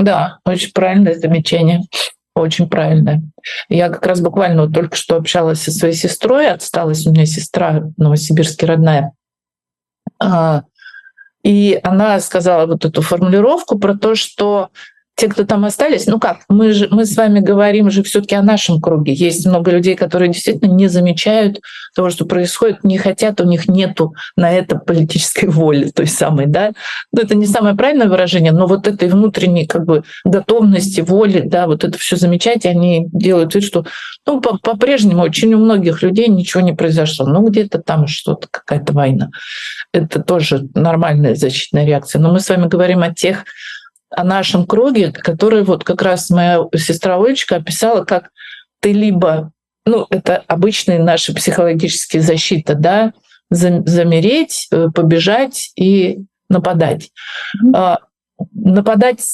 Да, 0.00 0.38
очень 0.44 0.72
правильное 0.72 1.14
замечание. 1.14 1.82
Очень 2.34 2.68
правильное. 2.68 3.22
Я 3.68 3.88
как 3.88 4.06
раз 4.06 4.20
буквально 4.20 4.62
вот 4.62 4.72
только 4.72 4.96
что 4.96 5.16
общалась 5.16 5.60
со 5.60 5.72
своей 5.72 5.94
сестрой, 5.94 6.48
отсталась 6.48 7.06
у 7.06 7.10
меня 7.10 7.26
сестра 7.26 7.82
новосибирский 7.96 8.66
родная. 8.66 9.12
А, 10.22 10.62
и 11.42 11.78
она 11.82 12.20
сказала 12.20 12.66
вот 12.66 12.84
эту 12.84 13.02
формулировку 13.02 13.78
про 13.78 13.94
то, 13.94 14.14
что 14.14 14.70
те, 15.20 15.28
кто 15.28 15.44
там 15.44 15.66
остались, 15.66 16.06
ну 16.06 16.18
как, 16.18 16.38
мы 16.48 16.72
же 16.72 16.88
мы 16.90 17.04
с 17.04 17.14
вами 17.14 17.40
говорим 17.40 17.90
же 17.90 18.02
все-таки 18.02 18.34
о 18.34 18.42
нашем 18.42 18.80
круге. 18.80 19.12
Есть 19.12 19.46
много 19.46 19.70
людей, 19.70 19.94
которые 19.94 20.32
действительно 20.32 20.72
не 20.72 20.88
замечают 20.88 21.60
того, 21.94 22.08
что 22.08 22.24
происходит, 22.24 22.84
не 22.84 22.96
хотят, 22.96 23.38
у 23.42 23.44
них 23.44 23.68
нету 23.68 24.14
на 24.36 24.50
это 24.50 24.76
политической 24.76 25.44
воли 25.44 25.90
той 25.90 26.06
самой, 26.06 26.46
да. 26.46 26.72
Но 27.12 27.20
это 27.20 27.34
не 27.34 27.44
самое 27.44 27.76
правильное 27.76 28.08
выражение, 28.08 28.52
но 28.52 28.66
вот 28.66 28.88
этой 28.88 29.10
внутренней 29.10 29.66
как 29.66 29.84
бы 29.84 30.04
готовности, 30.24 31.02
воли, 31.02 31.42
да, 31.44 31.66
вот 31.66 31.84
это 31.84 31.98
все 31.98 32.16
замечать, 32.16 32.64
они 32.64 33.06
делают 33.12 33.54
вид, 33.54 33.64
что 33.64 33.84
ну, 34.26 34.40
по-прежнему 34.40 35.20
очень 35.20 35.52
у 35.52 35.58
многих 35.58 36.02
людей 36.02 36.28
ничего 36.28 36.62
не 36.62 36.72
произошло. 36.72 37.26
Ну, 37.26 37.46
где-то 37.46 37.78
там 37.82 38.06
что-то, 38.06 38.48
какая-то 38.50 38.94
война. 38.94 39.28
Это 39.92 40.22
тоже 40.22 40.66
нормальная 40.74 41.34
защитная 41.34 41.84
реакция. 41.84 42.20
Но 42.20 42.32
мы 42.32 42.40
с 42.40 42.48
вами 42.48 42.68
говорим 42.68 43.02
о 43.02 43.12
тех 43.12 43.44
о 44.10 44.24
нашем 44.24 44.66
круге, 44.66 45.12
который 45.12 45.62
вот 45.62 45.84
как 45.84 46.02
раз 46.02 46.30
моя 46.30 46.64
сестра 46.74 47.16
Олечка 47.16 47.56
описала, 47.56 48.04
как 48.04 48.30
ты 48.80 48.92
либо, 48.92 49.52
ну, 49.86 50.06
это 50.10 50.38
обычные 50.46 50.98
наши 50.98 51.34
психологические 51.34 52.22
защиты, 52.22 52.74
да, 52.74 53.12
замереть, 53.50 54.68
э, 54.70 54.88
побежать 54.94 55.72
и 55.76 56.20
нападать. 56.48 57.10
Mm-hmm. 57.64 57.96
Нападать 58.54 59.24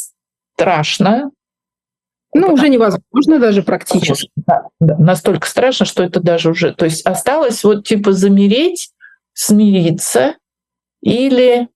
страшно. 0.54 1.30
Ну, 2.34 2.52
уже 2.52 2.68
невозможно 2.68 3.38
даже 3.38 3.62
практически. 3.62 4.30
Да, 4.36 4.68
да, 4.80 4.96
настолько 4.98 5.46
страшно, 5.46 5.86
что 5.86 6.02
это 6.02 6.20
даже 6.20 6.50
уже... 6.50 6.74
То 6.74 6.84
есть 6.84 7.06
осталось 7.06 7.62
вот 7.64 7.86
типа 7.86 8.12
замереть, 8.12 8.90
смириться 9.32 10.34
или 11.02 11.68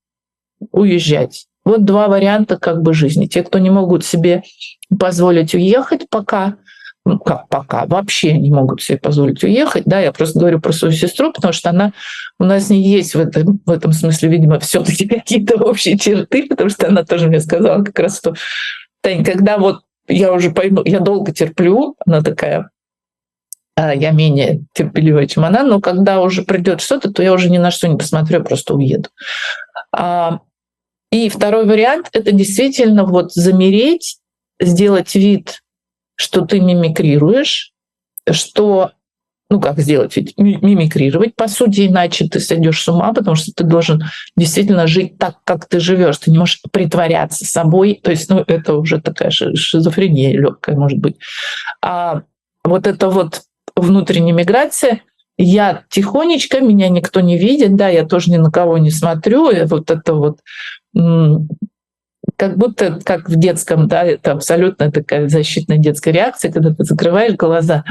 уезжать. 0.70 1.46
Вот 1.70 1.84
два 1.84 2.08
варианта 2.08 2.56
как 2.56 2.82
бы 2.82 2.94
жизни. 2.94 3.26
Те, 3.26 3.42
кто 3.42 3.58
не 3.58 3.70
могут 3.70 4.04
себе 4.04 4.42
позволить 4.98 5.54
уехать 5.54 6.08
пока, 6.10 6.56
ну 7.04 7.18
как 7.18 7.48
пока, 7.48 7.86
вообще 7.86 8.32
не 8.32 8.50
могут 8.50 8.82
себе 8.82 8.98
позволить 8.98 9.42
уехать, 9.44 9.84
да, 9.86 10.00
я 10.00 10.12
просто 10.12 10.38
говорю 10.38 10.60
про 10.60 10.72
свою 10.72 10.92
сестру, 10.92 11.32
потому 11.32 11.52
что 11.52 11.70
она, 11.70 11.92
у 12.38 12.44
нас 12.44 12.70
не 12.70 12.82
есть 12.82 13.14
в 13.14 13.20
этом, 13.20 13.60
в 13.64 13.70
этом 13.70 13.92
смысле, 13.92 14.28
видимо, 14.28 14.58
все 14.58 14.82
таки 14.82 15.06
какие-то 15.08 15.62
общие 15.62 15.96
черты, 15.96 16.46
потому 16.48 16.70
что 16.70 16.88
она 16.88 17.04
тоже 17.04 17.28
мне 17.28 17.40
сказала 17.40 17.84
как 17.84 17.98
раз, 17.98 18.18
что, 18.18 18.34
Тань, 19.00 19.24
когда 19.24 19.58
вот 19.58 19.82
я 20.08 20.32
уже 20.32 20.50
пойму, 20.50 20.82
я 20.84 20.98
долго 21.00 21.32
терплю, 21.32 21.94
она 22.04 22.20
такая, 22.20 22.70
а 23.76 23.94
я 23.94 24.10
менее 24.10 24.64
терпеливая, 24.74 25.26
чем 25.26 25.44
она, 25.44 25.62
но 25.62 25.80
когда 25.80 26.20
уже 26.20 26.42
придет 26.42 26.80
что-то, 26.80 27.12
то 27.12 27.22
я 27.22 27.32
уже 27.32 27.48
ни 27.48 27.58
на 27.58 27.70
что 27.70 27.88
не 27.88 27.96
посмотрю, 27.96 28.42
просто 28.42 28.74
уеду. 28.74 29.08
А, 29.92 30.40
и 31.10 31.28
второй 31.28 31.66
вариант— 31.66 32.08
это 32.12 32.32
действительно 32.32 33.04
вот 33.04 33.32
замереть, 33.32 34.18
сделать 34.60 35.14
вид, 35.14 35.62
что 36.16 36.42
ты 36.42 36.60
мимикрируешь, 36.60 37.72
что 38.30 38.92
ну 39.50 39.60
как 39.60 39.80
сделать, 39.80 40.16
ведь 40.16 40.38
мимикрировать, 40.38 41.34
по 41.34 41.48
сути, 41.48 41.88
иначе 41.88 42.28
ты 42.28 42.38
сойдешь 42.38 42.80
с 42.80 42.88
ума, 42.88 43.12
потому 43.12 43.34
что 43.34 43.52
ты 43.52 43.64
должен 43.64 44.04
действительно 44.36 44.86
жить 44.86 45.18
так, 45.18 45.38
как 45.42 45.66
ты 45.66 45.80
живешь. 45.80 46.18
Ты 46.18 46.30
не 46.30 46.38
можешь 46.38 46.62
притворяться 46.70 47.44
собой. 47.44 48.00
То 48.00 48.12
есть, 48.12 48.30
ну, 48.30 48.44
это 48.46 48.74
уже 48.74 49.00
такая 49.00 49.32
шизофрения 49.32 50.32
легкая, 50.32 50.76
может 50.76 50.98
быть. 50.98 51.16
А 51.82 52.22
вот 52.62 52.86
это 52.86 53.10
вот 53.10 53.42
внутренняя 53.74 54.34
миграция, 54.34 55.02
я 55.36 55.84
тихонечко, 55.88 56.60
меня 56.60 56.88
никто 56.88 57.20
не 57.20 57.36
видит, 57.36 57.74
да, 57.74 57.88
я 57.88 58.06
тоже 58.06 58.30
ни 58.30 58.36
на 58.36 58.52
кого 58.52 58.78
не 58.78 58.90
смотрю, 58.90 59.50
и 59.50 59.64
вот 59.64 59.90
это 59.90 60.14
вот 60.14 60.38
как 60.94 62.56
будто 62.56 63.00
как 63.04 63.28
в 63.28 63.36
детском, 63.36 63.88
да, 63.88 64.04
это 64.04 64.32
абсолютно 64.32 64.90
такая 64.90 65.28
защитная 65.28 65.78
детская 65.78 66.12
реакция, 66.12 66.52
когда 66.52 66.74
ты 66.74 66.84
закрываешь 66.84 67.34
глаза, 67.34 67.84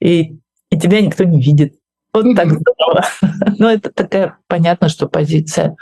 и, 0.00 0.38
и 0.70 0.78
тебя 0.78 1.00
никто 1.00 1.24
не 1.24 1.40
видит. 1.40 1.74
Вот 2.12 2.36
так 2.36 2.48
здорово. 2.50 3.06
Но 3.58 3.70
это 3.70 3.90
такая, 3.90 4.36
понятно, 4.48 4.88
что 4.88 5.08
позиция 5.08 5.76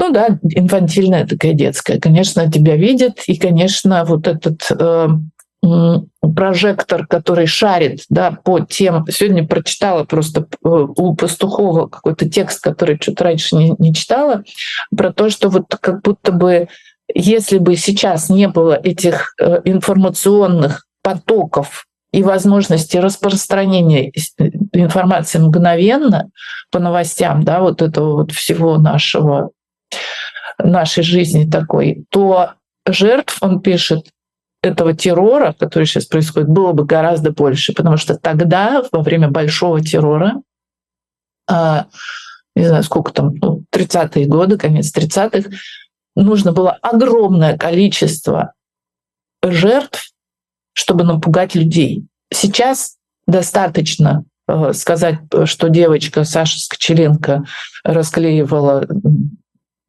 ну 0.00 0.12
да, 0.12 0.38
инфантильная 0.42 1.26
такая 1.26 1.54
детская. 1.54 1.98
Конечно, 2.00 2.50
тебя 2.50 2.76
видят, 2.76 3.20
и, 3.26 3.36
конечно, 3.36 4.04
вот 4.04 4.26
этот 4.26 4.60
э, 4.70 5.08
прожектор, 6.20 7.06
который 7.06 7.46
шарит 7.46 8.04
да, 8.08 8.32
по 8.32 8.60
тем... 8.60 9.04
Сегодня 9.10 9.46
прочитала 9.46 10.04
просто 10.04 10.42
э, 10.42 10.68
у 10.68 11.14
Пастухова 11.14 11.86
какой-то 11.86 12.28
текст, 12.28 12.62
который 12.62 12.98
что-то 13.00 13.24
раньше 13.24 13.56
не, 13.56 13.74
не 13.78 13.94
читала, 13.94 14.42
про 14.96 15.12
то, 15.12 15.30
что 15.30 15.48
вот 15.48 15.66
как 15.80 16.02
будто 16.02 16.32
бы 16.32 16.68
если 17.12 17.58
бы 17.58 17.76
сейчас 17.76 18.30
не 18.30 18.48
было 18.48 18.74
этих 18.74 19.34
э, 19.38 19.60
информационных 19.64 20.86
потоков 21.02 21.86
и 22.12 22.22
возможности 22.22 22.96
распространения 22.96 24.10
информации 24.72 25.38
мгновенно 25.38 26.30
по 26.70 26.78
новостям, 26.78 27.42
да, 27.42 27.60
вот 27.60 27.82
этого 27.82 28.22
вот 28.22 28.32
всего 28.32 28.78
нашего, 28.78 29.50
нашей 30.58 31.02
жизни 31.02 31.50
такой, 31.50 32.04
то 32.10 32.52
жертв, 32.86 33.38
он 33.40 33.60
пишет, 33.60 34.06
этого 34.64 34.94
террора, 34.94 35.54
который 35.58 35.84
сейчас 35.84 36.06
происходит, 36.06 36.48
было 36.48 36.72
бы 36.72 36.84
гораздо 36.84 37.30
больше, 37.30 37.72
потому 37.74 37.96
что 37.96 38.16
тогда, 38.16 38.82
во 38.90 39.02
время 39.02 39.28
большого 39.28 39.80
террора, 39.80 40.42
а, 41.48 41.86
не 42.56 42.66
знаю, 42.66 42.82
сколько 42.82 43.12
там, 43.12 43.34
ну, 43.36 43.64
30-е 43.72 44.26
годы, 44.26 44.56
конец 44.56 44.92
30-х, 44.96 45.50
нужно 46.16 46.52
было 46.52 46.72
огромное 46.82 47.58
количество 47.58 48.52
жертв, 49.42 50.12
чтобы 50.72 51.04
напугать 51.04 51.54
людей. 51.54 52.06
Сейчас 52.32 52.96
достаточно 53.26 54.24
э, 54.48 54.72
сказать, 54.72 55.18
что 55.44 55.68
девочка 55.68 56.24
Саша 56.24 56.58
Скочеленко 56.58 57.44
расклеивала 57.84 58.86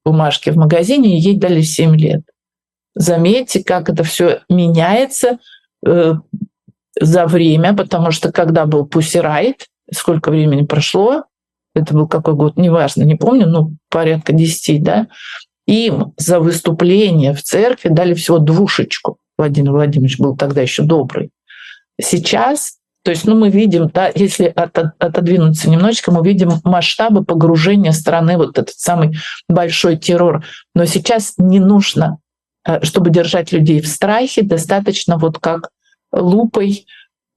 бумажки 0.03 0.49
в 0.49 0.57
магазине, 0.57 1.17
и 1.17 1.21
ей 1.21 1.37
дали 1.37 1.61
7 1.61 1.95
лет. 1.95 2.21
Заметьте, 2.95 3.63
как 3.63 3.89
это 3.89 4.03
все 4.03 4.41
меняется 4.49 5.39
э, 5.85 6.13
за 6.99 7.25
время, 7.27 7.75
потому 7.75 8.11
что 8.11 8.31
когда 8.31 8.65
был 8.65 8.87
Riot, 8.87 9.59
сколько 9.93 10.31
времени 10.31 10.65
прошло, 10.65 11.25
это 11.75 11.93
был 11.93 12.07
какой 12.07 12.35
год, 12.35 12.57
неважно, 12.57 13.03
не 13.03 13.15
помню, 13.15 13.47
ну, 13.47 13.75
порядка 13.89 14.31
10, 14.31 14.81
да, 14.81 15.07
им 15.67 16.13
за 16.17 16.39
выступление 16.39 17.33
в 17.33 17.43
церкви 17.43 17.89
дали 17.89 18.13
всего 18.13 18.39
двушечку. 18.39 19.17
Владимир 19.37 19.71
Владимирович 19.71 20.17
был 20.17 20.37
тогда 20.37 20.61
еще 20.61 20.83
добрый. 20.83 21.31
Сейчас, 21.99 22.77
то 23.03 23.11
есть, 23.11 23.25
ну, 23.25 23.35
мы 23.35 23.49
видим, 23.49 23.89
да, 23.93 24.09
если 24.15 24.45
от, 24.45 24.77
отодвинуться 24.99 25.69
немножечко, 25.69 26.11
мы 26.11 26.25
видим 26.25 26.51
масштабы 26.63 27.25
погружения 27.25 27.91
страны, 27.91 28.37
вот 28.37 28.57
этот 28.57 28.75
самый 28.75 29.17
большой 29.49 29.97
террор. 29.97 30.45
Но 30.73 30.85
сейчас 30.85 31.33
не 31.37 31.59
нужно 31.59 32.19
чтобы 32.81 33.09
держать 33.09 33.51
людей 33.51 33.81
в 33.81 33.87
страхе, 33.87 34.41
достаточно 34.43 35.17
вот 35.17 35.39
как 35.39 35.69
лупой 36.11 36.85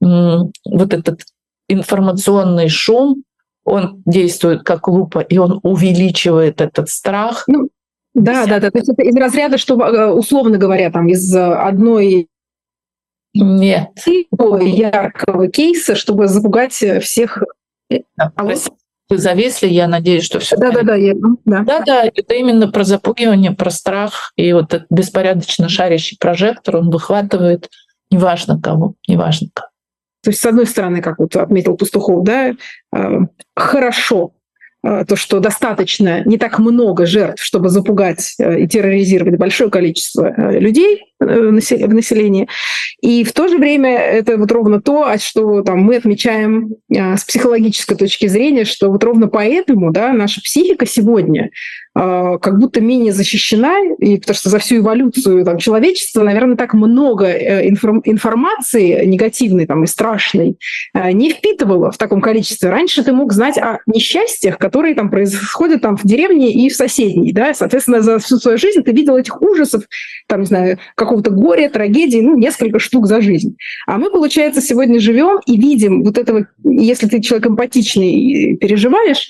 вот 0.01 0.93
этот 0.93 1.21
информационный 1.67 2.69
шум, 2.69 3.23
он 3.63 4.01
действует 4.05 4.63
как 4.63 4.87
лупа, 4.87 5.19
и 5.19 5.37
он 5.37 5.59
увеличивает 5.63 6.61
этот 6.61 6.89
страх. 6.89 7.43
Ну, 7.47 7.69
да, 8.13 8.45
да, 8.45 8.59
да. 8.59 8.71
То 8.71 8.79
есть 8.79 8.89
это 8.89 9.03
из 9.03 9.15
разряда, 9.15 9.57
что, 9.57 9.79
э, 9.79 10.11
условно 10.11 10.57
говоря, 10.57 10.89
там 10.89 11.07
из 11.07 11.35
одной 11.35 12.27
нет. 13.33 13.89
яркого 14.61 15.47
кейса, 15.49 15.95
чтобы 15.95 16.27
запугать 16.27 16.73
всех. 16.73 17.43
Да, 18.17 18.31
а 18.35 18.43
вот 18.43 18.71
вы 19.09 19.17
зависли, 19.17 19.67
я 19.67 19.87
надеюсь, 19.87 20.23
что 20.23 20.39
все. 20.39 20.55
Да, 20.57 20.71
да, 20.71 20.83
да, 20.83 20.95
я, 20.95 21.13
да. 21.45 21.63
Да, 21.63 21.79
да, 21.85 22.03
это 22.05 22.33
именно 22.35 22.67
про 22.69 22.83
запугивание, 22.83 23.51
про 23.51 23.71
страх. 23.71 24.31
И 24.35 24.53
вот 24.53 24.73
этот 24.73 24.87
беспорядочно 24.89 25.69
шарящий 25.69 26.17
прожектор, 26.19 26.77
он 26.77 26.89
выхватывает 26.89 27.69
неважно 28.11 28.59
кого, 28.61 28.95
неважно 29.07 29.49
кого. 29.53 29.69
То 30.23 30.31
есть, 30.31 30.41
с 30.41 30.45
одной 30.45 30.65
стороны, 30.65 31.01
как 31.01 31.19
вот 31.19 31.35
отметил 31.35 31.77
Пастухов, 31.77 32.23
да, 32.23 32.53
э, 32.93 33.19
хорошо 33.55 34.33
Э, 34.81 35.03
то, 35.05 35.15
что 35.15 35.39
достаточно 35.39 36.23
не 36.23 36.37
так 36.37 36.57
много 36.57 37.05
жертв, 37.05 37.43
чтобы 37.43 37.69
запугать 37.69 38.35
э, 38.39 38.61
и 38.61 38.67
терроризировать 38.67 39.37
большое 39.37 39.69
количество 39.69 40.33
людей 40.51 41.08
в 41.19 41.51
населении. 41.51 42.47
И 43.01 43.23
в 43.23 43.33
то 43.33 43.47
же 43.47 43.57
время 43.57 43.97
это 43.97 44.37
вот 44.37 44.51
ровно 44.51 44.81
то, 44.81 45.05
а 45.05 45.17
что 45.17 45.61
там, 45.63 45.79
мы 45.79 45.97
отмечаем 45.97 46.75
с 46.89 47.23
психологической 47.23 47.97
точки 47.97 48.27
зрения, 48.27 48.65
что 48.65 48.89
вот 48.89 49.03
ровно 49.03 49.27
поэтому 49.27 49.91
да, 49.91 50.13
наша 50.13 50.41
психика 50.41 50.85
сегодня 50.85 51.51
а, 51.95 52.37
как 52.37 52.59
будто 52.59 52.79
менее 52.81 53.11
защищена, 53.11 53.95
и 53.99 54.17
потому 54.17 54.35
что 54.35 54.49
за 54.49 54.59
всю 54.59 54.77
эволюцию 54.77 55.43
там, 55.43 55.57
человечества, 55.57 56.23
наверное, 56.23 56.55
так 56.55 56.73
много 56.73 57.25
э, 57.25 57.67
информации 57.67 59.05
негативной 59.05 59.65
там, 59.65 59.83
и 59.83 59.87
страшной 59.87 60.57
э, 60.93 61.11
не 61.11 61.31
впитывало 61.31 61.91
в 61.91 61.97
таком 61.97 62.21
количестве. 62.21 62.69
Раньше 62.69 63.03
ты 63.03 63.11
мог 63.11 63.33
знать 63.33 63.57
о 63.57 63.79
несчастьях, 63.85 64.57
которые 64.59 64.95
там 64.95 65.09
происходят 65.09 65.81
там, 65.81 65.97
в 65.97 66.03
деревне 66.03 66.53
и 66.53 66.69
в 66.69 66.75
соседней. 66.75 67.33
Да? 67.33 67.53
Соответственно, 67.53 68.01
за 68.01 68.19
всю 68.19 68.37
свою 68.37 68.57
жизнь 68.57 68.81
ты 68.83 68.93
видел 68.93 69.17
этих 69.17 69.41
ужасов, 69.41 69.83
там, 70.27 70.41
не 70.41 70.45
знаю, 70.45 70.79
какого-то 71.09 71.31
горя, 71.31 71.69
трагедии, 71.69 72.19
ну, 72.19 72.37
несколько 72.37 72.79
штук 72.79 73.07
за 73.07 73.21
жизнь. 73.21 73.57
А 73.87 73.97
мы, 73.97 74.11
получается, 74.11 74.61
сегодня 74.61 74.99
живем 74.99 75.39
и 75.45 75.57
видим 75.57 76.03
вот 76.03 76.17
этого, 76.17 76.47
если 76.63 77.07
ты 77.07 77.21
человек 77.21 77.47
эмпатичный 77.47 78.57
переживаешь, 78.57 79.27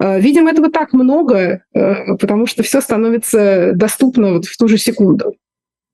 Э, 0.00 0.18
видим 0.18 0.48
этого 0.48 0.70
так 0.70 0.92
много, 0.92 1.62
э, 1.74 2.16
потому 2.18 2.46
что 2.46 2.62
все 2.62 2.80
становится 2.80 3.72
доступно 3.74 4.34
вот 4.34 4.46
в 4.46 4.56
ту 4.56 4.66
же 4.66 4.78
секунду. 4.78 5.34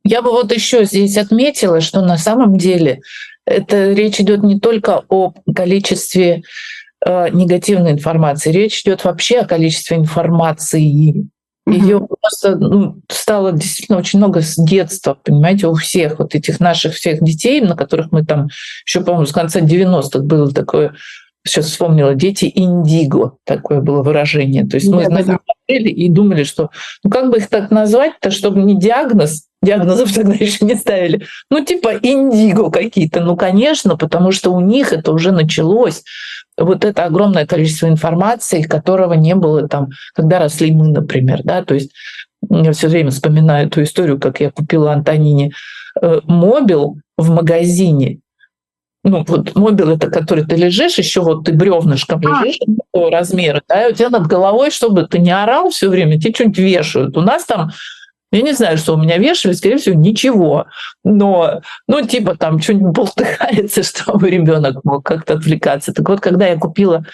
Я 0.04 0.22
бы 0.22 0.30
вот 0.30 0.52
еще 0.52 0.84
здесь 0.84 1.18
отметила, 1.18 1.80
что 1.80 2.00
на 2.00 2.16
самом 2.16 2.56
деле 2.56 3.00
это 3.44 3.92
речь 3.92 4.20
идет 4.20 4.44
не 4.44 4.60
только 4.60 5.02
о 5.08 5.34
количестве 5.54 6.42
э, 7.04 7.28
негативной 7.30 7.92
информации, 7.92 8.52
речь 8.52 8.82
идет 8.82 9.04
вообще 9.04 9.40
о 9.40 9.46
количестве 9.46 9.96
информации 9.96 11.28
Ее 11.66 12.06
просто 12.20 12.56
ну, 12.56 13.00
стало 13.10 13.50
действительно 13.50 13.98
очень 13.98 14.20
много 14.20 14.40
с 14.40 14.54
детства, 14.56 15.18
понимаете, 15.20 15.66
у 15.66 15.74
всех 15.74 16.20
вот 16.20 16.34
этих 16.36 16.60
наших 16.60 16.94
всех 16.94 17.22
детей, 17.22 17.60
на 17.60 17.76
которых 17.76 18.12
мы 18.12 18.24
там 18.24 18.48
еще, 18.86 19.00
по-моему, 19.00 19.26
с 19.26 19.32
конца 19.32 19.60
90-х 19.60 20.20
было 20.20 20.52
такое 20.52 20.94
сейчас 21.46 21.66
вспомнила, 21.66 22.14
дети 22.14 22.50
индиго, 22.54 23.36
такое 23.44 23.80
было 23.80 24.02
выражение. 24.02 24.66
То 24.66 24.76
есть 24.76 24.88
мы 24.88 25.08
да, 25.08 25.22
смотрели 25.22 25.88
и 25.88 26.08
думали, 26.08 26.44
что 26.44 26.70
ну 27.02 27.10
как 27.10 27.30
бы 27.30 27.38
их 27.38 27.48
так 27.48 27.70
назвать-то, 27.70 28.30
чтобы 28.30 28.62
не 28.62 28.78
диагноз, 28.78 29.44
диагнозов 29.62 30.12
тогда 30.14 30.34
еще 30.34 30.64
не 30.64 30.74
ставили, 30.74 31.26
ну 31.50 31.64
типа 31.64 31.94
индиго 32.02 32.70
какие-то. 32.70 33.20
Ну, 33.20 33.36
конечно, 33.36 33.96
потому 33.96 34.32
что 34.32 34.52
у 34.52 34.60
них 34.60 34.92
это 34.92 35.12
уже 35.12 35.32
началось. 35.32 36.02
Вот 36.58 36.84
это 36.84 37.04
огромное 37.04 37.46
количество 37.46 37.86
информации, 37.86 38.62
которого 38.62 39.14
не 39.14 39.34
было 39.34 39.68
там, 39.68 39.88
когда 40.14 40.38
росли 40.38 40.72
мы, 40.72 40.88
например, 40.88 41.40
да, 41.44 41.62
то 41.64 41.74
есть 41.74 41.92
я 42.48 42.72
все 42.72 42.88
время 42.88 43.10
вспоминаю 43.10 43.66
эту 43.66 43.82
историю, 43.82 44.18
как 44.18 44.40
я 44.40 44.50
купила 44.50 44.92
Антонине 44.92 45.52
э, 46.00 46.20
мобил 46.24 46.98
в 47.18 47.30
магазине, 47.30 48.20
ну, 49.06 49.24
вот 49.26 49.54
мобил 49.54 49.90
это 49.90 50.10
который 50.10 50.44
ты 50.44 50.56
лежишь, 50.56 50.98
еще 50.98 51.20
вот 51.20 51.44
ты 51.44 51.52
бревнышком 51.52 52.20
а. 52.24 52.44
лежишь 52.44 52.58
такого 52.58 53.10
размера, 53.10 53.62
да, 53.68 53.86
и 53.86 53.92
у 53.92 53.94
тебя 53.94 54.10
над 54.10 54.26
головой, 54.26 54.70
чтобы 54.70 55.06
ты 55.06 55.18
не 55.18 55.30
орал 55.30 55.70
все 55.70 55.88
время, 55.88 56.18
тебе 56.18 56.34
что-нибудь 56.34 56.58
вешают. 56.58 57.16
У 57.16 57.20
нас 57.20 57.44
там 57.44 57.70
я 58.32 58.42
не 58.42 58.52
знаю, 58.52 58.76
что 58.76 58.94
у 58.94 58.98
меня 58.98 59.18
вешали, 59.18 59.52
скорее 59.52 59.78
всего, 59.78 59.94
ничего. 59.94 60.66
Но, 61.04 61.60
ну, 61.86 62.06
типа 62.06 62.36
там 62.36 62.60
что-нибудь 62.60 62.92
болтыхается, 62.92 63.82
чтобы 63.84 64.30
ребенок 64.30 64.84
мог 64.84 65.04
как-то 65.04 65.34
отвлекаться. 65.34 65.92
Так 65.92 66.08
вот, 66.08 66.20
когда 66.20 66.46
я 66.46 66.56
купила 66.56 67.04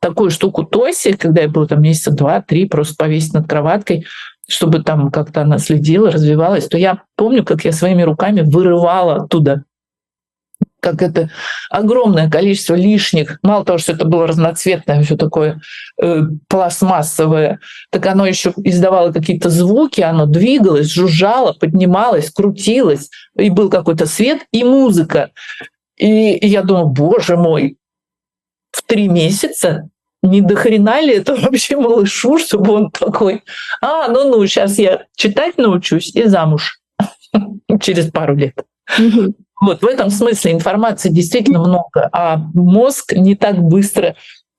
такую 0.00 0.30
штуку 0.30 0.64
Тоси, 0.64 1.12
когда 1.12 1.42
я 1.42 1.48
была 1.48 1.66
там 1.66 1.82
месяца 1.82 2.10
два-три, 2.10 2.66
просто 2.66 2.94
повесить 2.96 3.32
над 3.32 3.48
кроваткой, 3.48 4.06
чтобы 4.48 4.82
там 4.82 5.10
как-то 5.10 5.42
она 5.42 5.58
следила, 5.58 6.10
развивалась, 6.10 6.68
то 6.68 6.78
я 6.78 7.02
помню, 7.16 7.44
как 7.44 7.64
я 7.64 7.72
своими 7.72 8.02
руками 8.02 8.42
вырывала 8.42 9.16
оттуда 9.16 9.64
как 10.80 11.02
это 11.02 11.30
огромное 11.70 12.30
количество 12.30 12.74
лишних, 12.74 13.38
мало 13.42 13.64
того, 13.64 13.78
что 13.78 13.92
это 13.92 14.04
было 14.04 14.26
разноцветное, 14.26 15.02
все 15.02 15.16
такое 15.16 15.60
э, 16.00 16.22
пластмассовое, 16.48 17.60
так 17.90 18.06
оно 18.06 18.26
еще 18.26 18.52
издавало 18.56 19.12
какие-то 19.12 19.50
звуки, 19.50 20.00
оно 20.00 20.26
двигалось, 20.26 20.92
жужжало, 20.92 21.52
поднималось, 21.52 22.30
крутилось, 22.30 23.10
и 23.36 23.50
был 23.50 23.70
какой-то 23.70 24.06
свет 24.06 24.42
и 24.52 24.64
музыка. 24.64 25.30
И, 25.96 26.38
я 26.46 26.62
думаю, 26.62 26.86
боже 26.86 27.36
мой, 27.36 27.76
в 28.70 28.82
три 28.82 29.08
месяца 29.08 29.88
не 30.22 30.40
до 30.40 30.54
ли 30.68 31.14
это 31.14 31.36
вообще 31.36 31.76
малышу, 31.76 32.38
чтобы 32.38 32.72
он 32.72 32.90
такой, 32.90 33.42
а, 33.80 34.08
ну-ну, 34.08 34.44
сейчас 34.46 34.78
я 34.78 35.06
читать 35.14 35.56
научусь 35.58 36.14
и 36.14 36.24
замуж 36.24 36.80
через 37.80 38.10
пару 38.10 38.34
лет. 38.34 38.54
Вот 39.60 39.82
в 39.82 39.86
этом 39.86 40.10
смысле 40.10 40.52
информации 40.52 41.08
действительно 41.08 41.60
много, 41.60 42.08
а 42.12 42.36
мозг 42.54 43.12
не 43.12 43.34
так 43.34 43.58
быстро 43.58 44.16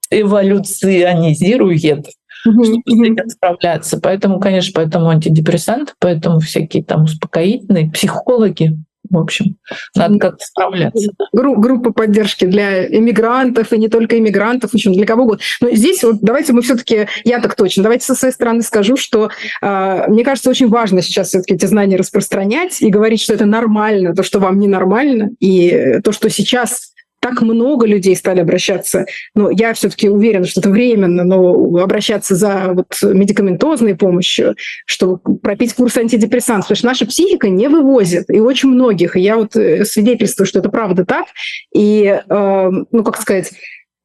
эволюционизирует, 0.10 2.08
чтобы 2.42 2.64
с 2.64 3.02
этим 3.02 3.30
справляться. 3.30 4.00
Поэтому, 4.00 4.40
конечно, 4.40 4.72
поэтому 4.74 5.10
антидепрессанты, 5.10 5.94
поэтому 6.00 6.40
всякие 6.40 6.84
там 6.84 7.04
успокоительные, 7.04 7.92
психологи, 7.92 8.78
в 9.10 9.18
общем, 9.18 9.58
надо 9.96 10.20
как-то 10.20 10.46
справляться. 10.46 11.12
Гру- 11.34 11.58
группа 11.58 11.92
поддержки 11.92 12.46
для 12.46 12.88
иммигрантов, 12.88 13.74
и 13.74 13.78
не 13.78 13.88
только 13.88 14.18
иммигрантов, 14.18 14.72
в 14.72 14.76
общем, 14.76 14.94
для 14.94 15.06
кого 15.06 15.24
угодно. 15.24 15.44
Но 15.62 15.72
здесь 15.72 16.04
вот 16.04 16.18
давайте 16.22 16.54
мы 16.54 16.62
все-таки, 16.62 17.08
я 17.24 17.40
так 17.40 17.56
точно, 17.56 17.84
давайте 17.84 18.06
со 18.06 18.16
своей 18.16 18.34
стороны 18.34 18.62
скажу, 18.62 18.98
что 18.98 19.30
э, 19.62 20.04
мне 20.08 20.24
кажется, 20.24 20.50
очень 20.50 20.68
важно 20.68 21.02
сейчас 21.02 21.30
все-таки 21.30 21.56
эти 21.56 21.66
знания 21.66 21.98
распространять 21.98 22.82
и 22.82 22.90
говорить, 22.90 23.22
что 23.22 23.34
это 23.34 23.46
нормально, 23.46 24.16
то, 24.16 24.24
что 24.24 24.40
вам 24.40 24.60
ненормально, 24.60 25.30
и 25.40 26.00
то, 26.04 26.12
что 26.12 26.30
сейчас 26.30 26.94
так 27.20 27.42
много 27.42 27.86
людей 27.86 28.16
стали 28.16 28.40
обращаться. 28.40 29.06
Но 29.36 29.50
я 29.50 29.74
все-таки 29.74 30.10
уверена, 30.10 30.46
что 30.46 30.62
это 30.62 30.70
временно, 30.70 31.24
но 31.24 31.78
обращаться 31.78 32.36
за 32.36 32.74
вот 32.74 32.88
медикаментозной 33.02 33.96
помощью, 33.96 34.56
чтобы 34.86 35.20
пропить 35.40 35.74
курс 35.74 35.98
антидепрессантов. 35.98 36.68
Потому 36.68 36.78
что 36.78 36.88
наша 36.88 37.06
психика 37.06 37.50
не 37.50 37.68
вывозит, 37.68 38.30
и 38.30 38.40
очень 38.40 38.70
многих. 38.70 39.16
И 39.16 39.22
я 39.22 39.38
вот 39.38 39.56
э, 39.56 39.86
свидетельствую, 39.86 40.48
что 40.48 40.60
это 40.60 40.70
правда 40.70 41.06
так. 41.06 41.26
И, 41.74 42.06
э, 42.06 42.72
ну, 42.92 43.04
как 43.04 43.20
сказать, 43.20 43.52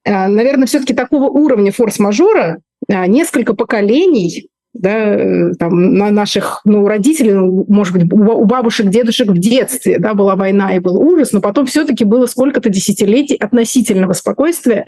э, 0.04 0.26
наверное, 0.28 0.66
все-таки 0.66 0.94
такого 0.94 1.24
уровня 1.24 1.72
форс-мажора 1.72 2.60
э, 2.88 3.06
несколько 3.06 3.54
поколений 3.54 4.48
да, 4.74 5.14
э, 5.14 5.52
там, 5.58 5.94
на 5.94 6.10
наших 6.10 6.62
ну, 6.64 6.86
родителей, 6.86 7.32
ну, 7.32 7.64
может 7.68 7.92
быть, 7.92 8.10
у 8.10 8.44
бабушек, 8.44 8.86
дедушек 8.86 9.28
в 9.28 9.38
детстве 9.38 9.98
да, 9.98 10.14
была 10.14 10.34
война 10.34 10.74
и 10.74 10.78
был 10.78 10.96
ужас, 10.96 11.32
но 11.32 11.40
потом 11.40 11.66
все-таки 11.66 12.04
было 12.04 12.26
сколько-то 12.26 12.70
десятилетий 12.70 13.36
относительного 13.36 14.14
спокойствия, 14.14 14.86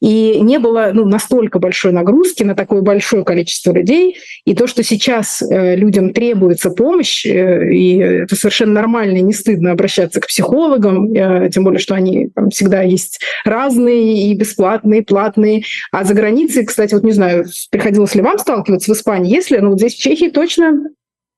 и 0.00 0.40
не 0.40 0.58
было 0.58 0.90
ну, 0.92 1.06
настолько 1.06 1.58
большой 1.58 1.92
нагрузки 1.92 2.42
на 2.42 2.54
такое 2.54 2.82
большое 2.82 3.24
количество 3.24 3.72
людей. 3.72 4.16
И 4.44 4.54
то, 4.54 4.66
что 4.66 4.82
сейчас 4.82 5.42
э, 5.42 5.74
людям 5.74 6.12
требуется 6.12 6.70
помощь, 6.70 7.24
э, 7.24 7.72
и 7.72 7.96
это 7.96 8.36
совершенно 8.36 8.74
нормально 8.74 9.18
не 9.18 9.32
стыдно 9.32 9.70
обращаться 9.70 10.20
к 10.20 10.26
психологам, 10.26 11.12
тем 11.50 11.64
более, 11.64 11.78
что 11.78 11.94
они 11.94 12.28
там, 12.34 12.50
всегда 12.50 12.82
есть 12.82 13.20
разные 13.44 14.30
и 14.30 14.34
бесплатные, 14.34 15.00
и 15.00 15.04
платные. 15.04 15.62
А 15.92 16.04
за 16.04 16.14
границей, 16.14 16.64
кстати, 16.64 16.94
вот 16.94 17.04
не 17.04 17.12
знаю, 17.12 17.46
приходилось 17.70 18.14
ли 18.14 18.22
вам 18.22 18.38
сталкиваться 18.38 18.92
в 18.92 18.96
Испании, 18.96 19.13
Испании 19.14 19.34
есть 19.34 19.50
ли? 19.50 19.58
Ну, 19.58 19.70
вот 19.70 19.78
здесь 19.78 19.94
в 19.94 19.98
Чехии 19.98 20.30
точно 20.30 20.90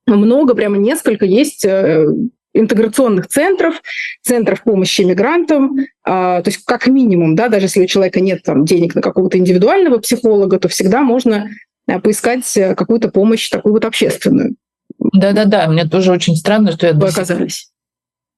много, 0.07 0.55
прямо 0.55 0.77
несколько 0.77 1.25
есть 1.25 1.65
э, 1.65 2.07
интеграционных 2.55 3.27
центров, 3.27 3.83
центров 4.23 4.63
помощи 4.63 5.03
мигрантам, 5.03 5.79
а, 6.05 6.43
то 6.43 6.51
есть 6.51 6.65
как 6.65 6.87
минимум, 6.87 7.35
да, 7.35 7.49
даже 7.49 7.67
если 7.67 7.83
у 7.83 7.87
человека 7.87 8.21
нет 8.21 8.43
там, 8.45 8.65
денег 8.65 8.95
на 8.95 9.03
какого-то 9.03 9.37
индивидуального 9.37 9.99
психолога, 9.99 10.59
то 10.59 10.69
всегда 10.69 11.03
можно 11.03 11.49
э, 11.89 11.99
поискать 11.99 12.57
э, 12.57 12.75
какую-то 12.75 13.09
помощь 13.09 13.49
такую 13.49 13.73
вот 13.73 13.85
общественную. 13.85 14.55
Да-да-да, 14.99 15.67
мне 15.69 15.85
тоже 15.87 16.13
очень 16.13 16.37
странно, 16.37 16.73
что 16.73 16.87
я 16.87 16.93
Вы 16.93 17.09
оказались 17.09 17.71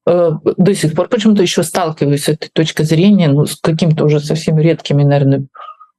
до 0.05 0.73
сих 0.73 0.95
пор 0.95 1.07
почему-то 1.07 1.43
еще 1.43 1.61
сталкиваюсь 1.61 2.23
с 2.23 2.29
этой 2.29 2.49
точкой 2.51 2.83
зрения, 2.85 3.27
ну, 3.27 3.45
с 3.45 3.57
какими-то 3.57 4.05
уже 4.05 4.19
совсем 4.19 4.57
редкими, 4.57 5.03
наверное, 5.03 5.45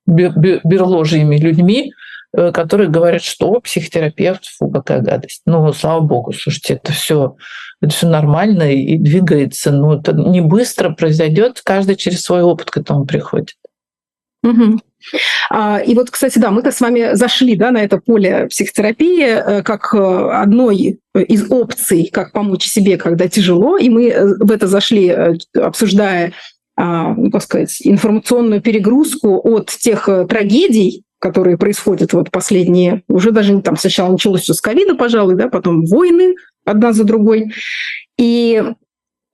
берложьими 0.06 1.36
людьми, 1.36 1.92
которые 2.32 2.88
говорят, 2.88 3.22
что 3.22 3.60
психотерапевт, 3.60 4.44
фу, 4.46 4.70
какая 4.70 5.00
гадость. 5.00 5.42
Ну, 5.46 5.72
слава 5.72 6.00
богу, 6.00 6.32
слушайте, 6.32 6.74
это 6.74 6.92
все 6.92 7.36
это 7.80 7.94
все 7.94 8.06
нормально 8.06 8.72
и 8.72 8.98
двигается. 8.98 9.72
Но 9.72 9.94
это 9.94 10.12
не 10.12 10.40
быстро 10.40 10.90
произойдет, 10.90 11.62
каждый 11.64 11.96
через 11.96 12.22
свой 12.22 12.42
опыт 12.42 12.70
к 12.70 12.76
этому 12.76 13.06
приходит. 13.06 13.56
Угу. 14.42 14.80
И 15.86 15.94
вот, 15.94 16.10
кстати, 16.10 16.38
да, 16.38 16.50
мы-то 16.50 16.72
с 16.72 16.80
вами 16.80 17.14
зашли 17.14 17.56
да, 17.56 17.70
на 17.70 17.78
это 17.78 17.98
поле 17.98 18.46
психотерапии 18.48 19.24
э, 19.24 19.62
как 19.62 19.94
э, 19.94 19.98
одной 19.98 21.00
из 21.14 21.50
опций, 21.50 22.10
как 22.12 22.32
помочь 22.32 22.66
себе, 22.66 22.98
когда 22.98 23.26
тяжело, 23.26 23.78
и 23.78 23.88
мы 23.88 24.36
в 24.38 24.50
это 24.50 24.66
зашли, 24.66 25.08
обсуждая 25.54 26.32
а, 26.76 27.14
ну, 27.14 27.30
как 27.30 27.42
сказать, 27.42 27.76
информационную 27.82 28.60
перегрузку 28.60 29.40
от 29.42 29.68
тех 29.68 30.08
трагедий, 30.28 31.04
которые 31.20 31.58
происходят 31.58 32.12
вот 32.12 32.30
последние, 32.30 33.02
уже 33.06 33.30
даже 33.30 33.60
там 33.60 33.76
сначала 33.76 34.10
началось 34.10 34.40
все 34.40 34.54
с 34.54 34.60
ковида, 34.60 34.96
пожалуй, 34.96 35.36
да, 35.36 35.48
потом 35.48 35.84
войны 35.84 36.34
одна 36.64 36.92
за 36.92 37.04
другой. 37.04 37.52
И 38.18 38.62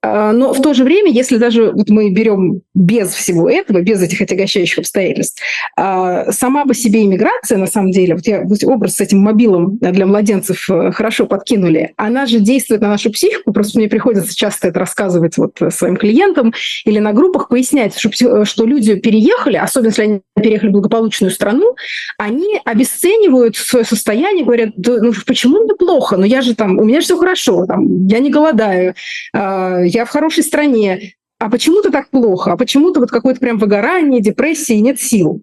но 0.03 0.53
в 0.53 0.61
то 0.61 0.75
же 0.75 0.85
время, 0.85 1.11
если 1.11 1.37
даже 1.37 1.73
вот 1.73 1.89
мы 1.89 2.11
берем 2.11 2.61
без 2.75 3.13
всего 3.13 3.49
этого, 3.49 3.81
без 3.81 4.03
этих 4.03 4.21
отягощающих 4.21 4.79
обстоятельств, 4.79 5.43
а, 5.77 6.31
сама 6.33 6.65
по 6.65 6.75
себе 6.75 7.05
иммиграция, 7.05 7.59
на 7.59 7.67
самом 7.67 7.91
деле, 7.91 8.15
вот 8.15 8.27
я 8.27 8.43
вот 8.43 8.63
образ 8.65 8.97
с 8.97 9.01
этим 9.01 9.19
мобилом 9.19 9.79
для 9.79 10.07
младенцев 10.07 10.69
э, 10.71 10.93
хорошо 10.93 11.27
подкинули, 11.27 11.93
она 11.97 12.27
же 12.27 12.41
действует 12.41 12.83
на 12.83 12.89
нашу 12.89 13.11
психику, 13.11 13.53
просто 13.53 13.79
мне 13.79 13.89
приходится 13.89 14.35
часто 14.35 14.69
это 14.69 14.79
рассказывать 14.79 15.37
вот 15.39 15.59
своим 15.71 15.97
клиентам 15.97 16.53
или 16.85 16.99
на 16.99 17.13
группах, 17.13 17.49
пояснять, 17.49 17.99
что, 17.99 18.45
что 18.45 18.65
люди 18.65 18.97
переехали, 18.97 19.57
особенно 19.57 19.89
если 19.89 20.03
они 20.03 20.21
переехали 20.35 20.71
в 20.71 20.73
благополучную 20.73 21.31
страну, 21.31 21.75
они 22.19 22.61
обесценивают 22.65 23.57
свое 23.57 23.85
состояние, 23.85 24.45
говорят, 24.45 24.71
да, 24.77 24.99
ну 25.01 25.13
почему 25.27 25.61
мне 25.61 25.75
плохо, 25.75 26.17
ну 26.17 26.25
я 26.25 26.43
же 26.43 26.55
там, 26.55 26.79
у 26.79 26.85
меня 26.85 27.01
же 27.01 27.07
все 27.07 27.19
хорошо, 27.19 27.67
там, 27.67 28.07
я 28.07 28.19
не 28.19 28.31
голодаю, 28.31 28.95
а, 29.33 29.81
я 29.87 30.05
в 30.05 30.11
хорошей 30.11 30.43
стране, 30.43 31.15
а 31.39 31.51
почему-то 31.51 31.91
так 31.91 32.11
плохо, 32.11 32.53
а 32.53 32.57
почему-то 32.57 33.01
вот 33.01 33.11
какое-то 33.11 33.41
прям 33.41 33.59
выгорание, 33.59 34.21
депрессия, 34.21 34.81
нет 34.81 35.01
сил. 35.01 35.43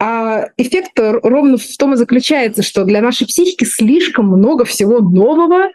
А 0.00 0.46
эффект 0.56 0.92
ровно 0.96 1.56
в 1.56 1.76
том 1.76 1.94
и 1.94 1.96
заключается, 1.96 2.62
что 2.62 2.84
для 2.84 3.02
нашей 3.02 3.26
психики 3.26 3.64
слишком 3.64 4.28
много 4.28 4.64
всего 4.64 5.00
нового, 5.00 5.70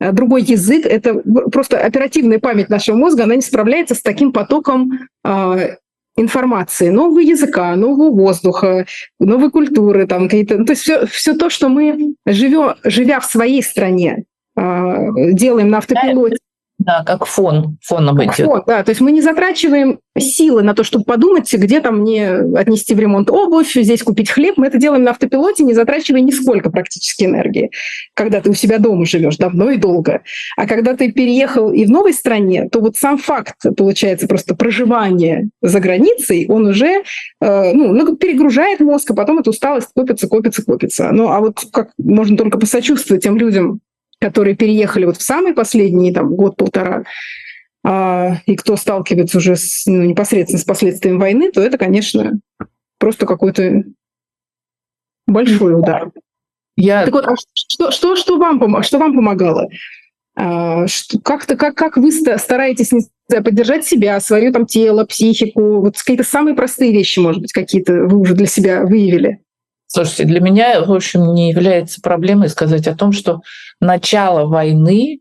а 0.00 0.12
другой 0.12 0.42
язык, 0.42 0.86
это 0.86 1.14
просто 1.50 1.78
оперативная 1.78 2.38
память 2.38 2.68
нашего 2.68 2.96
мозга, 2.96 3.24
она 3.24 3.34
не 3.34 3.42
справляется 3.42 3.96
с 3.96 4.02
таким 4.02 4.32
потоком 4.32 4.92
э, 5.24 5.76
информации, 6.16 6.88
нового 6.88 7.20
языка, 7.20 7.74
нового 7.74 8.10
воздуха, 8.10 8.86
новой 9.18 9.50
культуры, 9.50 10.06
там 10.06 10.24
какие-то, 10.24 10.58
ну, 10.58 10.64
то 10.64 10.72
есть 10.72 10.82
все, 10.82 11.06
все 11.06 11.34
то, 11.34 11.50
что 11.50 11.68
мы 11.68 12.14
живем, 12.26 12.74
живя 12.84 13.20
в 13.20 13.24
своей 13.24 13.62
стране, 13.62 14.24
а, 14.56 15.08
делаем 15.32 15.70
на 15.70 15.78
автопилоте, 15.78 16.38
да, 16.78 17.02
как 17.04 17.26
фон, 17.26 17.76
фоном 17.82 18.22
идет. 18.22 18.46
Фон, 18.46 18.62
да, 18.66 18.84
то 18.84 18.90
есть 18.90 19.00
мы 19.00 19.10
не 19.10 19.20
затрачиваем 19.20 19.98
силы 20.16 20.62
на 20.62 20.74
то, 20.74 20.84
чтобы 20.84 21.04
подумать, 21.04 21.52
где 21.52 21.80
там 21.80 22.00
мне 22.00 22.30
отнести 22.30 22.94
в 22.94 23.00
ремонт 23.00 23.30
обувь, 23.30 23.72
здесь 23.74 24.02
купить 24.02 24.30
хлеб. 24.30 24.54
Мы 24.56 24.68
это 24.68 24.78
делаем 24.78 25.02
на 25.02 25.10
автопилоте, 25.10 25.64
не 25.64 25.74
затрачивая 25.74 26.20
нисколько 26.20 26.70
практически 26.70 27.24
энергии, 27.24 27.70
когда 28.14 28.40
ты 28.40 28.50
у 28.50 28.54
себя 28.54 28.78
дома 28.78 29.06
живешь 29.06 29.36
давно 29.36 29.70
и 29.70 29.76
долго. 29.76 30.22
А 30.56 30.66
когда 30.66 30.94
ты 30.94 31.10
переехал 31.10 31.72
и 31.72 31.84
в 31.84 31.90
новой 31.90 32.12
стране, 32.12 32.68
то 32.68 32.80
вот 32.80 32.96
сам 32.96 33.18
факт, 33.18 33.56
получается, 33.76 34.28
просто 34.28 34.54
проживания 34.54 35.50
за 35.60 35.80
границей, 35.80 36.46
он 36.48 36.66
уже 36.66 37.02
э, 37.40 37.72
ну, 37.72 37.92
ну, 37.92 38.16
перегружает 38.16 38.80
мозг, 38.80 39.10
а 39.10 39.14
потом 39.14 39.40
эта 39.40 39.50
усталость 39.50 39.88
копится, 39.94 40.28
копится, 40.28 40.64
копится. 40.64 41.10
Ну, 41.10 41.28
а 41.28 41.40
вот 41.40 41.58
как 41.72 41.90
можно 41.98 42.36
только 42.36 42.58
посочувствовать 42.58 43.24
тем 43.24 43.36
людям, 43.36 43.80
которые 44.20 44.56
переехали 44.56 45.04
вот 45.04 45.16
в 45.16 45.22
самый 45.22 45.54
последний 45.54 46.12
там, 46.12 46.34
год-полтора, 46.34 47.04
а, 47.84 48.38
и 48.46 48.56
кто 48.56 48.76
сталкивается 48.76 49.38
уже 49.38 49.56
с, 49.56 49.86
ну, 49.86 50.02
непосредственно 50.02 50.60
с 50.60 50.64
последствиями 50.64 51.18
войны, 51.18 51.52
то 51.52 51.62
это, 51.62 51.78
конечно, 51.78 52.38
просто 52.98 53.26
какой-то 53.26 53.84
большой 55.26 55.78
удар. 55.78 56.10
Я... 56.76 57.04
Так 57.04 57.14
вот, 57.14 57.26
а 57.26 57.34
что, 57.54 57.90
что, 57.90 58.16
что, 58.16 58.38
вам, 58.38 58.82
что 58.82 58.98
вам 58.98 59.14
помогало? 59.14 59.68
А, 60.36 60.86
как-то, 61.24 61.56
как, 61.56 61.74
как 61.74 61.96
вы 61.96 62.12
стараетесь 62.12 62.92
поддержать 63.28 63.84
себя, 63.84 64.20
свое 64.20 64.52
там 64.52 64.66
тело, 64.66 65.04
психику? 65.04 65.80
Вот 65.80 65.98
какие-то 65.98 66.24
самые 66.24 66.54
простые 66.54 66.92
вещи, 66.92 67.18
может 67.18 67.42
быть, 67.42 67.52
какие-то 67.52 67.92
вы 68.04 68.18
уже 68.18 68.34
для 68.34 68.46
себя 68.46 68.84
выявили? 68.84 69.40
Слушайте, 69.90 70.26
для 70.26 70.40
меня, 70.40 70.82
в 70.84 70.92
общем, 70.92 71.32
не 71.34 71.50
является 71.50 72.02
проблемой 72.02 72.50
сказать 72.50 72.86
о 72.86 72.94
том, 72.94 73.12
что 73.12 73.40
начало 73.80 74.46
войны 74.46 75.20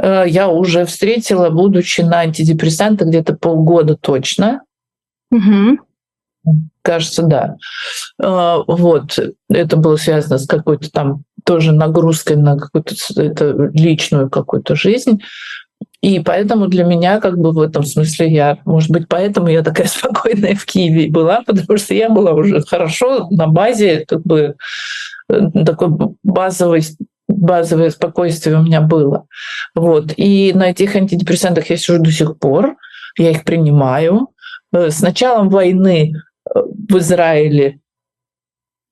э, 0.00 0.24
я 0.28 0.48
уже 0.48 0.84
встретила, 0.84 1.48
будучи 1.48 2.02
на 2.02 2.18
антидепрессантах 2.18 3.08
где-то 3.08 3.34
полгода 3.34 3.96
точно. 3.96 4.60
Угу. 5.30 5.78
Кажется, 6.82 7.22
да. 7.22 7.56
Э, 8.22 8.58
вот. 8.66 9.18
Это 9.48 9.76
было 9.78 9.96
связано 9.96 10.36
с 10.36 10.46
какой-то 10.46 10.90
там 10.90 11.24
тоже 11.44 11.72
нагрузкой 11.72 12.36
на 12.36 12.58
какую-то 12.58 13.70
личную 13.72 14.28
какую-то 14.28 14.76
жизнь. 14.76 15.22
И 16.02 16.18
поэтому 16.18 16.66
для 16.66 16.84
меня, 16.84 17.20
как 17.20 17.38
бы 17.38 17.52
в 17.52 17.60
этом 17.60 17.84
смысле, 17.84 18.28
я, 18.28 18.58
может 18.64 18.90
быть, 18.90 19.06
поэтому 19.08 19.48
я 19.48 19.62
такая 19.62 19.86
спокойная 19.88 20.56
в 20.56 20.66
Киеве 20.66 21.08
была, 21.10 21.42
потому 21.46 21.78
что 21.78 21.94
я 21.94 22.10
была 22.10 22.32
уже 22.32 22.60
хорошо 22.62 23.28
на 23.30 23.46
базе, 23.46 24.04
как 24.06 24.22
бы 24.22 24.56
э, 25.28 25.64
такой 25.64 25.88
базовый 26.22 26.82
базовое 27.28 27.90
спокойствие 27.90 28.58
у 28.58 28.62
меня 28.62 28.80
было. 28.80 29.26
Вот. 29.74 30.12
И 30.16 30.52
на 30.54 30.70
этих 30.70 30.94
антидепрессантах 30.96 31.70
я 31.70 31.76
сижу 31.76 31.98
до 31.98 32.10
сих 32.10 32.38
пор, 32.38 32.76
я 33.16 33.30
их 33.30 33.44
принимаю. 33.44 34.28
Э, 34.72 34.90
с 34.90 35.00
началом 35.00 35.48
войны 35.48 36.12
э, 36.12 36.60
в 36.88 36.98
Израиле 36.98 37.78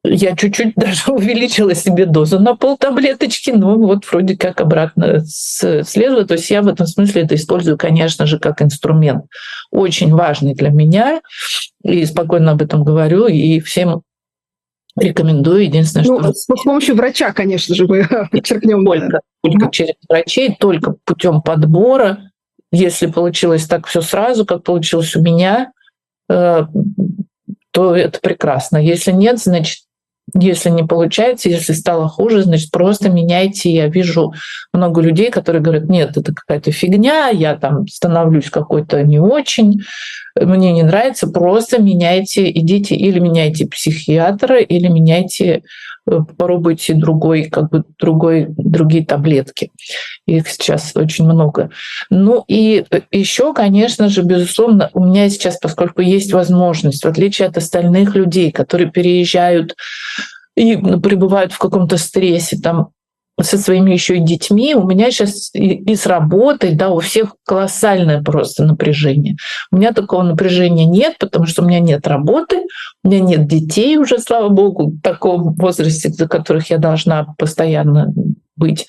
я 0.04 0.34
чуть-чуть 0.34 0.74
даже 0.76 1.12
увеличила 1.12 1.74
себе 1.74 2.06
дозу 2.06 2.38
на 2.40 2.56
пол 2.56 2.76
таблеточки, 2.76 3.50
но 3.50 3.76
вот 3.76 4.04
вроде 4.10 4.36
как 4.36 4.60
обратно 4.60 5.22
следует. 5.24 6.28
То 6.28 6.34
есть 6.34 6.50
я 6.50 6.62
в 6.62 6.68
этом 6.68 6.86
смысле 6.86 7.22
это 7.22 7.34
использую, 7.34 7.76
конечно 7.76 8.26
же, 8.26 8.38
как 8.38 8.62
инструмент. 8.62 9.24
Очень 9.70 10.12
важный 10.14 10.54
для 10.54 10.70
меня. 10.70 11.20
И 11.82 12.04
спокойно 12.04 12.52
об 12.52 12.62
этом 12.62 12.84
говорю. 12.84 13.26
И 13.26 13.60
всем 13.60 14.02
рекомендую. 14.96 15.64
Единственное, 15.64 16.06
ну, 16.06 16.20
что... 16.20 16.32
С 16.32 16.64
помощью 16.64 16.94
врача, 16.96 17.32
конечно 17.32 17.74
же, 17.74 17.86
мы 17.86 18.06
подчеркнем. 18.30 18.84
Только, 18.84 19.20
только 19.42 19.70
через 19.70 19.94
врачей, 20.08 20.56
только 20.58 20.94
путем 21.04 21.42
подбора. 21.42 22.30
Если 22.72 23.06
получилось 23.06 23.66
так 23.66 23.86
все 23.86 24.00
сразу, 24.00 24.46
как 24.46 24.62
получилось 24.62 25.16
у 25.16 25.20
меня, 25.20 25.72
э, 26.28 26.66
то 27.72 27.96
это 27.96 28.20
прекрасно. 28.20 28.76
Если 28.76 29.10
нет, 29.10 29.40
значит, 29.40 29.80
если 30.34 30.70
не 30.70 30.84
получается, 30.84 31.48
если 31.48 31.72
стало 31.72 32.08
хуже, 32.08 32.42
значит, 32.42 32.70
просто 32.70 33.08
меняйте. 33.08 33.72
Я 33.72 33.88
вижу 33.88 34.32
много 34.72 35.00
людей, 35.00 35.30
которые 35.30 35.62
говорят, 35.62 35.88
нет, 35.88 36.16
это 36.16 36.34
какая-то 36.34 36.72
фигня, 36.72 37.28
я 37.28 37.56
там 37.56 37.86
становлюсь 37.88 38.50
какой-то 38.50 39.02
не 39.02 39.18
очень, 39.18 39.80
мне 40.40 40.72
не 40.72 40.82
нравится, 40.82 41.28
просто 41.28 41.80
меняйте, 41.80 42.50
идите 42.50 42.94
или 42.94 43.18
меняйте 43.18 43.66
психиатра, 43.66 44.60
или 44.60 44.88
меняйте, 44.88 45.62
попробуйте 46.04 46.94
другой, 46.94 47.44
как 47.44 47.70
бы 47.70 47.84
другой, 47.98 48.46
другие 48.48 49.04
таблетки. 49.04 49.70
Их 50.26 50.48
сейчас 50.48 50.92
очень 50.94 51.24
много. 51.24 51.70
Ну 52.10 52.44
и 52.48 52.84
еще, 53.10 53.52
конечно 53.54 54.08
же, 54.08 54.22
безусловно, 54.22 54.90
у 54.92 55.04
меня 55.04 55.28
сейчас, 55.28 55.58
поскольку 55.58 56.02
есть 56.02 56.32
возможность, 56.32 57.04
в 57.04 57.08
отличие 57.08 57.48
от 57.48 57.56
остальных 57.56 58.14
людей, 58.14 58.50
которые 58.50 58.90
переезжают 58.90 59.76
и 60.56 60.76
пребывают 60.76 61.52
в 61.52 61.58
каком-то 61.58 61.96
стрессе, 61.96 62.58
там 62.58 62.90
со 63.42 63.58
своими 63.58 63.92
еще 63.92 64.16
и 64.16 64.24
детьми. 64.24 64.74
У 64.74 64.86
меня 64.86 65.10
сейчас 65.10 65.50
и, 65.54 65.74
и 65.74 65.96
с 65.96 66.06
работой, 66.06 66.72
да, 66.74 66.90
у 66.90 67.00
всех 67.00 67.36
колоссальное 67.46 68.22
просто 68.22 68.64
напряжение. 68.64 69.36
У 69.70 69.76
меня 69.76 69.92
такого 69.92 70.22
напряжения 70.22 70.86
нет, 70.86 71.16
потому 71.18 71.46
что 71.46 71.62
у 71.62 71.66
меня 71.66 71.80
нет 71.80 72.06
работы, 72.06 72.62
у 73.04 73.08
меня 73.08 73.20
нет 73.20 73.46
детей 73.46 73.96
уже, 73.96 74.18
слава 74.18 74.48
богу, 74.48 74.90
в 74.90 75.00
таком 75.00 75.54
возрасте, 75.54 76.10
за 76.10 76.28
которых 76.28 76.70
я 76.70 76.78
должна 76.78 77.34
постоянно 77.38 78.12
быть 78.56 78.86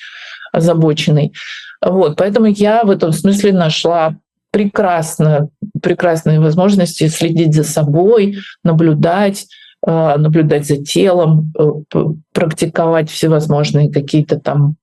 озабоченной. 0.52 1.34
Вот, 1.84 2.18
поэтому 2.18 2.48
я 2.48 2.84
в 2.84 2.90
этом 2.90 3.12
смысле 3.12 3.54
нашла 3.54 4.16
прекрасно, 4.52 5.50
прекрасные 5.82 6.40
возможности 6.40 7.08
следить 7.08 7.56
за 7.56 7.64
собой, 7.64 8.38
наблюдать, 8.64 9.48
наблюдать 9.84 10.68
за 10.68 10.78
телом, 10.78 11.54
э, 11.58 12.00
практиковать 12.34 13.10
всевозможные 13.10 13.92
какие-то 13.92 14.40
там 14.40 14.76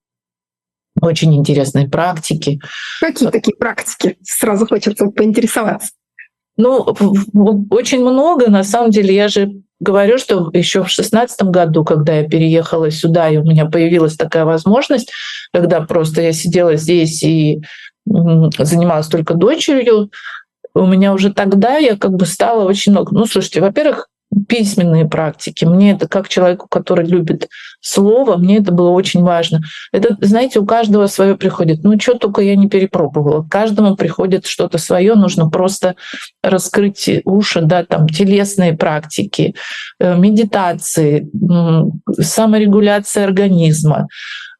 очень 1.00 1.34
интересные 1.36 1.88
практики. 1.88 2.60
Какие 3.00 3.30
такие 3.30 3.56
практики? 3.56 4.18
Сразу 4.22 4.66
хочется 4.66 5.06
поинтересоваться. 5.06 5.90
Ну, 6.56 6.80
очень 7.70 8.00
много. 8.00 8.50
На 8.50 8.64
самом 8.64 8.90
деле, 8.90 9.14
я 9.14 9.28
же 9.28 9.62
говорю, 9.78 10.18
что 10.18 10.50
еще 10.52 10.82
в 10.82 10.90
шестнадцатом 10.90 11.52
году, 11.52 11.84
когда 11.84 12.16
я 12.16 12.28
переехала 12.28 12.90
сюда, 12.90 13.28
и 13.28 13.36
у 13.36 13.44
меня 13.44 13.66
появилась 13.66 14.16
такая 14.16 14.44
возможность, 14.44 15.12
когда 15.52 15.80
просто 15.82 16.22
я 16.22 16.32
сидела 16.32 16.74
здесь 16.74 17.22
и 17.22 17.62
занималась 18.04 19.06
только 19.06 19.34
дочерью, 19.34 20.10
у 20.74 20.86
меня 20.86 21.12
уже 21.12 21.32
тогда 21.32 21.76
я 21.76 21.96
как 21.96 22.12
бы 22.12 22.26
стала 22.26 22.64
очень 22.64 22.92
много. 22.92 23.14
Ну, 23.14 23.26
слушайте, 23.26 23.60
во-первых, 23.60 24.08
письменные 24.48 25.08
практики. 25.08 25.64
Мне 25.64 25.92
это 25.92 26.08
как 26.08 26.28
человеку, 26.28 26.66
который 26.68 27.06
любит 27.06 27.48
слово, 27.80 28.36
мне 28.36 28.58
это 28.58 28.72
было 28.72 28.90
очень 28.90 29.22
важно. 29.22 29.60
Это, 29.92 30.16
знаете, 30.20 30.60
у 30.60 30.66
каждого 30.66 31.06
свое 31.06 31.36
приходит. 31.36 31.84
Ну, 31.84 31.98
что 31.98 32.14
только 32.14 32.42
я 32.42 32.56
не 32.56 32.68
перепробовала. 32.68 33.46
Каждому 33.48 33.96
приходит 33.96 34.46
что-то 34.46 34.78
свое, 34.78 35.14
нужно 35.14 35.48
просто 35.48 35.94
раскрыть 36.42 37.08
уши, 37.24 37.62
да, 37.62 37.84
там, 37.84 38.08
телесные 38.08 38.76
практики, 38.76 39.54
э, 39.98 40.16
медитации, 40.16 41.28
саморегуляция 42.20 43.24
организма, 43.24 44.08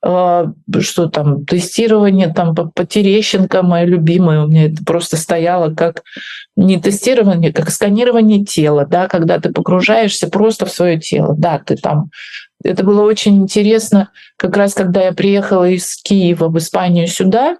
что 0.01 1.09
там, 1.09 1.45
тестирование 1.45 2.33
там 2.33 2.55
по, 2.55 2.71
по 2.71 2.87
Терещенко, 2.87 3.63
моя 3.63 3.85
любимая, 3.85 4.45
у 4.45 4.47
меня 4.47 4.67
это 4.67 4.85
просто 4.85 5.17
стояло 5.17 5.75
как 5.75 6.03
не 6.57 6.81
тестирование, 6.81 7.53
как 7.53 7.71
сканирование 7.71 8.45
тела, 8.45 8.87
да, 8.87 9.09
когда 9.09 9.41
ты 9.41 9.53
погружаешься 9.53 10.29
просто 10.29 10.67
в 10.67 10.71
свое 10.71 11.01
тело, 11.01 11.35
да, 11.37 11.59
ты 11.59 11.77
там 11.77 12.11
это 12.63 12.85
было 12.85 13.03
очень 13.03 13.43
интересно, 13.43 14.11
как 14.37 14.57
раз 14.57 14.75
когда 14.75 15.03
я 15.03 15.13
приехала 15.13 15.69
из 15.69 15.97
Киева 16.03 16.49
в 16.49 16.59
Испанию 16.59 17.07
сюда, 17.07 17.57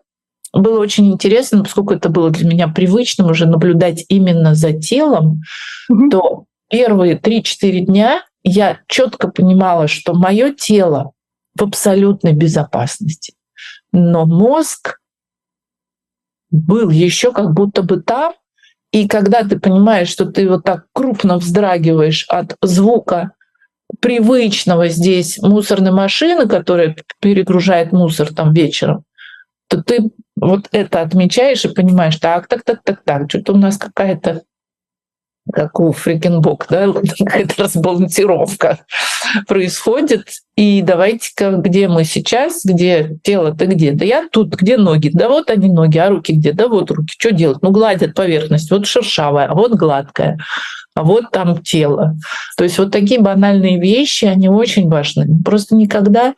было 0.53 0.81
очень 0.81 1.13
интересно, 1.13 1.63
поскольку 1.63 1.95
это 1.95 2.09
было 2.09 2.31
для 2.31 2.49
меня 2.49 2.69
привычным 2.69 3.31
уже 3.31 3.47
наблюдать 3.47 4.05
именно 4.09 4.55
за 4.55 4.73
телом, 4.73 5.43
mm-hmm. 5.91 6.11
то 6.11 6.45
первые 6.71 7.17
3-4 7.17 7.81
дня 7.81 8.23
я 8.43 8.79
четко 8.87 9.29
понимала, 9.29 9.89
что 9.89 10.15
мое 10.15 10.55
тело 10.55 11.13
в 11.59 11.63
абсолютной 11.63 12.33
безопасности. 12.33 13.35
Но 13.93 14.27
мозг 14.27 15.01
был 16.51 16.91
еще 16.91 17.33
как 17.33 17.53
будто 17.53 17.83
бы 17.83 18.01
там, 18.01 18.35
и 18.93 19.07
когда 19.07 19.45
ты 19.45 19.59
понимаешь, 19.59 20.09
что 20.09 20.27
ты 20.27 20.49
вот 20.49 20.65
так 20.65 20.87
крупно 20.93 21.39
вздрагиваешь 21.39 22.25
от 22.29 22.57
звука 22.63 23.33
привычного 24.01 24.89
здесь 24.89 25.39
мусорной 25.39 25.93
машины, 25.93 26.49
которая 26.49 26.97
перегружает 27.21 27.93
мусор 27.93 28.33
там 28.33 28.53
вечером, 28.53 29.05
то 29.69 29.83
ты 29.83 30.11
вот 30.37 30.69
это 30.73 31.03
отмечаешь 31.03 31.65
и 31.65 31.75
понимаешь, 31.75 32.17
так, 32.17 32.47
так, 32.47 32.63
так, 32.65 32.81
так, 32.83 33.03
так, 33.05 33.29
что-то 33.29 33.53
у 33.53 33.57
нас 33.57 33.77
какая-то 33.77 34.43
как 35.53 35.81
у 35.81 35.93
Фрикенбок, 35.93 36.67
да, 36.69 36.93
какая-то 37.19 37.65
разбалансировка 37.65 38.79
происходит. 39.47 40.29
И 40.57 40.83
давайте-ка, 40.83 41.53
где 41.53 41.89
мы 41.89 42.05
сейчас, 42.05 42.65
где 42.65 43.19
тело-то 43.23 43.67
где? 43.67 43.93
Да 43.93 44.05
я 44.05 44.29
тут, 44.31 44.55
где 44.55 44.77
ноги? 44.77 45.11
Да 45.13 45.29
вот 45.29 45.51
они 45.51 45.69
ноги, 45.69 45.99
а 45.99 46.09
руки 46.09 46.33
где? 46.33 46.53
Да 46.53 46.69
вот 46.69 46.91
руки. 46.91 47.15
Что 47.19 47.31
делать? 47.31 47.59
Ну, 47.63 47.71
гладят 47.71 48.15
поверхность, 48.15 48.71
вот 48.71 48.87
шершавая, 48.87 49.47
а 49.47 49.55
вот 49.55 49.73
гладкая 49.75 50.39
а 50.99 51.05
вот 51.05 51.31
там 51.31 51.63
тело. 51.63 52.17
То 52.57 52.65
есть 52.65 52.77
вот 52.77 52.91
такие 52.91 53.21
банальные 53.21 53.81
вещи, 53.81 54.25
они 54.25 54.49
очень 54.49 54.89
важны. 54.89 55.29
Просто 55.45 55.77
никогда 55.77 56.35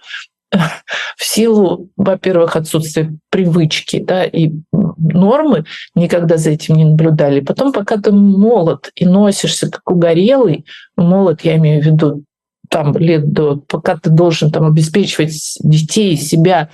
в 1.16 1.24
силу, 1.24 1.90
во-первых, 1.96 2.56
отсутствия 2.56 3.14
привычки 3.30 4.00
да, 4.00 4.24
и 4.24 4.52
нормы, 4.72 5.64
никогда 5.94 6.36
за 6.36 6.50
этим 6.50 6.76
не 6.76 6.84
наблюдали. 6.84 7.40
Потом, 7.40 7.72
пока 7.72 7.96
ты 7.96 8.12
молод 8.12 8.90
и 8.94 9.06
носишься 9.06 9.70
как 9.70 9.88
угорелый, 9.90 10.66
молод, 10.96 11.42
я 11.42 11.56
имею 11.56 11.82
в 11.82 11.86
виду 11.86 12.24
там 12.68 12.96
лет 12.96 13.32
до, 13.32 13.56
пока 13.56 13.96
ты 13.96 14.10
должен 14.10 14.50
там 14.50 14.64
обеспечивать 14.66 15.58
детей, 15.60 16.16
себя, 16.16 16.70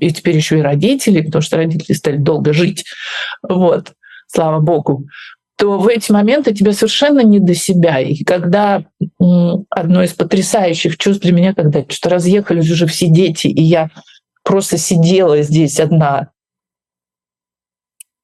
и 0.00 0.10
теперь 0.10 0.36
еще 0.36 0.58
и 0.58 0.62
родителей, 0.62 1.22
потому 1.22 1.42
что 1.42 1.56
родители 1.56 1.94
стали 1.94 2.16
долго 2.16 2.52
жить, 2.52 2.84
вот, 3.46 3.92
слава 4.26 4.60
богу, 4.60 5.06
то 5.56 5.78
в 5.78 5.88
эти 5.88 6.12
моменты 6.12 6.54
тебе 6.54 6.72
совершенно 6.72 7.20
не 7.20 7.40
до 7.40 7.54
себя. 7.54 8.00
И 8.00 8.22
когда 8.24 8.84
одно 9.70 10.02
из 10.02 10.12
потрясающих 10.12 10.98
чувств 10.98 11.22
для 11.22 11.32
меня, 11.32 11.54
когда 11.54 11.84
что 11.88 12.10
разъехались 12.10 12.70
уже 12.70 12.86
все 12.86 13.08
дети, 13.08 13.46
и 13.46 13.62
я 13.62 13.90
просто 14.42 14.76
сидела 14.76 15.42
здесь 15.42 15.80
одна 15.80 16.30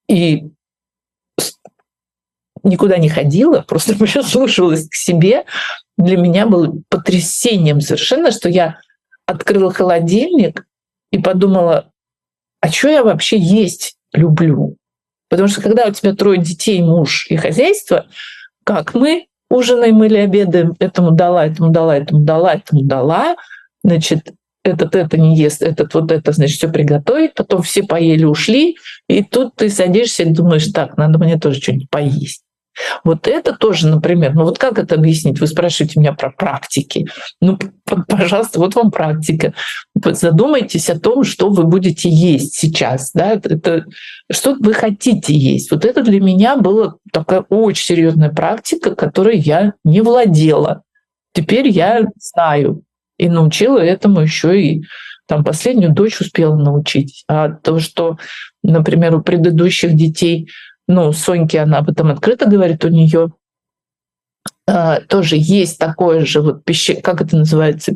и 0.09 0.51
никуда 2.63 2.99
не 2.99 3.09
ходила, 3.09 3.61
просто 3.67 3.95
прислушивалась 3.97 4.89
к 4.89 4.95
себе, 4.95 5.45
для 5.97 6.17
меня 6.17 6.47
было 6.47 6.75
потрясением 6.89 7.81
совершенно, 7.81 8.31
что 8.31 8.49
я 8.49 8.79
открыла 9.27 9.73
холодильник 9.73 10.67
и 11.11 11.19
подумала, 11.19 11.91
а 12.61 12.71
что 12.71 12.89
я 12.89 13.03
вообще 13.03 13.39
есть 13.39 13.97
люблю? 14.13 14.77
Потому 15.33 15.49
что 15.49 15.63
когда 15.63 15.87
у 15.87 15.91
тебя 15.91 16.15
трое 16.15 16.39
детей, 16.39 16.83
муж 16.83 17.27
и 17.31 17.37
хозяйство, 17.37 18.05
как 18.65 18.93
мы 18.93 19.29
ужинаем 19.49 20.05
или 20.05 20.19
обедаем, 20.19 20.75
этому 20.79 21.13
дала, 21.13 21.47
этому 21.47 21.71
дала, 21.71 21.97
этому 21.97 22.23
дала, 22.23 22.53
этому 22.53 22.83
дала, 22.83 23.37
значит, 23.83 24.35
этот 24.63 24.95
это 24.95 25.17
не 25.17 25.35
ест, 25.35 25.63
этот 25.63 25.95
вот 25.95 26.13
это, 26.13 26.33
значит, 26.33 26.59
все 26.59 26.69
приготовить, 26.69 27.33
потом 27.33 27.63
все 27.63 27.83
поели, 27.83 28.25
ушли, 28.25 28.77
и 29.09 29.25
тут 29.25 29.57
ты 29.57 29.71
садишься 29.71 30.25
и 30.25 30.31
думаешь, 30.35 30.67
так, 30.67 30.99
надо 30.99 31.19
мне 31.19 31.39
тоже 31.39 31.63
что-нибудь 31.63 31.89
поесть. 31.89 32.42
Вот 33.05 33.27
это 33.29 33.55
тоже, 33.55 33.89
например, 33.89 34.35
ну 34.35 34.45
вот 34.45 34.59
как 34.59 34.79
это 34.79 34.95
объяснить? 34.95 35.41
Вы 35.41 35.47
спрашиваете 35.47 36.01
меня 36.01 36.13
про 36.13 36.31
практики. 36.31 37.07
Ну, 37.41 37.59
пожалуйста, 38.09 38.59
вот 38.59 38.75
вам 38.75 38.91
практика. 38.91 39.55
Задумайтесь 39.95 40.89
о 40.91 40.99
том, 40.99 41.25
что 41.25 41.51
вы 41.51 41.65
будете 41.65 42.09
есть 42.09 42.55
сейчас. 42.55 43.13
Да? 43.13 43.33
Это, 43.33 43.85
что 44.31 44.57
вы 44.59 44.73
хотите 44.75 45.35
есть. 45.35 45.71
Вот 45.71 45.85
это 45.85 46.03
для 46.03 46.21
меня 46.21 46.57
была 46.57 46.95
такая 47.13 47.45
очень 47.49 47.85
серьезная 47.85 48.31
практика, 48.31 48.95
которой 48.95 49.39
я 49.39 49.75
не 49.85 50.01
владела. 50.01 50.83
Теперь 51.35 51.69
я 51.69 52.03
знаю 52.19 52.83
и 53.19 53.29
научила 53.29 53.79
этому 53.79 54.21
еще 54.21 54.61
и 54.61 54.83
там 55.27 55.45
последнюю 55.45 55.93
дочь 55.93 56.21
успела 56.21 56.57
научить. 56.57 57.25
А 57.29 57.49
то, 57.49 57.79
что, 57.79 58.19
например, 58.63 59.15
у 59.15 59.23
предыдущих 59.23 59.95
детей 59.95 60.51
ну, 60.89 61.13
Соньке 61.13 61.61
она 61.61 61.79
об 61.79 61.91
этом 61.91 62.11
открыто 62.11 62.49
говорит, 62.49 62.85
у 62.85 62.89
нее 62.89 63.33
а, 64.67 65.01
тоже 65.01 65.37
есть 65.39 65.79
такое 65.79 66.25
же 66.25 66.41
вот 66.41 66.65
пище, 66.65 66.95
как 66.95 67.21
это 67.21 67.37
называется, 67.37 67.93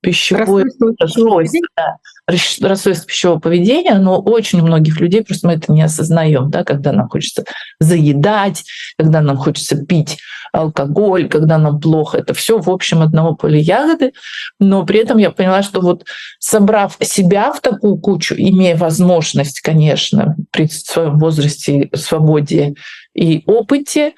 пищевое 0.00 0.64
расстройство, 0.98 1.60
да, 1.76 1.96
расстройство 2.26 2.92
пищевого 2.92 3.38
поведения, 3.38 3.94
но 3.94 4.20
очень 4.20 4.60
у 4.60 4.64
многих 4.64 5.00
людей 5.00 5.22
просто 5.22 5.46
мы 5.46 5.54
это 5.54 5.72
не 5.72 5.82
осознаем, 5.82 6.50
да, 6.50 6.64
когда 6.64 6.92
нам 6.92 7.08
хочется 7.08 7.44
заедать, 7.78 8.64
когда 8.98 9.20
нам 9.20 9.36
хочется 9.36 9.76
пить 9.76 10.18
алкоголь, 10.52 11.28
когда 11.28 11.58
нам 11.58 11.80
плохо, 11.80 12.18
это 12.18 12.34
все 12.34 12.58
в 12.58 12.70
общем 12.70 13.02
одного 13.02 13.34
поля 13.34 13.58
ягоды, 13.58 14.12
но 14.58 14.84
при 14.84 15.00
этом 15.00 15.18
я 15.18 15.30
поняла, 15.30 15.62
что 15.62 15.80
вот 15.80 16.04
собрав 16.38 16.96
себя 17.00 17.52
в 17.52 17.60
такую 17.60 17.98
кучу, 17.98 18.34
имея 18.36 18.76
возможность, 18.76 19.60
конечно, 19.60 20.36
при 20.50 20.66
своем 20.66 21.18
возрасте, 21.18 21.90
свободе 21.94 22.74
и 23.14 23.42
опыте, 23.46 24.14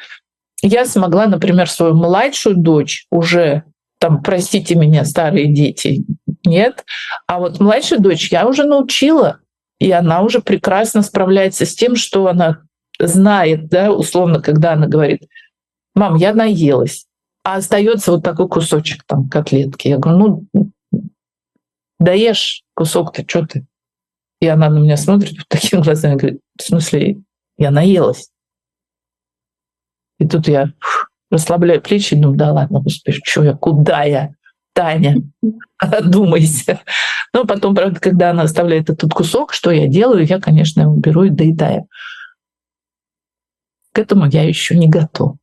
я 0.62 0.86
смогла, 0.86 1.26
например, 1.26 1.70
свою 1.70 1.94
младшую 1.94 2.56
дочь 2.56 3.06
уже 3.11 3.64
там, 3.99 4.22
простите 4.22 4.74
меня, 4.74 5.05
старые 5.05 5.53
дети, 5.53 6.05
нет. 6.44 6.84
А 7.26 7.38
вот 7.38 7.61
младшую 7.61 8.01
дочь 8.01 8.30
я 8.30 8.46
уже 8.46 8.64
научила, 8.64 9.40
и 9.78 9.90
она 9.90 10.22
уже 10.22 10.40
прекрасно 10.40 11.03
справляется 11.03 11.66
с 11.66 11.74
тем, 11.74 11.96
что 11.96 12.26
она 12.26 12.62
знает, 13.01 13.68
да, 13.68 13.92
условно, 13.92 14.40
когда 14.40 14.72
она 14.72 14.86
говорит, 14.86 15.28
мам, 15.94 16.16
я 16.16 16.32
наелась, 16.34 17.07
а 17.44 17.57
остается 17.57 18.12
вот 18.12 18.22
такой 18.22 18.49
кусочек 18.49 19.05
там 19.07 19.28
котлетки. 19.28 19.88
Я 19.88 19.99
говорю, 19.99 20.46
ну, 20.53 20.70
даешь 21.99 22.62
кусок-то, 22.74 23.24
что 23.26 23.46
ты? 23.46 23.66
И 24.40 24.46
она 24.46 24.70
на 24.70 24.78
меня 24.78 24.96
смотрит 24.96 25.36
вот 25.38 25.49
такими 25.49 25.82
глазами, 25.82 26.16
говорит, 26.16 26.40
в 26.57 26.62
смысле, 26.62 27.18
я 27.57 27.70
наелась. 27.70 28.30
И 30.18 30.26
тут 30.26 30.49
я 30.49 30.72
расслабляю 31.31 31.81
плечи 31.81 32.16
думаю, 32.16 32.37
да 32.37 32.53
ладно, 32.53 32.81
господи, 32.81 33.20
что 33.22 33.43
я, 33.43 33.55
куда 33.55 34.03
я? 34.05 34.31
Таня, 34.72 35.16
одумайся. 35.79 36.81
Но 37.35 37.45
потом, 37.45 37.74
правда, 37.74 37.99
когда 38.01 38.31
она 38.31 38.43
оставляет 38.43 38.91
этот 38.91 39.12
кусок, 39.12 39.53
что 39.53 39.70
я 39.70 39.89
делаю, 39.89 40.24
я, 40.24 40.41
конечно, 40.41 40.83
его 40.83 40.95
беру 40.95 41.24
и 41.24 41.31
доедаю. 41.31 41.89
К 43.93 43.99
этому 43.99 44.26
я 44.26 44.45
еще 44.45 44.76
не 44.76 44.89
готов. 44.89 45.37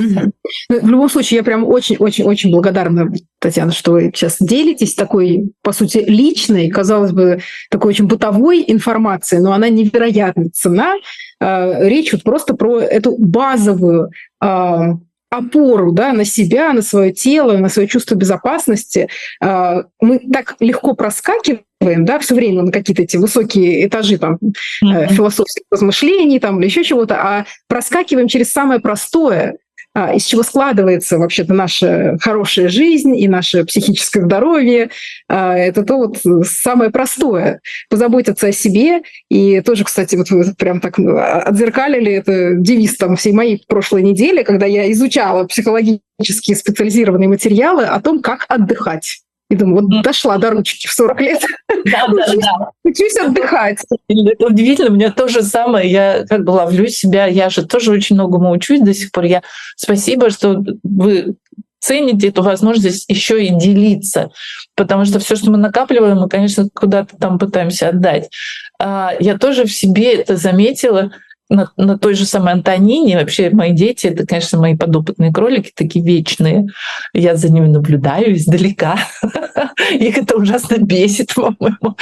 Ну, 0.00 0.32
в 0.68 0.88
любом 0.88 1.08
случае, 1.08 1.38
я 1.38 1.44
прям 1.44 1.64
очень-очень-очень 1.64 2.50
благодарна, 2.50 3.12
Татьяна, 3.38 3.72
что 3.72 3.92
вы 3.92 4.10
сейчас 4.14 4.36
делитесь 4.40 4.94
такой, 4.94 5.52
по 5.62 5.72
сути, 5.72 5.98
личной, 5.98 6.68
казалось 6.68 7.12
бы, 7.12 7.40
такой 7.70 7.90
очень 7.90 8.06
бытовой 8.06 8.64
информацией, 8.66 9.40
но 9.40 9.52
она 9.52 9.68
невероятно 9.68 10.50
цена. 10.50 10.94
А, 11.40 11.82
речь 11.82 12.12
вот 12.12 12.22
просто 12.22 12.54
про 12.54 12.80
эту 12.80 13.16
базовую 13.18 14.10
а, 14.40 14.96
опору 15.30 15.92
да, 15.92 16.12
на 16.12 16.24
себя, 16.24 16.72
на 16.72 16.82
свое 16.82 17.12
тело, 17.12 17.56
на 17.56 17.68
свое 17.68 17.88
чувство 17.88 18.14
безопасности. 18.14 19.08
А, 19.40 19.84
мы 20.00 20.20
так 20.32 20.56
легко 20.60 20.94
проскакиваем, 20.94 21.64
да, 21.80 22.18
все 22.18 22.34
время 22.34 22.62
на 22.62 22.72
какие-то 22.72 23.02
эти 23.02 23.16
высокие 23.16 23.86
этажи 23.86 24.18
там, 24.18 24.38
mm-hmm. 24.42 25.12
философских 25.12 25.64
размышлений 25.70 26.38
там, 26.38 26.58
или 26.58 26.66
еще 26.66 26.84
чего-то, 26.84 27.16
а 27.16 27.46
проскакиваем 27.68 28.28
через 28.28 28.50
самое 28.50 28.80
простое, 28.80 29.58
из 29.94 30.24
чего 30.24 30.42
складывается 30.42 31.18
вообще-то 31.18 31.54
наша 31.54 32.16
хорошая 32.20 32.68
жизнь 32.68 33.16
и 33.16 33.28
наше 33.28 33.64
психическое 33.64 34.22
здоровье. 34.22 34.90
А, 35.28 35.56
это 35.56 35.84
то 35.84 35.96
вот 35.96 36.18
самое 36.44 36.90
простое. 36.90 37.60
Позаботиться 37.88 38.48
о 38.48 38.52
себе. 38.52 39.02
И 39.30 39.60
тоже, 39.60 39.84
кстати, 39.84 40.16
вот 40.16 40.30
вы 40.30 40.52
прям 40.54 40.80
так 40.80 40.98
ну, 40.98 41.16
отзеркалили 41.16 42.12
это 42.12 42.54
девиз 42.54 42.96
там 42.96 43.16
всей 43.16 43.32
моей 43.32 43.62
прошлой 43.68 44.02
недели, 44.02 44.42
когда 44.42 44.66
я 44.66 44.90
изучала 44.90 45.44
психологические 45.44 46.56
специализированные 46.56 47.28
материалы 47.28 47.84
о 47.84 48.00
том, 48.00 48.20
как 48.20 48.46
отдыхать. 48.48 49.20
И 49.50 49.56
думаю, 49.56 49.82
вот 49.82 50.02
дошла 50.02 50.38
до 50.38 50.50
ручки 50.50 50.86
в 50.86 50.92
40 50.92 51.20
лет. 51.20 51.42
Да, 51.84 52.06
да, 52.16 52.26
да. 52.34 52.70
Учусь 52.82 53.16
отдыхать. 53.16 53.78
Это 54.08 54.46
удивительно, 54.46 54.90
у 54.90 54.94
меня 54.94 55.12
то 55.12 55.28
же 55.28 55.42
самое. 55.42 55.90
Я 55.90 56.24
как 56.28 56.44
бы 56.44 56.50
ловлю 56.50 56.86
себя, 56.88 57.26
я 57.26 57.50
же 57.50 57.66
тоже 57.66 57.92
очень 57.92 58.16
многому 58.16 58.50
учусь 58.50 58.80
до 58.80 58.94
сих 58.94 59.12
пор. 59.12 59.24
Я 59.24 59.42
спасибо, 59.76 60.30
что 60.30 60.62
вы 60.82 61.36
цените 61.84 62.28
эту 62.28 62.42
возможность 62.42 63.04
еще 63.08 63.44
и 63.44 63.50
делиться, 63.50 64.30
потому 64.74 65.04
что 65.04 65.18
все, 65.18 65.36
что 65.36 65.50
мы 65.50 65.58
накапливаем, 65.58 66.18
мы, 66.18 66.28
конечно, 66.30 66.66
куда-то 66.72 67.14
там 67.18 67.38
пытаемся 67.38 67.90
отдать. 67.90 68.30
А, 68.78 69.12
я 69.20 69.36
тоже 69.36 69.64
в 69.64 69.72
себе 69.72 70.14
это 70.14 70.36
заметила, 70.36 71.12
на, 71.48 71.70
на 71.76 71.98
той 71.98 72.14
же 72.14 72.24
самой 72.24 72.54
Антонине. 72.54 73.18
Вообще 73.18 73.50
мои 73.50 73.72
дети— 73.72 74.06
это, 74.08 74.26
конечно, 74.26 74.58
мои 74.58 74.76
подопытные 74.76 75.32
кролики, 75.32 75.72
такие 75.74 76.04
вечные. 76.04 76.66
Я 77.12 77.36
за 77.36 77.52
ними 77.52 77.66
наблюдаю 77.66 78.34
издалека. 78.34 78.98
Их 79.92 80.18
это 80.18 80.36
ужасно 80.36 80.78
бесит, 80.78 81.34
по-моему. 81.34 81.96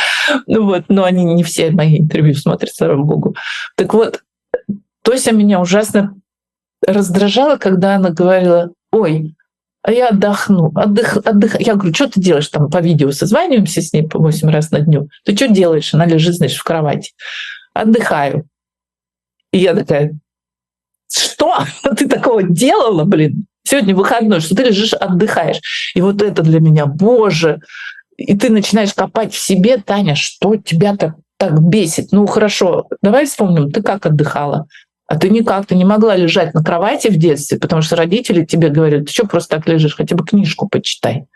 Ну 0.46 0.64
вот, 0.64 0.84
но 0.88 1.04
они 1.04 1.24
не 1.24 1.42
все 1.42 1.70
мои 1.70 1.98
интервью 1.98 2.34
смотрят, 2.34 2.74
слава 2.74 3.02
богу. 3.02 3.36
Так 3.76 3.94
вот, 3.94 4.22
Тося 5.02 5.32
меня 5.32 5.60
ужасно 5.60 6.14
раздражала, 6.86 7.56
когда 7.56 7.96
она 7.96 8.10
говорила, 8.10 8.70
ой, 8.90 9.34
а 9.82 9.90
я 9.90 10.10
отдохну, 10.10 10.70
отдых, 10.74 11.16
отдых. 11.24 11.60
Я 11.60 11.74
говорю, 11.74 11.92
что 11.92 12.08
ты 12.08 12.20
делаешь 12.20 12.48
там 12.48 12.70
по 12.70 12.78
видео, 12.78 13.10
созваниваемся 13.10 13.82
с 13.82 13.92
ней 13.92 14.06
по 14.06 14.20
8 14.20 14.48
раз 14.48 14.70
на 14.70 14.80
дню. 14.80 15.08
Ты 15.24 15.34
что 15.34 15.48
делаешь? 15.48 15.92
Она 15.92 16.06
лежит, 16.06 16.36
значит, 16.36 16.58
в 16.58 16.62
кровати. 16.62 17.12
Отдыхаю. 17.74 18.46
И 19.52 19.58
я 19.58 19.74
такая, 19.74 20.18
что? 21.10 21.58
Ты 21.96 22.08
такого 22.08 22.42
делала, 22.42 23.04
блин, 23.04 23.46
сегодня 23.64 23.94
выходной, 23.94 24.40
что 24.40 24.54
ты 24.54 24.64
лежишь, 24.64 24.92
отдыхаешь. 24.94 25.92
И 25.94 26.00
вот 26.00 26.20
это 26.22 26.42
для 26.42 26.60
меня, 26.60 26.86
боже, 26.86 27.60
и 28.16 28.36
ты 28.36 28.50
начинаешь 28.50 28.94
копать 28.94 29.32
в 29.32 29.38
себе, 29.38 29.78
Таня, 29.78 30.14
что 30.14 30.56
тебя 30.56 30.96
так, 30.96 31.14
так 31.38 31.60
бесит. 31.60 32.12
Ну 32.12 32.26
хорошо, 32.26 32.86
давай 33.02 33.26
вспомним, 33.26 33.70
ты 33.70 33.82
как 33.82 34.06
отдыхала? 34.06 34.66
А 35.06 35.18
ты 35.18 35.28
никак, 35.28 35.66
ты 35.66 35.74
не 35.74 35.84
могла 35.84 36.16
лежать 36.16 36.54
на 36.54 36.62
кровати 36.62 37.08
в 37.08 37.16
детстве, 37.16 37.58
потому 37.58 37.82
что 37.82 37.96
родители 37.96 38.44
тебе 38.44 38.68
говорят, 38.68 39.06
ты 39.06 39.12
что 39.12 39.26
просто 39.26 39.56
так 39.56 39.68
лежишь, 39.68 39.96
хотя 39.96 40.16
бы 40.16 40.24
книжку 40.24 40.68
почитай. 40.68 41.26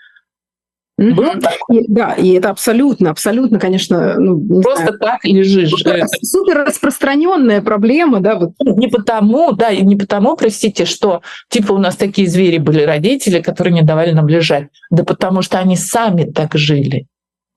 И, 0.99 1.85
да, 1.89 2.15
и 2.15 2.33
это 2.33 2.49
абсолютно, 2.49 3.11
абсолютно, 3.11 3.59
конечно, 3.59 4.19
ну, 4.19 4.63
просто 4.63 4.85
знаю, 4.85 4.99
так 4.99 5.25
лежишь. 5.25 5.71
Супер, 5.71 6.07
супер 6.23 6.65
распространенная 6.65 7.61
проблема, 7.61 8.21
да, 8.21 8.37
вот. 8.37 8.53
Ну, 8.61 8.77
не 8.79 8.89
потому, 8.89 9.53
да, 9.53 9.71
и 9.71 9.83
не 9.83 9.97
потому, 9.97 10.37
простите, 10.37 10.87
что 10.87 11.21
типа 11.51 11.73
у 11.73 11.79
нас 11.79 11.97
такие 11.97 12.29
звери 12.29 12.57
были 12.57 12.83
родители, 12.83 13.43
которые 13.43 13.75
не 13.75 13.83
давали 13.83 14.13
нам 14.13 14.27
лежать, 14.27 14.69
да 14.91 15.05
потому 15.05 15.43
что 15.43 15.59
они 15.59 15.77
сами 15.77 16.25
так 16.25 16.55
жили. 16.55 17.07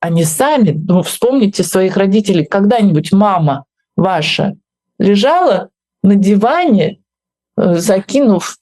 Они 0.02 0.26
сами, 0.26 0.78
ну, 0.88 1.02
вспомните 1.02 1.64
своих 1.64 1.96
родителей, 1.96 2.46
когда-нибудь 2.46 3.14
мама 3.14 3.66
ваша 3.96 4.56
лежала 4.98 5.70
на 6.04 6.16
диване, 6.16 7.00
э, 7.58 7.76
закинув 7.76 8.58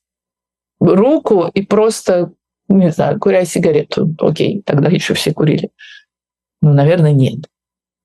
руку 0.79 1.49
и 1.51 1.63
просто 1.63 2.31
не 2.67 2.91
знаю, 2.91 3.19
куря 3.19 3.45
сигарету, 3.45 4.15
окей, 4.19 4.61
тогда 4.65 4.89
еще 4.89 5.13
все 5.13 5.33
курили. 5.33 5.69
Ну, 6.61 6.73
наверное, 6.73 7.13
нет. 7.13 7.45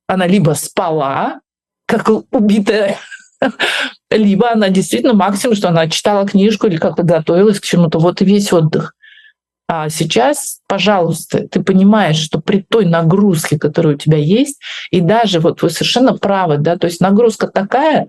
Она 0.06 0.26
либо 0.26 0.52
спала, 0.52 1.40
как 1.86 2.08
убитая, 2.08 2.96
либо 4.10 4.50
она 4.50 4.68
действительно 4.68 5.14
максимум, 5.14 5.56
что 5.56 5.68
она 5.68 5.88
читала 5.88 6.26
книжку 6.26 6.66
или 6.66 6.76
как-то 6.76 7.02
готовилась 7.02 7.60
к 7.60 7.64
чему-то. 7.64 7.98
Вот 7.98 8.22
и 8.22 8.24
весь 8.24 8.52
отдых. 8.52 8.94
А 9.68 9.88
сейчас, 9.88 10.60
пожалуйста, 10.68 11.48
ты 11.48 11.62
понимаешь, 11.62 12.18
что 12.18 12.40
при 12.40 12.60
той 12.60 12.84
нагрузке, 12.84 13.58
которая 13.58 13.94
у 13.94 13.98
тебя 13.98 14.18
есть, 14.18 14.60
и 14.90 15.00
даже 15.00 15.40
вот 15.40 15.62
вы 15.62 15.70
совершенно 15.70 16.16
правы, 16.16 16.58
да, 16.58 16.76
то 16.76 16.86
есть 16.86 17.00
нагрузка 17.00 17.46
такая, 17.46 18.08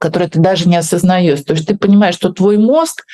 которую 0.00 0.30
ты 0.30 0.40
даже 0.40 0.68
не 0.68 0.76
осознаешь. 0.76 1.42
То 1.42 1.52
есть 1.52 1.68
ты 1.68 1.76
понимаешь, 1.76 2.14
что 2.14 2.32
твой 2.32 2.56
мозг 2.56 3.04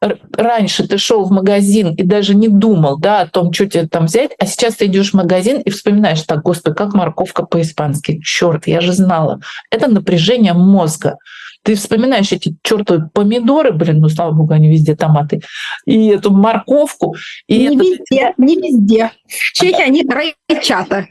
раньше 0.00 0.86
ты 0.86 0.98
шел 0.98 1.24
в 1.24 1.30
магазин 1.30 1.94
и 1.94 2.02
даже 2.02 2.34
не 2.34 2.48
думал 2.48 2.98
да, 2.98 3.22
о 3.22 3.26
том, 3.26 3.52
что 3.52 3.66
тебе 3.66 3.88
там 3.88 4.06
взять, 4.06 4.30
а 4.38 4.46
сейчас 4.46 4.76
ты 4.76 4.86
идешь 4.86 5.10
в 5.10 5.14
магазин 5.14 5.60
и 5.60 5.70
вспоминаешь, 5.70 6.22
так, 6.22 6.42
господи, 6.42 6.76
как 6.76 6.94
морковка 6.94 7.44
по-испански. 7.44 8.20
Черт, 8.22 8.66
я 8.66 8.80
же 8.80 8.92
знала. 8.92 9.40
Это 9.70 9.88
напряжение 9.88 10.52
мозга. 10.52 11.16
Ты 11.64 11.74
вспоминаешь 11.74 12.32
эти 12.32 12.56
чертовы 12.62 13.10
помидоры, 13.12 13.72
блин, 13.72 13.98
ну 14.00 14.08
слава 14.08 14.32
богу, 14.32 14.54
они 14.54 14.70
везде 14.70 14.94
томаты, 14.94 15.42
и 15.84 16.06
эту 16.08 16.30
морковку. 16.30 17.16
И 17.46 17.58
не 17.58 17.74
это... 17.74 17.84
везде, 17.84 18.34
не 18.38 18.56
везде. 18.56 19.10
В 19.26 19.52
Чехии 19.52 19.82
они 19.82 20.06
райчата. 20.08 21.08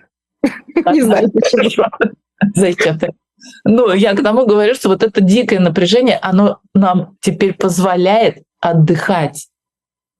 Не 0.91 1.01
знаю 1.01 1.29
почему. 1.31 1.85
Зайчата. 2.55 3.09
Ну, 3.65 3.93
я 3.93 4.13
к 4.13 4.23
тому 4.23 4.45
говорю, 4.45 4.73
что 4.73 4.89
вот 4.89 5.03
это 5.03 5.21
дикое 5.21 5.59
напряжение, 5.59 6.17
оно 6.21 6.59
нам 6.73 7.17
теперь 7.21 7.53
позволяет 7.53 8.43
отдыхать. 8.69 9.47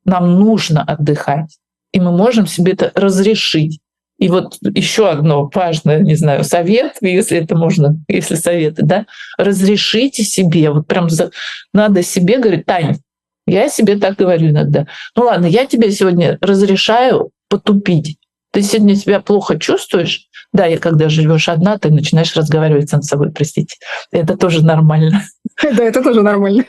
Нам 0.06 0.40
нужно 0.40 0.84
отдыхать. 0.84 1.58
И 1.92 2.00
мы 2.00 2.12
можем 2.12 2.48
себе 2.48 2.74
это 2.74 2.92
разрешить. 2.96 3.80
И 4.20 4.30
вот 4.30 4.58
еще 4.62 5.10
одно 5.10 5.50
важное, 5.54 6.00
не 6.00 6.16
знаю, 6.16 6.44
совет, 6.44 6.98
если 7.02 7.38
это 7.38 7.56
можно, 7.56 8.00
если 8.08 8.36
советы, 8.36 8.82
да, 8.84 9.06
разрешите 9.38 10.24
себе, 10.24 10.72
вот 10.72 10.88
прям 10.88 11.10
за, 11.10 11.32
надо 11.72 12.02
себе 12.02 12.40
говорить, 12.40 12.66
Таня, 12.66 12.98
я 13.46 13.70
себе 13.70 13.98
так 13.98 14.16
говорю 14.16 14.50
иногда. 14.50 14.88
Ну 15.16 15.26
ладно, 15.26 15.46
я 15.46 15.66
тебе 15.66 15.92
сегодня 15.92 16.38
разрешаю 16.42 17.30
потупить. 17.48 18.18
Ты 18.52 18.64
сегодня 18.64 18.96
себя 18.96 19.20
плохо 19.20 19.60
чувствуешь, 19.60 20.27
да, 20.54 20.68
и 20.68 20.78
когда 20.78 21.10
живешь 21.10 21.50
одна, 21.50 21.78
ты 21.78 21.90
начинаешь 21.90 22.36
разговаривать 22.36 22.90
сам 22.90 23.02
с 23.02 23.08
собой, 23.08 23.32
простите. 23.32 23.76
Это 24.12 24.38
тоже 24.38 24.64
нормально. 24.64 25.24
Да, 25.76 25.84
это 25.84 26.04
тоже 26.04 26.22
нормально. 26.22 26.66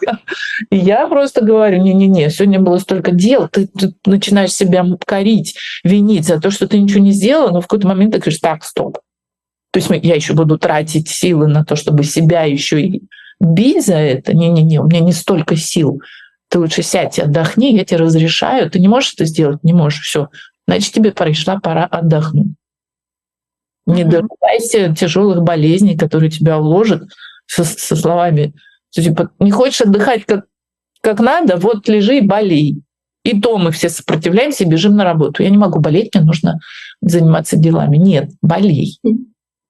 Я 0.72 1.06
просто 1.06 1.40
говорю, 1.44 1.80
не-не-не, 1.80 2.30
сегодня 2.30 2.58
было 2.58 2.78
столько 2.78 3.12
дел, 3.12 3.48
ты, 3.48 3.68
ты 3.68 3.94
начинаешь 4.06 4.52
себя 4.52 4.84
корить, 5.06 5.54
винить 5.84 6.26
за 6.26 6.40
то, 6.40 6.50
что 6.50 6.66
ты 6.66 6.80
ничего 6.80 6.98
не 6.98 7.12
сделала, 7.12 7.52
но 7.52 7.60
в 7.60 7.68
какой-то 7.68 7.86
момент 7.86 8.14
ты 8.14 8.18
говоришь, 8.18 8.40
так, 8.40 8.64
стоп. 8.64 8.98
То 9.70 9.78
есть 9.78 9.88
я 10.04 10.16
еще 10.16 10.32
буду 10.32 10.58
тратить 10.58 11.08
силы 11.08 11.46
на 11.46 11.64
то, 11.64 11.76
чтобы 11.76 12.02
себя 12.02 12.42
еще 12.42 12.82
и 12.82 13.02
бить 13.38 13.86
за 13.86 13.96
это. 13.96 14.34
Не-не-не, 14.34 14.80
у 14.80 14.86
меня 14.86 15.00
не 15.00 15.12
столько 15.12 15.54
сил. 15.56 16.00
Ты 16.48 16.58
лучше 16.58 16.82
сядь 16.82 17.18
и 17.18 17.22
отдохни, 17.22 17.76
я 17.76 17.84
тебе 17.84 18.00
разрешаю. 18.00 18.70
Ты 18.70 18.80
не 18.80 18.88
можешь 18.88 19.14
это 19.14 19.26
сделать? 19.26 19.62
Не 19.62 19.74
можешь. 19.74 20.00
Все. 20.00 20.28
Значит, 20.66 20.92
тебе 20.92 21.12
пришла 21.12 21.60
пора 21.60 21.84
отдохнуть. 21.84 22.57
Не 23.88 24.04
дожидайся 24.04 24.94
тяжелых 24.94 25.42
болезней, 25.42 25.96
которые 25.96 26.30
тебя 26.30 26.58
уложат 26.58 27.04
со, 27.46 27.64
со 27.64 27.96
словами, 27.96 28.54
типа, 28.90 29.30
не 29.38 29.50
хочешь 29.50 29.80
отдыхать 29.80 30.24
как, 30.26 30.44
как 31.00 31.20
надо, 31.20 31.56
вот 31.56 31.88
лежи 31.88 32.18
и 32.18 32.26
болей. 32.26 32.82
И 33.24 33.40
то 33.40 33.58
мы 33.58 33.72
все 33.72 33.88
сопротивляемся 33.88 34.64
и 34.64 34.68
бежим 34.68 34.94
на 34.96 35.04
работу. 35.04 35.42
Я 35.42 35.50
не 35.50 35.58
могу 35.58 35.80
болеть, 35.80 36.14
мне 36.14 36.24
нужно 36.24 36.58
заниматься 37.00 37.56
делами. 37.56 37.96
Нет, 37.96 38.30
болей. 38.42 38.98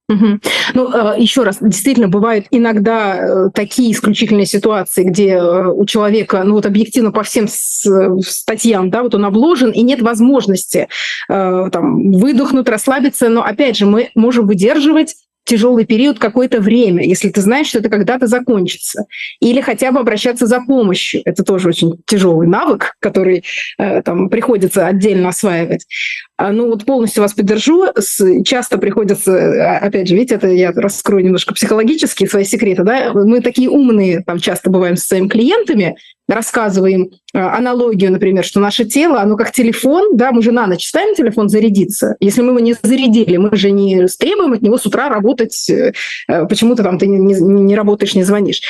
Угу. 0.08 0.40
Ну, 0.74 0.92
э, 0.92 1.20
еще 1.20 1.42
раз, 1.42 1.58
действительно, 1.60 2.08
бывают 2.08 2.46
иногда 2.50 3.16
э, 3.16 3.50
такие 3.52 3.92
исключительные 3.92 4.46
ситуации, 4.46 5.04
где 5.04 5.34
э, 5.34 5.66
у 5.66 5.84
человека, 5.84 6.42
ну 6.44 6.54
вот 6.54 6.64
объективно 6.64 7.12
по 7.12 7.22
всем 7.22 7.46
статьям, 7.46 8.90
да, 8.90 9.02
вот 9.02 9.14
он 9.14 9.26
обложен, 9.26 9.70
и 9.70 9.82
нет 9.82 10.00
возможности 10.00 10.88
там, 11.28 12.12
выдохнуть, 12.12 12.68
расслабиться, 12.68 13.28
но 13.28 13.42
опять 13.42 13.76
же, 13.76 13.86
мы 13.86 14.10
можем 14.14 14.46
выдерживать 14.46 15.14
тяжелый 15.48 15.86
период 15.86 16.18
какое-то 16.18 16.60
время, 16.60 17.04
если 17.04 17.30
ты 17.30 17.40
знаешь, 17.40 17.68
что 17.68 17.78
это 17.78 17.88
когда-то 17.88 18.26
закончится. 18.26 19.06
Или 19.40 19.62
хотя 19.62 19.92
бы 19.92 19.98
обращаться 19.98 20.46
за 20.46 20.60
помощью. 20.60 21.22
Это 21.24 21.42
тоже 21.42 21.68
очень 21.70 21.94
тяжелый 22.06 22.46
навык, 22.46 22.92
который 23.00 23.44
э, 23.78 24.02
там 24.02 24.28
приходится 24.28 24.86
отдельно 24.86 25.30
осваивать. 25.30 25.86
А, 26.38 26.52
ну 26.52 26.68
вот 26.68 26.84
полностью 26.84 27.22
вас 27.22 27.34
поддержу. 27.34 27.86
Часто 28.44 28.78
приходится, 28.78 29.32
а, 29.32 29.78
опять 29.78 30.08
же, 30.08 30.14
видите, 30.14 30.36
это 30.36 30.46
я 30.46 30.70
раскрою 30.70 31.24
немножко 31.24 31.52
психологические 31.52 32.28
свои 32.28 32.44
секреты, 32.44 32.84
да, 32.84 33.12
мы 33.12 33.40
такие 33.40 33.68
умные 33.68 34.22
там 34.24 34.38
часто 34.38 34.70
бываем 34.70 34.96
с 34.96 35.04
своими 35.04 35.26
клиентами, 35.26 35.96
рассказываем 36.28 37.10
э, 37.34 37.38
аналогию, 37.38 38.12
например, 38.12 38.44
что 38.44 38.60
наше 38.60 38.84
тело, 38.84 39.20
оно 39.20 39.36
как 39.36 39.50
телефон, 39.50 40.16
да, 40.16 40.30
мы 40.30 40.42
же 40.42 40.52
на 40.52 40.68
ночь 40.68 40.86
ставим 40.86 41.14
телефон 41.16 41.48
зарядиться. 41.48 42.14
Если 42.20 42.42
мы 42.42 42.50
его 42.50 42.60
не 42.60 42.74
зарядили, 42.80 43.36
мы 43.36 43.56
же 43.56 43.72
не 43.72 44.06
требуем 44.06 44.52
от 44.52 44.62
него 44.62 44.78
с 44.78 44.86
утра 44.86 45.08
работать, 45.08 45.68
э, 45.68 45.92
э, 46.28 46.46
почему-то 46.46 46.84
там 46.84 46.98
ты 46.98 47.08
не, 47.08 47.18
не, 47.18 47.34
не 47.40 47.74
работаешь, 47.74 48.14
не 48.14 48.22
звонишь. 48.22 48.60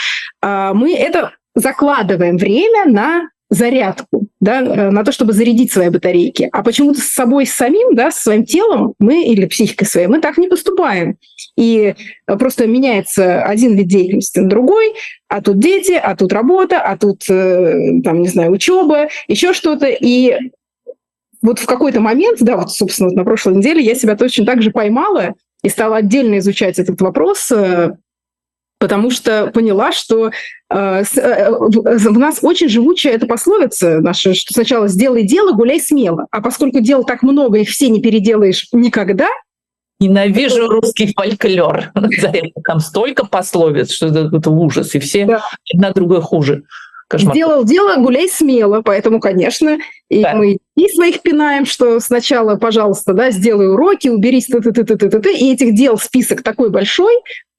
А 0.40 0.72
мы 0.72 0.94
это 0.94 1.32
закладываем 1.54 2.38
время 2.38 2.86
на 2.86 3.28
зарядку, 3.50 4.28
да, 4.41 4.61
на 4.61 5.05
то, 5.05 5.12
чтобы 5.12 5.32
зарядить 5.32 5.72
свои 5.72 5.89
батарейки. 5.89 6.49
А 6.53 6.62
почему-то 6.62 7.01
с 7.01 7.09
собой 7.09 7.47
самим, 7.47 7.95
да, 7.95 8.11
с 8.11 8.22
своим 8.22 8.45
телом 8.45 8.95
мы 8.99 9.24
или 9.24 9.47
психикой 9.47 9.86
своей, 9.86 10.07
мы 10.07 10.20
так 10.20 10.39
не 10.39 10.49
поступаем. 10.49 11.16
И 11.57 11.95
просто 12.26 12.66
меняется 12.66 13.43
один 13.43 13.74
вид 13.76 13.89
деятельности 13.89 14.39
на 14.39 14.49
другой, 14.49 14.95
а 15.28 15.43
тут 15.43 15.59
дети, 15.59 15.93
а 15.93 16.14
тут 16.14 16.32
работа, 16.32 16.80
а 16.80 16.97
тут, 16.97 17.28
э, 17.28 18.01
там, 18.05 18.22
не 18.22 18.28
знаю, 18.28 18.53
учеба, 18.53 19.09
еще 19.26 19.53
что-то. 19.53 19.86
И 19.89 20.36
вот 21.43 21.59
в 21.59 21.66
какой-то 21.66 22.01
момент, 22.01 22.39
да, 22.41 22.57
вот, 22.57 22.70
собственно, 22.70 23.09
вот 23.09 23.16
на 23.16 23.24
прошлой 23.24 23.57
неделе 23.57 23.82
я 23.82 23.95
себя 23.95 24.16
точно 24.16 24.47
так 24.47 24.62
же 24.62 24.70
поймала 24.70 25.34
и 25.62 25.68
стала 25.68 25.97
отдельно 25.97 26.39
изучать 26.39 26.78
этот 26.78 27.01
вопрос, 27.01 27.51
э, 27.51 27.97
потому 28.79 29.11
что 29.11 29.49
поняла, 29.49 29.93
что 29.93 30.31
э, 30.70 31.03
э, 31.16 31.51
в 31.51 32.18
нас 32.18 32.39
очень 32.43 32.68
живучая 32.68 33.14
эта 33.14 33.26
пословица 33.26 34.01
наша, 34.01 34.35
что 34.35 34.55
сначала 34.55 34.89
сделай 34.89 35.24
дело, 35.24 35.53
гуляй 35.53 35.81
смело. 35.81 36.26
А 36.31 36.41
поскольку 36.41 36.81
дел 36.81 37.05
так 37.05 37.22
много, 37.22 37.59
их 37.59 37.68
все 37.68 37.89
не 37.89 38.01
переделаешь 38.01 38.68
никогда, 38.72 39.29
Ненавижу 40.01 40.68
русский 40.68 41.12
фольклор. 41.12 41.91
Там 42.64 42.79
столько 42.79 43.26
пословиц, 43.26 43.91
что 43.91 44.07
это, 44.07 44.31
это 44.33 44.51
ужас, 44.51 44.95
и 44.95 45.01
все 45.01 45.26
да. 45.26 45.45
одна 45.74 45.91
другая 45.93 46.20
хуже. 46.20 46.62
Кошмар. 47.09 47.35
Сделал 47.35 47.64
дело, 47.64 47.97
гуляй 47.97 48.29
смело, 48.29 48.83
поэтому, 48.83 49.18
конечно, 49.18 49.79
и 50.11 50.22
да. 50.22 50.35
мы 50.35 50.59
и 50.76 50.89
своих 50.89 51.22
пинаем, 51.22 51.64
что 51.64 52.01
сначала, 52.01 52.57
пожалуйста, 52.57 53.14
да, 53.14 53.31
сделай 53.31 53.72
уроки, 53.72 54.09
уберись, 54.09 54.47
т 54.47 54.59
-т 54.59 54.70
-т 54.70 54.85
-т 54.85 54.95
-т 54.95 55.09
-т 55.09 55.20
-т, 55.20 55.33
и 55.33 55.53
этих 55.53 55.74
дел 55.74 55.97
список 55.97 56.43
такой 56.43 56.68
большой, 56.68 57.14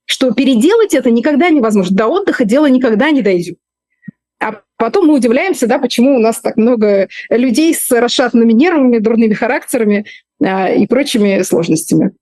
что 0.09 0.31
переделать 0.31 0.95
это 0.95 1.11
никогда 1.11 1.49
невозможно. 1.49 1.95
До 1.95 2.07
отдыха 2.07 2.43
дело 2.43 2.65
никогда 2.65 3.11
не 3.11 3.21
дойдет. 3.21 3.59
А 4.41 4.61
потом 4.75 5.05
мы 5.05 5.13
удивляемся, 5.13 5.67
да, 5.67 5.77
почему 5.77 6.15
у 6.15 6.19
нас 6.19 6.39
так 6.39 6.57
много 6.57 7.09
людей 7.29 7.75
с 7.75 7.91
расшатанными 7.91 8.51
нервами, 8.51 8.97
дурными 8.97 9.35
характерами 9.35 10.07
а, 10.43 10.71
и 10.71 10.87
прочими 10.87 11.43
сложностями. 11.43 12.13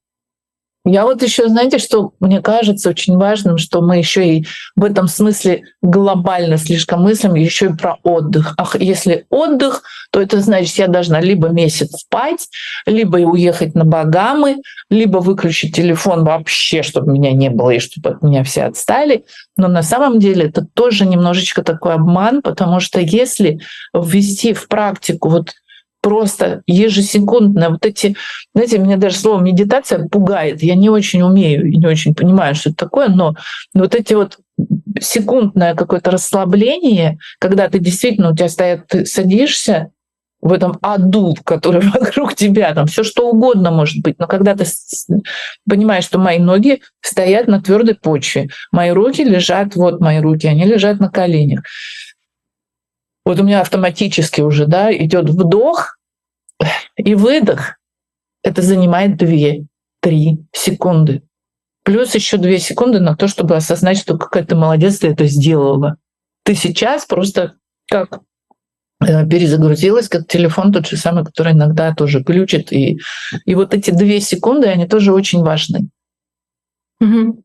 Я 0.89 1.03
вот 1.03 1.21
еще, 1.21 1.49
знаете, 1.49 1.79
что 1.79 2.13
мне 2.21 2.41
кажется 2.41 2.89
очень 2.89 3.17
важным, 3.17 3.57
что 3.57 3.81
мы 3.81 3.97
еще 3.97 4.25
и 4.25 4.47
в 4.77 4.85
этом 4.85 5.09
смысле 5.09 5.63
глобально 5.81 6.57
слишком 6.57 7.01
мыслим 7.03 7.35
еще 7.35 7.65
и 7.67 7.73
про 7.73 7.97
отдых. 8.03 8.53
Ах, 8.57 8.79
если 8.79 9.25
отдых, 9.29 9.83
то 10.11 10.21
это 10.21 10.39
значит, 10.39 10.77
я 10.77 10.87
должна 10.87 11.19
либо 11.19 11.49
месяц 11.49 11.91
спать, 11.91 12.47
либо 12.85 13.17
уехать 13.17 13.75
на 13.75 13.83
Багамы, 13.83 14.61
либо 14.89 15.17
выключить 15.17 15.75
телефон 15.75 16.23
вообще, 16.23 16.83
чтобы 16.83 17.11
меня 17.11 17.33
не 17.33 17.49
было 17.49 17.71
и 17.71 17.79
чтобы 17.79 18.11
от 18.11 18.21
меня 18.21 18.45
все 18.45 18.63
отстали. 18.63 19.25
Но 19.57 19.67
на 19.67 19.83
самом 19.83 20.19
деле 20.19 20.45
это 20.45 20.65
тоже 20.73 21.05
немножечко 21.05 21.63
такой 21.63 21.95
обман, 21.95 22.41
потому 22.41 22.79
что 22.79 23.01
если 23.01 23.59
ввести 23.93 24.53
в 24.53 24.69
практику 24.69 25.27
вот 25.27 25.51
просто 26.07 26.61
ежесекундно. 26.67 27.71
Вот 27.71 27.85
эти, 27.85 28.15
знаете, 28.55 28.77
меня 28.77 28.95
даже 28.95 29.17
слово 29.17 29.41
медитация 29.41 30.07
пугает. 30.07 30.63
Я 30.63 30.75
не 30.75 30.89
очень 30.89 31.21
умею 31.21 31.69
и 31.69 31.75
не 31.75 31.85
очень 31.85 32.15
понимаю, 32.15 32.55
что 32.55 32.69
это 32.69 32.77
такое, 32.77 33.09
но 33.09 33.35
вот 33.73 33.93
эти 33.93 34.13
вот 34.13 34.37
секундное 35.01 35.75
какое-то 35.75 36.11
расслабление, 36.11 37.17
когда 37.39 37.67
ты 37.67 37.79
действительно 37.79 38.31
у 38.31 38.35
тебя 38.35 38.47
стоят, 38.47 38.87
ты 38.87 39.05
садишься 39.05 39.91
в 40.39 40.53
этом 40.53 40.77
аду, 40.81 41.35
который 41.43 41.81
вокруг 41.99 42.35
тебя, 42.35 42.73
там 42.73 42.87
все 42.87 43.03
что 43.03 43.29
угодно 43.29 43.69
может 43.69 44.01
быть, 44.01 44.17
но 44.17 44.27
когда 44.27 44.55
ты 44.55 44.63
понимаешь, 45.69 46.05
что 46.05 46.19
мои 46.19 46.39
ноги 46.39 46.81
стоят 47.01 47.47
на 47.47 47.61
твердой 47.61 47.95
почве, 47.95 48.47
мои 48.71 48.91
руки 48.91 49.25
лежат, 49.25 49.75
вот 49.75 49.99
мои 49.99 50.19
руки, 50.19 50.47
они 50.47 50.63
лежат 50.63 51.01
на 51.01 51.09
коленях. 51.09 51.63
Вот 53.25 53.41
у 53.41 53.43
меня 53.43 53.59
автоматически 53.59 54.39
уже 54.39 54.67
да, 54.67 54.89
идет 54.95 55.29
вдох, 55.29 55.96
и 56.95 57.15
выдох— 57.15 57.77
это 58.43 58.61
занимает 58.61 59.21
2-3 59.21 59.65
секунды. 60.51 61.23
Плюс 61.83 62.15
еще 62.15 62.37
2 62.37 62.57
секунды 62.57 62.99
на 62.99 63.15
то, 63.15 63.27
чтобы 63.27 63.55
осознать, 63.55 63.97
что 63.97 64.17
какая 64.17 64.45
то 64.45 64.55
молодец, 64.55 64.99
ты 64.99 65.07
это 65.07 65.25
сделала. 65.27 65.97
Ты 66.43 66.55
сейчас 66.55 67.05
просто 67.05 67.55
как 67.89 68.21
э, 69.05 69.27
перезагрузилась, 69.27 70.09
как 70.09 70.27
телефон 70.27 70.71
тот 70.73 70.87
же 70.87 70.97
самый, 70.97 71.23
который 71.23 71.53
иногда 71.53 71.93
тоже 71.93 72.19
глючит. 72.19 72.71
И, 72.71 72.99
и 73.45 73.55
вот 73.55 73.73
эти 73.73 73.91
две 73.91 74.19
секунды, 74.19 74.67
они 74.67 74.87
тоже 74.87 75.13
очень 75.13 75.41
важны. 75.41 75.89
Угу. 76.99 77.43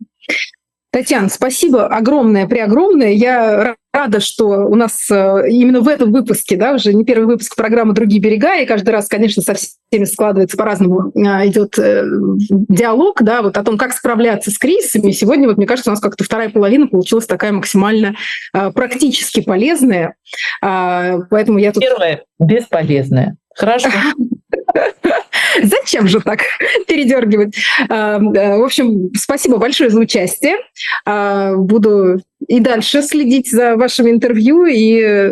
Татьяна, 0.92 1.30
спасибо 1.30 1.86
огромное, 1.86 2.46
преогромное. 2.46 3.12
Я 3.12 3.76
рада, 3.94 4.20
что 4.20 4.66
у 4.66 4.74
нас 4.74 5.10
э, 5.10 5.48
именно 5.48 5.80
в 5.80 5.88
этом 5.88 6.12
выпуске, 6.12 6.56
да, 6.56 6.74
уже 6.74 6.92
не 6.92 7.02
первый 7.02 7.24
выпуск 7.24 7.56
программы 7.56 7.94
«Другие 7.94 8.20
берега», 8.20 8.56
и 8.56 8.66
каждый 8.66 8.90
раз, 8.90 9.08
конечно, 9.08 9.42
со 9.42 9.54
всеми 9.54 10.04
складывается 10.04 10.58
по-разному, 10.58 11.10
а, 11.26 11.46
идет 11.46 11.78
э, 11.78 12.04
диалог, 12.50 13.22
да, 13.22 13.40
вот 13.40 13.56
о 13.56 13.64
том, 13.64 13.78
как 13.78 13.94
справляться 13.94 14.50
с 14.50 14.58
кризисами. 14.58 15.12
сегодня, 15.12 15.48
вот, 15.48 15.56
мне 15.56 15.66
кажется, 15.66 15.90
у 15.90 15.94
нас 15.94 16.00
как-то 16.00 16.24
вторая 16.24 16.50
половина 16.50 16.86
получилась 16.86 17.26
такая 17.26 17.52
максимально 17.52 18.14
практически 18.52 19.40
полезная. 19.40 20.16
А, 20.60 21.20
поэтому 21.30 21.56
я 21.56 21.72
тут... 21.72 21.82
Первая– 21.82 22.24
бесполезная. 22.38 23.36
Хорошо. 23.54 23.88
Зачем 25.62 26.08
же 26.08 26.20
так 26.20 26.40
передергивать? 26.86 27.54
А, 27.88 28.18
в 28.18 28.64
общем, 28.64 29.10
спасибо 29.14 29.56
большое 29.56 29.90
за 29.90 30.00
участие. 30.00 30.56
А, 31.04 31.54
буду 31.54 32.20
и 32.48 32.60
дальше 32.60 33.02
следить 33.02 33.50
за 33.50 33.76
вашими 33.76 34.10
интервью, 34.10 34.64
и 34.66 35.00
э, 35.00 35.30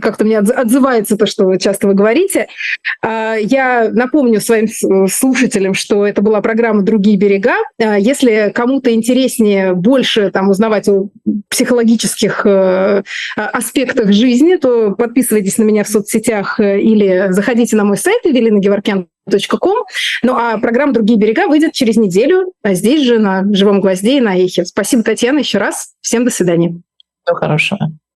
как-то 0.00 0.24
мне 0.24 0.38
отзывается 0.38 1.16
то, 1.16 1.24
что 1.26 1.56
часто 1.56 1.86
вы 1.86 1.94
говорите. 1.94 2.48
А, 3.00 3.36
я 3.36 3.90
напомню 3.92 4.40
своим 4.40 4.66
слушателям, 5.08 5.74
что 5.74 6.06
это 6.06 6.20
была 6.20 6.40
программа 6.40 6.82
«Другие 6.82 7.16
берега». 7.16 7.54
Если 7.78 8.52
кому-то 8.54 8.92
интереснее 8.92 9.74
больше 9.74 10.30
там, 10.30 10.50
узнавать 10.50 10.88
о 10.88 11.08
психологических 11.48 12.42
э, 12.44 13.02
аспектах 13.36 14.12
жизни, 14.12 14.56
то 14.56 14.92
подписывайтесь 14.92 15.58
на 15.58 15.62
меня 15.62 15.84
в 15.84 15.88
соцсетях 15.88 16.60
э, 16.60 16.80
или 16.80 17.26
заходите 17.30 17.76
на 17.76 17.84
мой 17.84 17.96
сайт 17.96 18.20
Эвелина 18.24 18.58
Геворкян 18.58 19.06
ком. 19.58 19.84
Ну 20.22 20.34
а 20.34 20.58
программа 20.58 20.92
«Другие 20.92 21.18
берега» 21.18 21.46
выйдет 21.46 21.72
через 21.72 21.96
неделю, 21.96 22.52
а 22.62 22.74
здесь 22.74 23.06
же 23.06 23.18
на 23.18 23.44
«Живом 23.54 23.80
гвозде» 23.80 24.18
и 24.18 24.20
на 24.20 24.36
«Эхе». 24.36 24.64
Спасибо, 24.64 25.02
Татьяна, 25.02 25.38
еще 25.38 25.58
раз. 25.58 25.92
Всем 26.00 26.24
до 26.24 26.30
свидания. 26.30 26.80
Всего 27.24 27.36
хорошего. 27.36 27.78